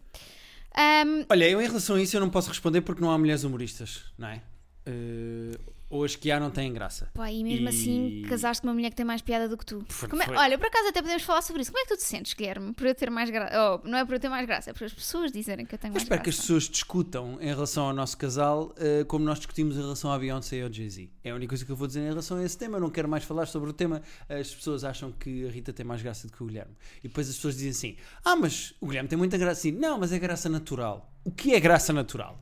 Ahm, 0.74 1.26
Olha, 1.30 1.50
eu 1.50 1.62
em 1.62 1.66
relação 1.68 1.98
a 1.98 2.02
isso 2.02 2.16
eu 2.16 2.22
não 2.22 2.30
posso 2.30 2.48
responder 2.48 2.80
porque 2.82 3.02
não 3.02 3.12
há 3.12 3.18
mulheres 3.18 3.44
humoristas, 3.44 4.06
não 4.18 4.30
é? 4.30 4.42
Eh, 4.86 5.58
ou 5.90 6.04
as 6.04 6.16
que 6.16 6.30
há 6.32 6.40
não 6.40 6.52
têm 6.52 6.72
graça. 6.72 7.10
pá, 7.14 7.32
e 7.32 7.44
mesmo 7.44 7.66
E- 7.66 7.70
assim 7.70 8.22
casaste 8.30 8.62
com 8.62 8.68
uma 8.68 8.74
mulher 8.74 8.90
que 8.90 8.96
tem 8.96 9.06
mais 9.06 9.22
piada 9.22 9.50
do 9.50 9.58
que 9.58 9.66
tu. 9.66 9.84
É-. 10.30 10.38
Olha, 10.38 10.58
por 10.58 10.68
acaso 10.68 10.88
até 10.90 11.02
podemos 11.02 11.24
falar 11.24 11.42
sobre 11.42 11.62
isso. 11.62 11.72
Como 11.72 11.82
é 11.84 11.88
que 11.88 11.96
tu 11.96 11.98
te 11.98 12.04
sentes, 12.04 12.34
Guilherme? 12.34 12.74
Por 12.74 12.86
eu 12.86 12.94
ter 12.96 13.10
mais 13.10 13.30
graça. 13.30 13.82
não 13.84 13.98
é 13.98 14.06
por 14.06 14.14
eu 14.14 14.20
ter 14.20 14.30
mais 14.30 14.46
graça, 14.46 14.70
é 14.70 14.74
por 14.74 14.84
as 14.84 14.94
pessoas 14.94 15.32
dizerem 15.32 15.66
que 15.66 15.74
eu 15.74 15.80
tenho 15.80 15.92
Eu 15.92 15.94
mais 15.94 16.04
espero 16.04 16.22
que 16.22 16.30
as 16.30 16.36
graça. 16.36 16.48
pessoas 16.48 16.64
discutam 16.70 17.38
em 17.42 17.48
relação 17.48 17.86
ao 17.86 17.94
nosso 17.94 18.18
casal 18.18 18.74
eh, 18.78 19.04
como 19.06 19.26
nós 19.26 19.38
discutimos 19.40 19.76
em 19.78 19.82
relação 19.82 20.12
à 20.12 20.20
Beyoncé 20.20 20.58
e 20.58 20.62
ao 20.62 20.72
Jay-Z. 20.72 21.10
É 21.24 21.32
a 21.32 21.36
única 21.36 21.50
coisa 21.50 21.66
que 21.66 21.72
eu 21.72 21.76
vou 21.76 21.88
dizer 21.88 22.02
em 22.02 22.10
relação 22.10 22.38
a 22.38 22.44
esse 22.44 22.58
tema. 22.58 22.78
Eu 22.78 22.82
não 22.82 22.90
quero 22.90 23.08
mais 23.10 23.24
falar 23.24 23.46
sobre 23.48 23.70
o 23.70 23.74
tema. 23.74 24.02
As 24.30 24.54
pessoas 24.54 24.84
acham 24.84 25.12
que 25.12 25.48
a 25.48 25.52
Rita 25.52 25.74
tem 25.74 25.86
mais 25.86 26.02
graça 26.02 26.28
do 26.28 26.34
que 26.34 26.44
o 26.44 26.46
Guilherme. 26.46 26.74
E 27.04 27.08
depois 27.08 27.28
as 27.30 27.36
pessoas 27.36 27.56
dizem 27.56 27.72
assim: 27.72 27.98
Ah, 28.24 28.36
mas 28.36 28.74
o 28.80 28.86
Guilherme 28.88 29.10
tem 29.10 29.18
muita 29.18 29.38
graça. 29.38 29.62
Sim, 29.62 29.72
não, 29.72 29.98
mas 29.98 30.12
é 30.12 30.20
graça 30.20 30.48
natural. 30.50 31.12
O 31.24 31.32
que 31.32 31.54
é 31.54 31.60
graça 31.60 31.92
natural? 31.92 32.40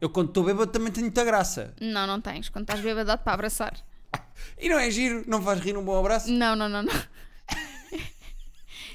Eu, 0.00 0.08
quando 0.08 0.28
estou 0.28 0.44
bêbado, 0.44 0.70
também 0.72 0.92
tenho 0.92 1.06
muita 1.06 1.24
graça. 1.24 1.74
Não, 1.80 2.06
não 2.06 2.20
tens. 2.20 2.48
Quando 2.48 2.64
estás 2.64 2.80
bêbado, 2.80 3.06
dá-te 3.06 3.22
para 3.22 3.34
abraçar. 3.34 3.74
E 4.58 4.68
não 4.68 4.78
é 4.78 4.90
giro? 4.90 5.22
Não 5.26 5.42
faz 5.42 5.60
rir 5.60 5.76
um 5.76 5.84
bom 5.84 5.98
abraço? 5.98 6.30
Não, 6.32 6.56
não, 6.56 6.68
não, 6.68 6.82
não. 6.82 6.92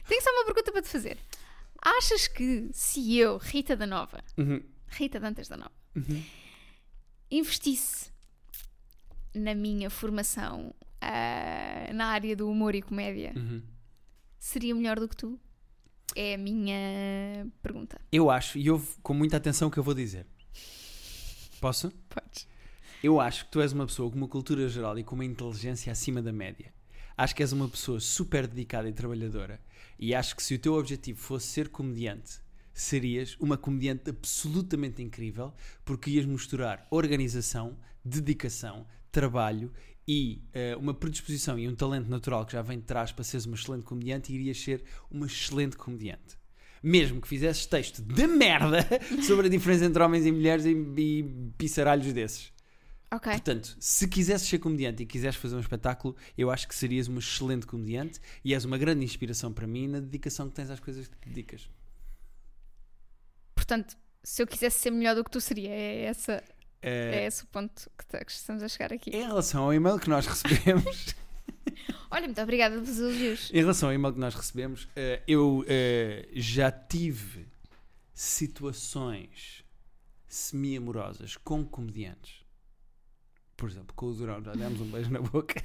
Tenho 0.07 0.21
só 0.21 0.29
uma 0.31 0.45
pergunta 0.45 0.71
para 0.71 0.81
te 0.81 0.89
fazer. 0.89 1.17
Achas 1.81 2.27
que 2.27 2.69
se 2.73 3.17
eu, 3.17 3.37
Rita 3.37 3.75
da 3.75 3.85
Nova, 3.85 4.23
Uhum. 4.37 4.61
Rita 4.87 5.19
Dantas 5.19 5.47
da 5.47 5.57
Nova, 5.57 5.71
investisse 7.29 8.11
na 9.33 9.53
minha 9.53 9.89
formação 9.89 10.73
ah, 11.01 11.89
na 11.93 12.07
área 12.07 12.35
do 12.35 12.49
humor 12.49 12.73
e 12.75 12.81
comédia, 12.81 13.33
Uhum. 13.35 13.61
seria 14.39 14.73
melhor 14.73 14.99
do 14.99 15.07
que 15.07 15.15
tu? 15.15 15.39
É 16.15 16.35
a 16.35 16.37
minha 16.37 17.47
pergunta. 17.61 17.99
Eu 18.11 18.29
acho, 18.29 18.57
e 18.57 18.69
ouve 18.71 18.87
com 19.03 19.13
muita 19.13 19.37
atenção 19.37 19.67
o 19.67 19.71
que 19.71 19.77
eu 19.77 19.83
vou 19.83 19.93
dizer. 19.93 20.25
Posso? 21.65 21.91
Podes. 22.07 22.47
Eu 23.01 23.19
acho 23.19 23.45
que 23.45 23.51
tu 23.51 23.59
és 23.59 23.73
uma 23.73 23.87
pessoa 23.87 24.07
com 24.11 24.17
uma 24.17 24.27
cultura 24.27 24.69
geral 24.69 24.99
e 24.99 25.03
com 25.03 25.15
uma 25.15 25.25
inteligência 25.25 25.91
acima 25.91 26.21
da 26.21 26.31
média. 26.31 26.71
Acho 27.17 27.35
que 27.35 27.41
és 27.41 27.51
uma 27.51 27.67
pessoa 27.67 27.99
super 27.99 28.45
dedicada 28.45 28.87
e 28.87 28.93
trabalhadora. 28.93 29.59
E 29.97 30.13
acho 30.13 30.35
que 30.35 30.43
se 30.43 30.53
o 30.53 30.59
teu 30.59 30.75
objetivo 30.75 31.19
fosse 31.19 31.47
ser 31.47 31.69
comediante, 31.69 32.39
serias 32.71 33.35
uma 33.39 33.57
comediante 33.57 34.11
absolutamente 34.11 35.01
incrível, 35.01 35.55
porque 35.83 36.11
ias 36.11 36.27
misturar 36.27 36.85
organização, 36.91 37.75
dedicação, 38.03 38.85
trabalho 39.11 39.73
e 40.07 40.43
eh, 40.53 40.75
uma 40.75 40.93
predisposição 40.93 41.57
e 41.57 41.67
um 41.67 41.73
talento 41.73 42.07
natural 42.07 42.45
que 42.45 42.53
já 42.53 42.61
vem 42.61 42.77
de 42.77 42.85
trás 42.85 43.11
para 43.11 43.23
seres 43.23 43.47
uma 43.47 43.55
excelente 43.55 43.85
comediante 43.85 44.31
e 44.31 44.35
irias 44.35 44.61
ser 44.61 44.83
uma 45.09 45.25
excelente 45.25 45.75
comediante. 45.77 46.37
Mesmo 46.87 47.19
que 47.19 47.27
fizesses 47.27 47.65
texto 47.65 48.01
de 48.01 48.27
merda 48.27 48.87
sobre 49.25 49.47
a 49.47 49.49
diferença 49.49 49.85
entre 49.85 50.03
homens 50.03 50.23
e 50.25 50.31
mulheres 50.31 50.65
e, 50.65 50.69
e 50.71 51.23
pisaralhos 51.57 52.13
desses. 52.13 52.53
Ok. 53.11 53.31
Portanto, 53.31 53.75
se 53.79 54.07
quisesses 54.07 54.47
ser 54.47 54.59
comediante 54.59 55.01
e 55.01 55.05
quisesses 55.05 55.39
fazer 55.39 55.55
um 55.55 55.59
espetáculo, 55.59 56.15
eu 56.37 56.51
acho 56.51 56.67
que 56.67 56.75
serias 56.75 57.07
uma 57.07 57.19
excelente 57.19 57.65
comediante 57.65 58.19
e 58.43 58.53
és 58.53 58.65
uma 58.65 58.77
grande 58.77 59.03
inspiração 59.03 59.51
para 59.51 59.65
mim 59.65 59.87
na 59.87 59.99
dedicação 59.99 60.47
que 60.47 60.55
tens 60.55 60.69
às 60.69 60.79
coisas 60.79 61.07
que 61.07 61.17
te 61.17 61.29
dedicas. 61.29 61.69
Portanto, 63.55 63.95
se 64.23 64.41
eu 64.43 64.47
quisesse 64.47 64.79
ser 64.79 64.91
melhor 64.91 65.15
do 65.15 65.23
que 65.23 65.31
tu, 65.31 65.39
seria. 65.41 65.69
É, 65.69 66.03
essa, 66.03 66.33
é 66.33 67.23
Eh, 67.23 67.25
esse 67.25 67.43
o 67.43 67.47
ponto 67.47 67.89
que 67.97 68.31
estamos 68.31 68.61
a 68.61 68.67
chegar 68.67 68.93
aqui. 68.93 69.09
em 69.09 69.23
relação 69.25 69.63
ao 69.63 69.73
e-mail 69.73 69.97
que 69.97 70.09
nós 70.09 70.25
recebemos, 70.27 71.15
Olha, 72.09 72.25
muito 72.25 72.41
obrigada 72.41 72.75
pelos 72.75 72.99
elogios. 72.99 73.51
em 73.51 73.57
relação 73.57 73.89
ao 73.89 73.95
e-mail 73.95 74.13
que 74.13 74.19
nós 74.19 74.35
recebemos, 74.35 74.87
eh, 74.95 75.21
eu 75.27 75.63
eh, 75.67 76.27
já 76.33 76.71
tive 76.71 77.47
situações 78.13 79.63
semi-amorosas 80.27 81.37
com 81.37 81.65
comediantes. 81.65 82.45
Por 83.57 83.69
exemplo, 83.69 83.93
com 83.95 84.07
o 84.07 84.13
Durão, 84.13 84.43
já 84.43 84.51
demos 84.53 84.81
um 84.81 84.85
beijo 84.85 85.09
na 85.09 85.21
boca. 85.21 85.63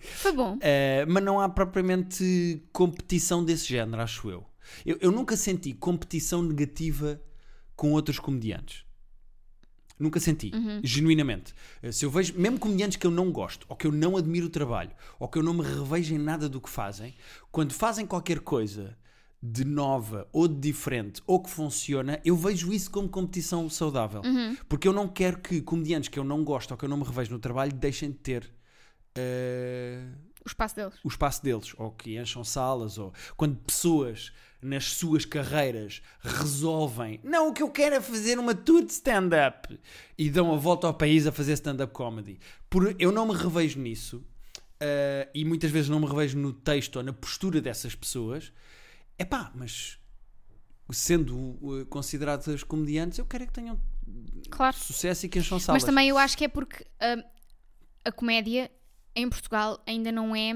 Foi 0.00 0.32
bom. 0.32 0.56
Uh, 0.56 1.06
mas 1.08 1.22
não 1.22 1.40
há 1.40 1.48
propriamente 1.48 2.60
competição 2.72 3.44
desse 3.44 3.68
género, 3.68 4.02
acho 4.02 4.28
eu. 4.28 4.44
Eu, 4.84 4.98
eu 5.00 5.12
nunca 5.12 5.36
senti 5.36 5.72
competição 5.72 6.42
negativa 6.42 7.20
com 7.76 7.92
outros 7.92 8.18
comediantes. 8.18 8.84
Nunca 10.00 10.18
senti, 10.18 10.50
genuinamente. 10.82 11.54
Eh, 11.82 11.92
Se 11.92 12.04
eu 12.06 12.10
vejo, 12.10 12.32
mesmo 12.38 12.58
comediantes 12.58 12.96
que 12.96 13.06
eu 13.06 13.10
não 13.10 13.30
gosto, 13.30 13.66
ou 13.68 13.76
que 13.76 13.86
eu 13.86 13.92
não 13.92 14.16
admiro 14.16 14.46
o 14.46 14.50
trabalho, 14.50 14.90
ou 15.18 15.28
que 15.28 15.38
eu 15.38 15.42
não 15.42 15.52
me 15.54 15.62
revejo 15.62 16.14
em 16.14 16.18
nada 16.18 16.48
do 16.48 16.60
que 16.60 16.70
fazem, 16.70 17.14
quando 17.52 17.72
fazem 17.74 18.06
qualquer 18.06 18.40
coisa 18.40 18.96
de 19.42 19.64
nova 19.64 20.28
ou 20.32 20.46
de 20.48 20.54
diferente 20.58 21.22
ou 21.26 21.42
que 21.42 21.48
funciona, 21.48 22.20
eu 22.24 22.36
vejo 22.36 22.72
isso 22.72 22.90
como 22.90 23.08
competição 23.08 23.68
saudável. 23.70 24.22
Porque 24.68 24.86
eu 24.88 24.92
não 24.92 25.06
quero 25.08 25.38
que 25.38 25.60
comediantes 25.62 26.08
que 26.08 26.18
eu 26.18 26.24
não 26.24 26.42
gosto 26.44 26.70
ou 26.72 26.76
que 26.76 26.84
eu 26.84 26.88
não 26.88 26.96
me 26.98 27.04
revejo 27.04 27.30
no 27.32 27.38
trabalho 27.38 27.72
deixem 27.72 28.10
de 28.10 28.18
ter. 28.18 28.50
eh, 29.14 30.02
O 30.44 30.48
espaço 30.48 30.74
deles. 30.76 30.94
o 31.04 31.08
espaço 31.08 31.42
deles, 31.42 31.74
ou 31.78 31.90
que 31.90 32.18
encham 32.18 32.42
salas, 32.44 32.96
ou 32.98 33.12
quando 33.36 33.56
pessoas 33.56 34.32
nas 34.62 34.92
suas 34.92 35.24
carreiras 35.24 36.02
resolvem, 36.22 37.18
não, 37.22 37.48
o 37.48 37.52
que 37.52 37.62
eu 37.62 37.70
quero 37.70 37.94
é 37.94 38.00
fazer 38.00 38.38
uma 38.38 38.54
tour 38.54 38.84
de 38.84 38.92
stand-up 38.92 39.78
e 40.18 40.28
dão 40.28 40.52
a 40.52 40.56
volta 40.56 40.86
ao 40.86 40.94
país 40.94 41.26
a 41.26 41.32
fazer 41.32 41.54
stand-up 41.54 41.92
comedy. 41.92 42.38
Por, 42.68 42.94
eu 42.98 43.10
não 43.10 43.26
me 43.26 43.34
revejo 43.34 43.78
nisso 43.80 44.24
eh, 44.78 45.28
e 45.34 45.44
muitas 45.44 45.70
vezes 45.70 45.88
não 45.88 46.00
me 46.00 46.06
revejo 46.06 46.38
no 46.38 46.52
texto 46.52 46.96
ou 46.96 47.02
na 47.02 47.12
postura 47.12 47.60
dessas 47.60 47.94
pessoas. 47.94 48.52
É 49.18 49.24
pá, 49.24 49.50
mas 49.54 49.98
sendo 50.90 51.58
eh, 51.62 51.84
consideradas 51.88 52.62
comediantes, 52.62 53.18
eu 53.18 53.24
quero 53.24 53.44
é 53.44 53.46
que 53.46 53.52
tenham 53.52 53.80
Claro. 54.50 54.76
sucesso 54.76 55.26
e 55.26 55.28
que 55.28 55.38
encham 55.38 55.58
salas. 55.58 55.82
Mas 55.82 55.86
também 55.88 56.08
eu 56.08 56.18
acho 56.18 56.36
que 56.36 56.44
é 56.44 56.48
porque 56.48 56.84
hum, 56.84 57.22
a 58.04 58.12
comédia 58.12 58.70
em 59.14 59.28
Portugal 59.28 59.82
ainda 59.86 60.10
não 60.10 60.34
é 60.34 60.52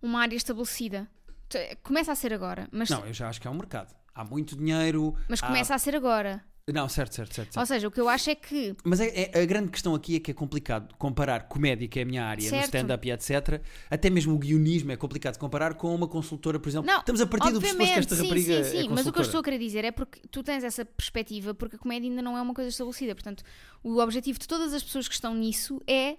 uma 0.00 0.20
área 0.20 0.36
estabelecida. 0.36 1.08
T- 1.52 1.76
Começa 1.82 2.12
a 2.12 2.14
ser 2.14 2.32
agora, 2.32 2.68
mas, 2.72 2.88
Não, 2.90 3.04
eu 3.06 3.12
já 3.12 3.28
acho 3.28 3.40
que 3.40 3.46
há 3.46 3.50
um 3.50 3.54
mercado. 3.54 3.94
Há 4.14 4.24
muito 4.24 4.56
dinheiro. 4.56 5.14
mas 5.28 5.42
há- 5.42 5.46
começa 5.46 5.74
a 5.74 5.78
ser 5.78 5.94
agora. 5.94 6.42
Não, 6.72 6.88
certo, 6.88 7.12
certo, 7.16 7.34
certo. 7.34 7.52
certo. 7.54 7.58
Ou 7.58 7.66
seja, 7.66 7.88
o 7.88 7.90
que 7.90 8.00
eu 8.00 8.08
acho 8.08 8.30
é 8.30 8.36
que 8.36 8.76
Mas 8.84 9.00
é- 9.00 9.32
é- 9.32 9.42
a 9.42 9.44
grande 9.44 9.68
questão 9.72 9.96
aqui 9.96 10.14
é 10.14 10.20
que 10.20 10.30
é 10.30 10.34
complicado 10.34 10.94
comparar 10.96 11.48
comédia, 11.48 11.88
que 11.88 11.98
é 11.98 12.02
a 12.02 12.04
minha 12.06 12.24
área, 12.24 12.44
no 12.44 12.50
Certo. 12.50 12.66
stand-up 12.66 13.08
e 13.08 13.10
etc. 13.10 13.60
Até 13.90 14.08
mesmo 14.08 14.32
o 14.34 14.38
guionismo 14.38 14.92
é 14.92 14.96
complicado 14.96 15.32
de 15.32 15.40
comparar 15.40 15.74
com 15.74 15.92
uma 15.92 16.06
consultora, 16.06 16.60
por 16.60 16.68
exemplo. 16.68 16.86
Não, 16.86 17.00
Estamos 17.00 17.20
a 17.20 17.26
partir 17.26 17.50
do 17.52 17.58
pressuposto 17.60 17.92
que 17.92 17.98
esta 17.98 18.14
sim, 18.14 18.22
rapariga 18.22 18.64
sim, 18.64 18.70
sim, 18.70 18.86
é 18.86 18.88
mas 18.90 19.06
o 19.08 19.12
que 19.12 19.18
eu 19.18 19.22
estou 19.22 19.40
a 19.40 19.42
querer 19.42 19.58
dizer 19.58 19.84
é 19.84 19.90
porque 19.90 20.20
tu 20.30 20.40
tens 20.44 20.62
essa 20.62 20.84
perspectiva 20.84 21.52
porque 21.52 21.74
a 21.74 21.78
comédia 21.80 22.08
ainda 22.08 22.22
não 22.22 22.38
é 22.38 22.40
uma 22.40 22.54
coisa 22.54 22.70
estabelecida. 22.70 23.12
Portanto, 23.12 23.42
o 23.82 23.98
objetivo 23.98 24.38
de 24.38 24.46
todas 24.46 24.72
as 24.72 24.84
pessoas 24.84 25.08
que 25.08 25.14
estão 25.14 25.34
nisso 25.34 25.82
é 25.84 26.16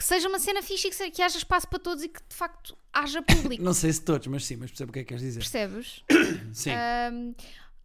que 0.00 0.04
seja 0.06 0.28
uma 0.30 0.38
cena 0.38 0.62
fixe 0.62 0.86
e 0.86 0.90
que, 0.90 0.96
se- 0.96 1.10
que 1.10 1.20
haja 1.20 1.36
espaço 1.36 1.68
para 1.68 1.78
todos 1.78 2.02
e 2.02 2.08
que 2.08 2.20
de 2.26 2.34
facto 2.34 2.74
haja 2.90 3.20
público. 3.20 3.60
Não 3.62 3.74
sei 3.74 3.92
se 3.92 4.00
todos, 4.02 4.26
mas 4.28 4.46
sim, 4.46 4.56
mas 4.56 4.70
percebo 4.70 4.88
o 4.88 4.92
que 4.94 5.00
é 5.00 5.02
que 5.02 5.08
queres 5.08 5.22
dizer. 5.22 5.40
Percebes? 5.40 6.02
Sim. 6.54 6.70
Ahm, 6.70 7.34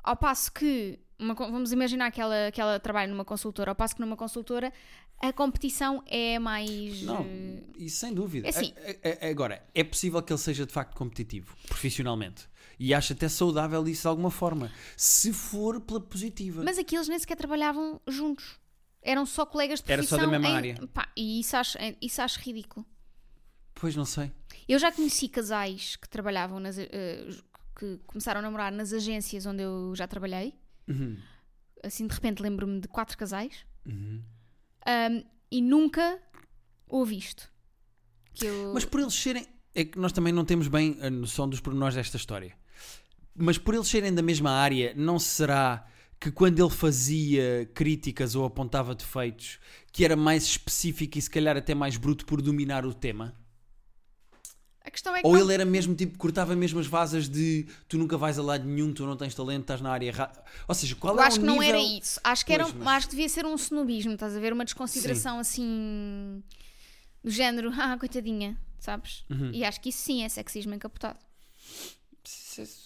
ao 0.02 0.16
passo 0.16 0.50
que, 0.54 0.98
uma 1.20 1.34
vamos 1.34 1.74
imaginar 1.74 2.12
que 2.12 2.22
ela, 2.22 2.50
que 2.54 2.62
ela 2.62 2.80
trabalha 2.80 3.12
numa 3.12 3.26
consultora, 3.26 3.72
ao 3.72 3.76
passo 3.76 3.96
que 3.96 4.02
numa 4.02 4.16
consultora 4.16 4.72
a 5.22 5.34
competição 5.34 6.02
é 6.08 6.40
mais. 6.40 7.02
Não, 7.02 7.22
eh, 7.26 7.64
e 7.78 7.90
sem 7.90 8.14
dúvida. 8.14 8.48
é 8.48 8.50
assim. 8.50 8.74
A- 8.78 9.26
a- 9.26 9.28
a- 9.28 9.30
Agora, 9.32 9.62
é 9.76 9.84
possível 9.84 10.22
que 10.24 10.32
ele 10.32 10.40
seja 10.40 10.66
de 10.66 10.72
facto 10.72 10.96
competitivo, 10.96 11.54
profissionalmente. 11.68 12.48
E 12.80 12.94
acho 12.94 13.14
até 13.14 13.28
saudável 13.30 13.86
isso 13.88 14.02
de 14.04 14.08
alguma 14.08 14.30
forma. 14.32 14.70
Se 14.98 15.32
for 15.34 15.80
pela 15.82 16.00
positiva. 16.02 16.62
Mas 16.64 16.78
aqui 16.78 16.96
eles 16.96 17.08
nem 17.08 17.18
sequer 17.20 17.36
trabalhavam 17.38 18.00
juntos. 18.08 18.60
Eram 19.06 19.26
só 19.26 19.46
colegas 19.46 19.82
de 19.82 19.92
Era 19.92 20.02
só 20.04 20.18
profissão. 20.18 20.32
da 20.32 20.40
mesma 20.40 20.54
em- 20.54 20.58
área. 20.58 20.88
pá, 20.88 21.08
e 21.16 21.40
isso 21.40 21.56
acho, 21.56 21.78
isso 22.02 22.22
acho 22.22 22.40
ridículo. 22.40 22.86
Pois 23.76 23.96
não 23.96 24.04
sei. 24.06 24.32
Eu 24.68 24.80
já 24.80 24.92
conheci 24.92 25.28
casais 25.30 25.96
que 25.96 26.10
trabalhavam 26.10 26.60
nas. 26.60 26.78
eh, 26.78 27.28
que 27.78 28.00
começaram 28.08 28.40
a 28.40 28.42
namorar 28.42 28.72
nas 28.72 28.92
agências 28.94 29.46
onde 29.46 29.62
eu 29.62 29.94
já 29.96 30.08
trabalhei. 30.08 30.56
Uhum. 30.88 31.18
Assim, 31.84 32.08
de 32.08 32.14
repente, 32.16 32.42
lembro-me 32.42 32.80
de 32.80 32.88
quatro 32.88 33.18
casais. 33.18 33.66
Uhum. 33.86 34.24
Ahm, 34.88 35.24
e 35.52 35.62
nunca 35.62 36.20
ouvi 36.88 37.18
isto. 37.18 37.52
Que 38.34 38.46
eu... 38.46 38.74
Mas 38.74 38.86
por 38.86 39.02
eles 39.02 39.14
serem. 39.14 39.46
É 39.74 39.84
que 39.84 40.00
nós 40.00 40.14
também 40.14 40.32
não 40.34 40.46
temos 40.46 40.68
bem 40.70 40.98
a 41.02 41.10
noção 41.10 41.48
dos 41.50 41.60
pormenores 41.60 41.96
desta 41.96 42.16
história. 42.18 42.56
Mas 43.36 43.58
por 43.58 43.76
eles 43.76 43.88
serem 43.90 44.14
da 44.16 44.22
mesma 44.22 44.52
área, 44.52 44.94
não 44.96 45.20
será 45.20 45.86
que 46.26 46.32
quando 46.32 46.60
ele 46.60 46.72
fazia 46.72 47.70
críticas 47.76 48.34
ou 48.34 48.46
apontava 48.46 48.96
defeitos, 48.96 49.60
que 49.92 50.04
era 50.04 50.16
mais 50.16 50.44
específico 50.44 51.20
e 51.20 51.22
se 51.22 51.30
calhar 51.30 51.56
até 51.56 51.76
mais 51.76 51.98
bruto 51.98 52.26
por 52.26 52.42
dominar 52.42 52.84
o 52.84 52.94
tema? 52.96 53.36
A 54.84 54.90
questão 54.90 55.16
é 55.16 55.22
que. 55.22 55.28
Ou 55.28 55.34
não- 55.34 55.40
ele 55.40 55.54
era 55.54 55.64
mesmo 55.66 55.94
tipo, 55.94 56.18
cortava 56.18 56.56
mesmo 56.56 56.80
as 56.80 56.88
vasas 56.88 57.30
de 57.30 57.68
tu 57.88 58.00
nunca 58.00 58.18
vais 58.18 58.40
a 58.40 58.42
lado 58.42 58.66
nenhum, 58.66 58.92
tu 58.92 59.06
não 59.06 59.16
tens 59.16 59.36
talento, 59.36 59.62
estás 59.62 59.82
na 59.82 59.92
área 59.92 60.08
errada. 60.08 60.44
Ou 60.68 60.74
seja, 60.74 60.96
qual 60.96 61.16
Eu 61.16 61.22
é 61.22 61.28
acho 61.28 61.38
o 61.38 61.40
que 61.42 61.46
não 61.46 61.60
nível... 61.60 61.70
era 61.70 61.80
isso. 61.80 62.20
Acho 62.24 62.44
que, 62.44 62.54
era, 62.54 62.64
Pois, 62.64 62.76
mas- 62.76 62.88
acho 62.88 63.06
que 63.08 63.12
devia 63.16 63.30
ser 63.30 63.46
um 63.46 63.54
snobismo, 63.56 64.14
estás 64.14 64.36
a 64.36 64.40
ver? 64.40 64.52
Uma 64.52 64.66
desconsideração 64.66 65.38
assim. 65.38 66.44
do 67.24 67.30
género, 67.30 67.72
ah, 67.78 67.98
coitadinha, 68.00 68.58
sabes? 68.80 69.24
Uhum. 69.30 69.52
E 69.54 69.64
acho 69.64 69.80
que 69.80 69.90
isso 69.90 70.00
sim 70.00 70.24
é 70.24 70.30
sexismo 70.30 70.74
encapotado. 70.74 71.20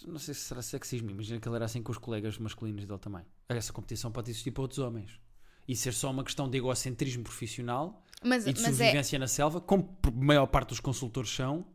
Não 0.08 0.20
sei 0.20 0.34
se 0.34 0.42
será 0.42 0.62
sexismo, 0.62 1.10
imagina 1.10 1.40
que 1.40 1.48
ele 1.48 1.56
era 1.56 1.66
assim 1.66 1.82
com 1.82 1.92
os 1.92 1.98
colegas 1.98 2.38
masculinos 2.38 2.86
dele 2.86 3.00
também. 3.00 3.24
Essa 3.48 3.74
competição 3.74 4.12
pode 4.12 4.30
existir 4.32 4.52
para 4.52 4.62
outros 4.62 4.80
homens. 4.80 5.20
E 5.68 5.76
ser 5.76 5.94
só 5.94 6.10
uma 6.10 6.24
questão 6.24 6.50
de 6.50 6.58
egocentrismo 6.58 7.24
profissional 7.24 8.04
Mas, 8.24 8.48
e 8.48 8.54
de 8.54 8.62
mas 8.62 8.72
é. 8.72 8.74
sobrevivência 8.74 9.20
na 9.20 9.28
selva, 9.28 9.62
como 9.62 9.98
a 10.04 10.12
maior 10.12 10.48
parte 10.48 10.70
dos 10.70 10.80
consultores 10.80 11.30
são. 11.30 11.66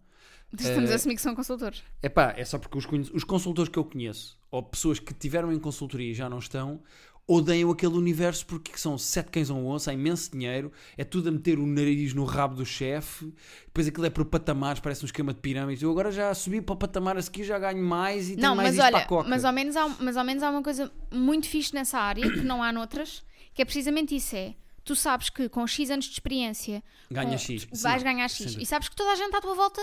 Estamos 0.53 0.91
eh, 0.91 0.93
a 0.93 0.97
assumir 0.97 1.15
que 1.17 1.23
são 1.23 1.35
consultores. 1.35 1.83
É 2.03 2.09
pá, 2.09 2.35
é 2.37 2.45
só 2.45 2.59
porque 2.59 2.77
os, 2.77 2.87
os 3.13 3.25
consultores 3.25 3.69
que 3.69 3.79
eu 3.79 3.85
conheço, 3.85 4.39
ou 4.51 4.63
pessoas 4.63 4.99
que 4.99 5.15
tiveram 5.15 5.53
em 5.53 5.59
consultoria 5.59 6.11
e 6.11 6.15
já 6.15 6.29
não 6.29 6.39
estão, 6.39 6.83
odeiam 7.27 7.71
aquele 7.71 7.95
universo 7.95 8.45
porque 8.45 8.77
são 8.77 8.99
sete 8.99 9.31
cães 9.31 9.49
a 9.51 9.55
um 9.55 9.67
osso, 9.67 9.89
há 9.89 9.95
imenso 9.95 10.31
dinheiro, 10.31 10.71
é 10.97 11.05
tudo 11.05 11.29
a 11.29 11.33
meter 11.33 11.59
o 11.59 11.67
nariz 11.67 12.13
no 12.13 12.25
rabo 12.25 12.55
do 12.55 12.67
chefe, 12.67 13.33
depois 13.67 13.89
aquilo 13.89 14.05
é 14.07 14.11
por 14.11 14.25
patamares, 14.27 14.81
parece 14.81 15.03
um 15.05 15.07
esquema 15.07 15.33
de 15.33 15.41
pirâmide. 15.41 15.83
Eu 15.85 15.91
agora 15.91 16.11
já 16.13 16.35
subi 16.35 16.61
para 16.61 16.75
o 16.75 16.77
patamar 16.77 17.17
a 17.17 17.23
seguir, 17.23 17.45
já 17.45 17.59
ganho 17.59 17.83
mais 17.83 18.27
e 18.29 18.37
tenho 18.37 18.43
Não, 18.43 18.55
mais 18.55 18.77
mas 18.77 18.85
isto 18.85 18.91
para 19.09 19.21
olha, 19.21 19.27
a 19.27 19.29
mas 19.31 19.45
ao, 19.45 19.53
menos 19.53 19.75
há, 19.77 19.89
mas 20.01 20.17
ao 20.17 20.25
menos 20.25 20.43
há 20.43 20.51
uma 20.51 20.63
coisa 20.63 20.93
muito 21.13 21.49
fixe 21.49 21.73
nessa 21.75 21.99
área 21.99 22.31
que 22.31 22.41
não 22.43 22.63
há 22.63 22.71
noutras, 22.71 23.23
que 23.55 23.63
é 23.63 23.65
precisamente 23.65 24.15
isso: 24.15 24.37
é 24.37 24.55
tu 24.85 24.95
sabes 24.95 25.31
que 25.31 25.49
com 25.49 25.67
X 25.67 25.89
anos 25.91 26.05
de 26.05 26.13
experiência 26.13 26.83
Ganha 27.11 27.31
com- 27.31 27.39
X. 27.39 27.67
vais 27.83 28.01
Sim, 28.03 28.05
ganhar 28.05 28.29
X. 28.29 28.57
E 28.61 28.67
sabes 28.67 28.89
que 28.91 28.97
toda 28.97 29.13
a 29.13 29.17
gente 29.17 29.35
à 29.35 29.41
tua 29.41 29.55
volta, 29.55 29.81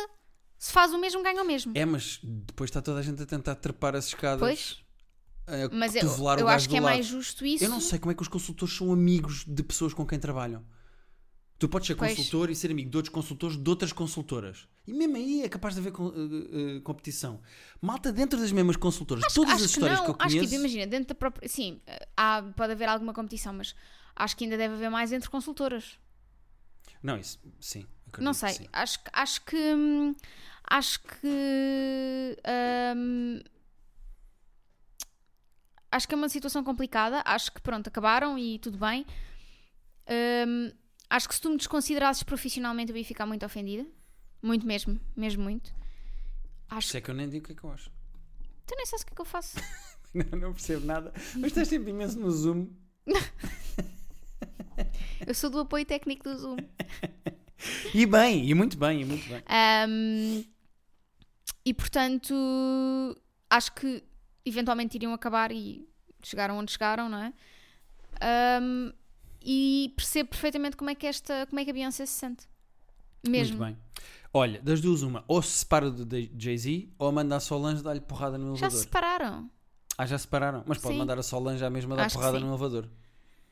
se 0.59 0.71
faz 0.71 0.93
o 0.93 0.99
mesmo, 0.99 1.23
ganha 1.23 1.41
o 1.41 1.45
mesmo. 1.45 1.71
É, 1.75 1.85
mas 1.85 2.19
depois 2.21 2.69
está 2.69 2.83
toda 2.83 2.99
a 2.99 3.01
gente 3.01 3.19
a 3.23 3.25
tentar 3.25 3.55
trepar 3.55 3.95
as 3.95 4.05
escadas. 4.05 4.39
Pois. 4.39 4.80
A 5.65 5.69
Mas 5.71 5.95
eu, 5.95 6.01
eu 6.39 6.47
acho 6.47 6.69
que 6.69 6.77
é 6.77 6.79
lado. 6.81 6.93
mais 6.93 7.05
justo 7.05 7.45
isso. 7.45 7.63
Eu 7.63 7.69
não 7.69 7.79
sei 7.81 7.99
como 7.99 8.11
é 8.11 8.15
que 8.15 8.21
os 8.21 8.27
consultores 8.27 8.75
são 8.75 8.91
amigos 8.91 9.43
de 9.45 9.61
pessoas 9.63 9.93
com 9.93 10.05
quem 10.05 10.19
trabalham. 10.19 10.63
Tu 11.59 11.69
podes 11.69 11.85
ser 11.87 11.95
Pois. 11.95 12.15
consultor 12.15 12.49
e 12.49 12.55
ser 12.55 12.71
amigo 12.71 12.89
de 12.89 12.97
outros 12.97 13.13
consultores 13.13 13.55
de 13.55 13.69
outras 13.69 13.93
consultoras. 13.93 14.67
E 14.87 14.93
mesmo 14.93 15.15
aí 15.15 15.43
é 15.43 15.49
capaz 15.49 15.75
de 15.75 15.81
haver 15.81 15.93
eh, 15.93 16.77
eh, 16.77 16.79
competição. 16.79 17.39
Malta 17.79 18.11
dentro 18.11 18.39
das 18.39 18.51
mesmas 18.51 18.75
consultoras. 18.77 19.23
Todas 19.31 19.53
acho 19.55 19.65
as 19.65 19.69
histórias 19.69 19.99
que, 19.99 20.05
que, 20.05 20.11
não, 20.11 20.15
eu 20.17 20.25
acho 20.25 20.29
conheço. 20.35 20.39
que, 20.49 20.55
tipo, 20.55 20.59
imagina, 20.59 20.87
dentro 20.87 21.09
da 21.09 21.15
própria. 21.15 21.47
Sim, 21.47 21.79
há, 22.17 22.41
pode 22.55 22.71
haver 22.73 22.89
alguma 22.89 23.13
competição, 23.13 23.53
mas 23.53 23.75
acho 24.15 24.35
que 24.35 24.43
ainda 24.45 24.57
deve 24.57 24.73
haver 24.73 24.89
mais 24.89 25.11
entre 25.11 25.29
consultoras. 25.29 25.99
Não, 27.03 27.15
isso, 27.17 27.39
sim. 27.59 27.85
Não 28.17 28.31
que 28.31 28.39
sei, 28.39 28.49
sim. 28.53 28.67
acho, 28.73 29.03
que- 29.03 29.09
acho 29.13 29.45
que. 29.45 29.55
hum, 29.57 30.15
Acho 30.63 30.99
que. 31.01 32.37
hum, 32.95 33.39
acho 35.91 36.07
que 36.07 36.15
é 36.15 36.17
uma 36.17 36.29
situação 36.29 36.63
complicada. 36.63 37.21
Acho 37.25 37.51
que, 37.51 37.61
pronto, 37.61 37.87
acabaram 37.87 38.37
e 38.37 38.57
tudo 38.59 38.77
bem. 38.77 39.05
Hum, 40.47 40.71
acho 41.09 41.27
que 41.27 41.35
se 41.35 41.41
tu 41.41 41.49
me 41.49 41.57
desconsiderasses 41.57 42.23
profissionalmente, 42.23 42.91
eu 42.91 42.97
ia 42.97 43.05
ficar 43.05 43.25
muito 43.25 43.45
ofendida. 43.45 43.85
Muito 44.41 44.65
mesmo, 44.65 44.99
mesmo 45.15 45.43
muito. 45.43 45.73
Acho 46.69 46.87
Isso 46.87 46.97
é 46.97 47.01
que 47.01 47.11
eu 47.11 47.15
nem 47.15 47.29
digo 47.29 47.43
o 47.43 47.47
que 47.47 47.53
é 47.53 47.55
que 47.55 47.63
eu 47.63 47.71
acho. 47.71 47.91
Tu 48.65 48.75
nem 48.75 48.85
sabes 48.85 49.03
o 49.03 49.05
que 49.05 49.13
é 49.13 49.15
que 49.15 49.21
eu 49.21 49.25
faço. 49.25 49.57
não, 50.13 50.39
não 50.39 50.53
percebo 50.53 50.85
nada. 50.85 51.13
Mas 51.35 51.47
estás 51.47 51.67
sempre 51.67 51.91
imenso 51.91 52.19
no 52.19 52.31
Zoom. 52.31 52.69
Eu 55.27 55.35
sou 55.35 55.49
do 55.49 55.59
apoio 55.59 55.85
técnico 55.85 56.23
do 56.23 56.35
Zoom. 56.37 56.57
E 57.93 58.07
bem, 58.07 58.49
e 58.49 58.55
muito 58.55 58.75
bem, 58.75 59.01
e 59.01 59.05
muito 59.05 59.29
bem. 59.29 59.43
Um, 59.87 60.43
e 61.63 61.73
portanto, 61.75 62.33
acho 63.47 63.71
que 63.73 64.03
eventualmente 64.45 64.95
iriam 64.95 65.13
acabar 65.13 65.51
e 65.51 65.87
chegaram 66.23 66.57
onde 66.57 66.71
chegaram, 66.71 67.09
não 67.09 67.17
é? 67.17 67.33
Um, 68.61 68.91
e 69.41 69.93
percebo 69.95 70.29
perfeitamente 70.29 70.77
como 70.77 70.89
é 70.89 70.95
que 70.95 71.07
esta, 71.07 71.45
como 71.47 71.59
é 71.59 71.63
que 71.63 71.71
a 71.71 71.73
Beyoncé 71.73 72.05
se 72.05 72.13
sente. 72.13 72.47
Mesmo. 73.27 73.57
Muito 73.57 73.75
bem. 73.75 74.03
Olha, 74.33 74.61
das 74.61 74.79
duas, 74.79 75.01
uma, 75.01 75.23
ou 75.27 75.41
se 75.41 75.59
separa 75.59 75.91
do 75.91 76.05
Jay-Z, 76.37 76.89
ou 76.97 77.11
manda 77.11 77.35
a 77.35 77.39
Solange 77.39 77.83
dar-lhe 77.83 77.99
porrada 77.99 78.37
no 78.37 78.55
Já 78.55 78.67
elevador. 78.67 78.71
se 78.71 78.83
separaram. 78.83 79.51
Ah, 79.97 80.05
já 80.05 80.17
separaram. 80.17 80.63
Mas 80.65 80.77
pode 80.77 80.93
Sim. 80.93 80.99
mandar 80.99 81.19
a 81.19 81.23
Solange 81.23 81.63
à 81.65 81.69
mesma 81.69 81.95
dar 81.95 82.05
Acho 82.05 82.15
porrada 82.15 82.39
no 82.39 82.47
elevador. 82.47 82.87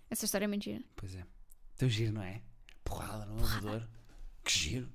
Essa 0.10 0.26
história 0.26 0.46
é 0.46 0.48
mentira. 0.48 0.84
Pois 0.96 1.14
é. 1.16 1.24
Teu 1.76 1.90
giro, 1.90 2.14
não 2.14 2.24
é? 2.24 2.42
Porrada 2.84 3.26
no 3.26 3.38
elevador. 3.38 3.88
Que 4.44 4.52
giro. 4.52 4.90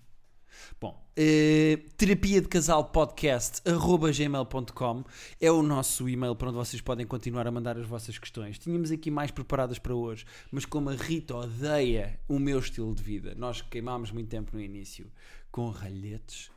Bom, 0.80 1.02
eh, 1.16 1.78
terapia 1.96 2.40
de 2.40 2.48
casal 2.48 2.84
podcast 2.84 3.60
arroba 3.68 4.10
gmail.com 4.10 5.04
é 5.40 5.50
o 5.50 5.62
nosso 5.62 6.08
e-mail 6.08 6.34
para 6.34 6.48
onde 6.48 6.56
vocês 6.58 6.82
podem 6.82 7.06
continuar 7.06 7.46
a 7.46 7.50
mandar 7.50 7.78
as 7.78 7.86
vossas 7.86 8.18
questões. 8.18 8.58
Tínhamos 8.58 8.90
aqui 8.90 9.10
mais 9.10 9.30
preparadas 9.30 9.78
para 9.78 9.94
hoje, 9.94 10.24
mas 10.50 10.64
como 10.64 10.90
a 10.90 10.94
Rita 10.94 11.36
odeia 11.36 12.18
o 12.28 12.38
meu 12.38 12.58
estilo 12.58 12.94
de 12.94 13.02
vida, 13.02 13.34
nós 13.36 13.62
queimámos 13.62 14.10
muito 14.10 14.28
tempo 14.28 14.50
no 14.54 14.60
início 14.60 15.10
com 15.50 15.68
ralhetes. 15.70 16.50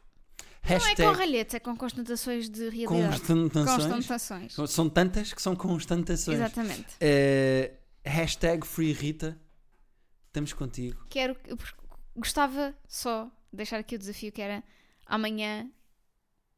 Não 0.69 0.87
é 0.87 0.95
com 0.95 1.11
ralhetes, 1.17 1.55
é 1.55 1.59
com 1.59 1.77
constatações 1.77 2.49
de 2.49 2.69
realidade. 2.69 3.21
constatações. 3.21 3.85
Constatações. 3.85 4.55
São 4.69 4.89
tantas 4.89 5.33
que 5.33 5.41
são 5.41 5.55
constatações. 5.55 6.37
Exatamente. 6.37 6.87
Eh, 6.99 7.73
hashtag 8.03 8.65
Free 8.67 8.91
Rita. 8.91 9.39
Estamos 10.27 10.53
contigo. 10.53 11.05
Quero, 11.09 11.37
gostava 12.15 12.75
só 12.87 13.31
deixar 13.51 13.79
aqui 13.79 13.95
o 13.95 13.99
desafio 13.99 14.31
que 14.31 14.41
era 14.41 14.63
amanhã. 15.05 15.69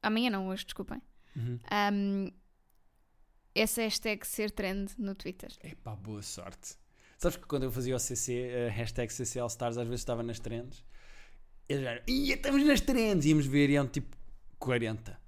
Amanhã 0.01 0.29
não, 0.29 0.47
hoje, 0.47 0.65
desculpem. 0.65 1.01
Uhum. 1.35 1.59
Um, 1.93 2.31
essa 3.53 3.81
hashtag 3.81 4.25
ser 4.25 4.51
trend 4.51 4.93
no 4.97 5.15
Twitter. 5.15 5.51
Epá, 5.63 5.95
boa 5.95 6.21
sorte. 6.21 6.75
Sabes 7.17 7.37
que 7.37 7.45
quando 7.45 7.63
eu 7.63 7.71
fazia 7.71 7.95
o 7.95 7.99
CC, 7.99 8.67
a 8.67 8.71
hashtag 8.71 9.11
CC 9.11 9.39
All 9.39 9.47
Stars, 9.47 9.77
às 9.77 9.85
vezes 9.85 10.01
estava 10.01 10.23
nas 10.23 10.39
trends. 10.39 10.83
Eles 11.67 11.85
eram, 11.85 12.01
ia, 12.07 12.35
estamos 12.35 12.65
nas 12.65 12.81
trends. 12.81 13.25
Íamos 13.25 13.45
ver 13.45 13.69
e 13.69 13.73
iam 13.73 13.87
tipo 13.87 14.15
40. 14.57 15.19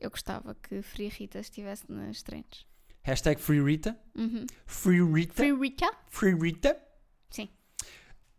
Eu 0.00 0.10
gostava 0.10 0.54
que 0.54 0.82
Free 0.82 1.08
Rita 1.08 1.38
estivesse 1.38 1.84
nas 1.90 2.22
trends. 2.22 2.66
Hashtag 3.02 3.40
Free 3.40 3.62
Rita. 3.62 3.98
Uhum. 4.16 4.46
Free 4.66 5.02
Rita. 5.02 5.34
Free 5.34 5.52
Rita? 5.52 5.90
Free 6.08 6.34
Rita. 6.34 6.82
Sim. 7.30 7.48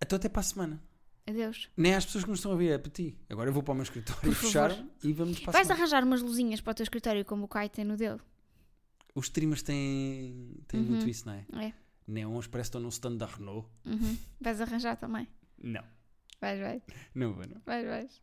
Então 0.01 0.17
até 0.17 0.27
para 0.27 0.41
a 0.41 0.43
semana. 0.43 0.83
Adeus. 1.27 1.69
Nem 1.75 1.93
às 1.93 2.05
pessoas 2.05 2.23
que 2.23 2.29
nos 2.29 2.39
estão 2.39 2.53
a 2.53 2.55
ver, 2.55 2.71
é 2.71 2.77
para 2.77 2.89
ti. 2.91 3.17
Agora 3.29 3.49
eu 3.49 3.53
vou 3.53 3.61
para 3.61 3.73
o 3.73 3.75
meu 3.75 3.83
escritório 3.83 4.31
fechar 4.33 4.71
e 5.03 5.11
vamos 5.13 5.39
para 5.41 5.49
a 5.51 5.53
Vais 5.53 5.69
arranjar 5.69 6.03
umas 6.03 6.21
luzinhas 6.21 6.61
para 6.61 6.71
o 6.71 6.73
teu 6.73 6.83
escritório 6.83 7.25
como 7.25 7.43
o 7.43 7.47
Kai 7.47 7.67
tem 7.69 7.83
no 7.83 7.97
dele. 7.97 8.19
Os 9.13 9.25
streamers 9.25 9.61
têm, 9.61 10.55
têm 10.67 10.79
Uhum. 10.81 10.85
muito 10.87 11.09
isso, 11.09 11.25
não 11.25 11.33
é? 11.33 11.45
É. 11.67 11.73
Neons 12.07 12.47
parece 12.47 12.67
que 12.69 12.77
estão 12.77 12.81
num 12.81 12.89
stand 12.89 13.17
da 13.17 13.25
Renault. 13.25 13.67
Uhum. 13.85 14.17
Vais 14.39 14.61
arranjar 14.61 14.95
também. 14.95 15.27
Não. 15.61 15.83
Vais, 16.39 16.59
vais. 16.61 16.81
Não 17.13 17.33
vou, 17.33 17.45
não. 17.45 17.61
Vais, 17.65 17.85
vais. 17.85 18.21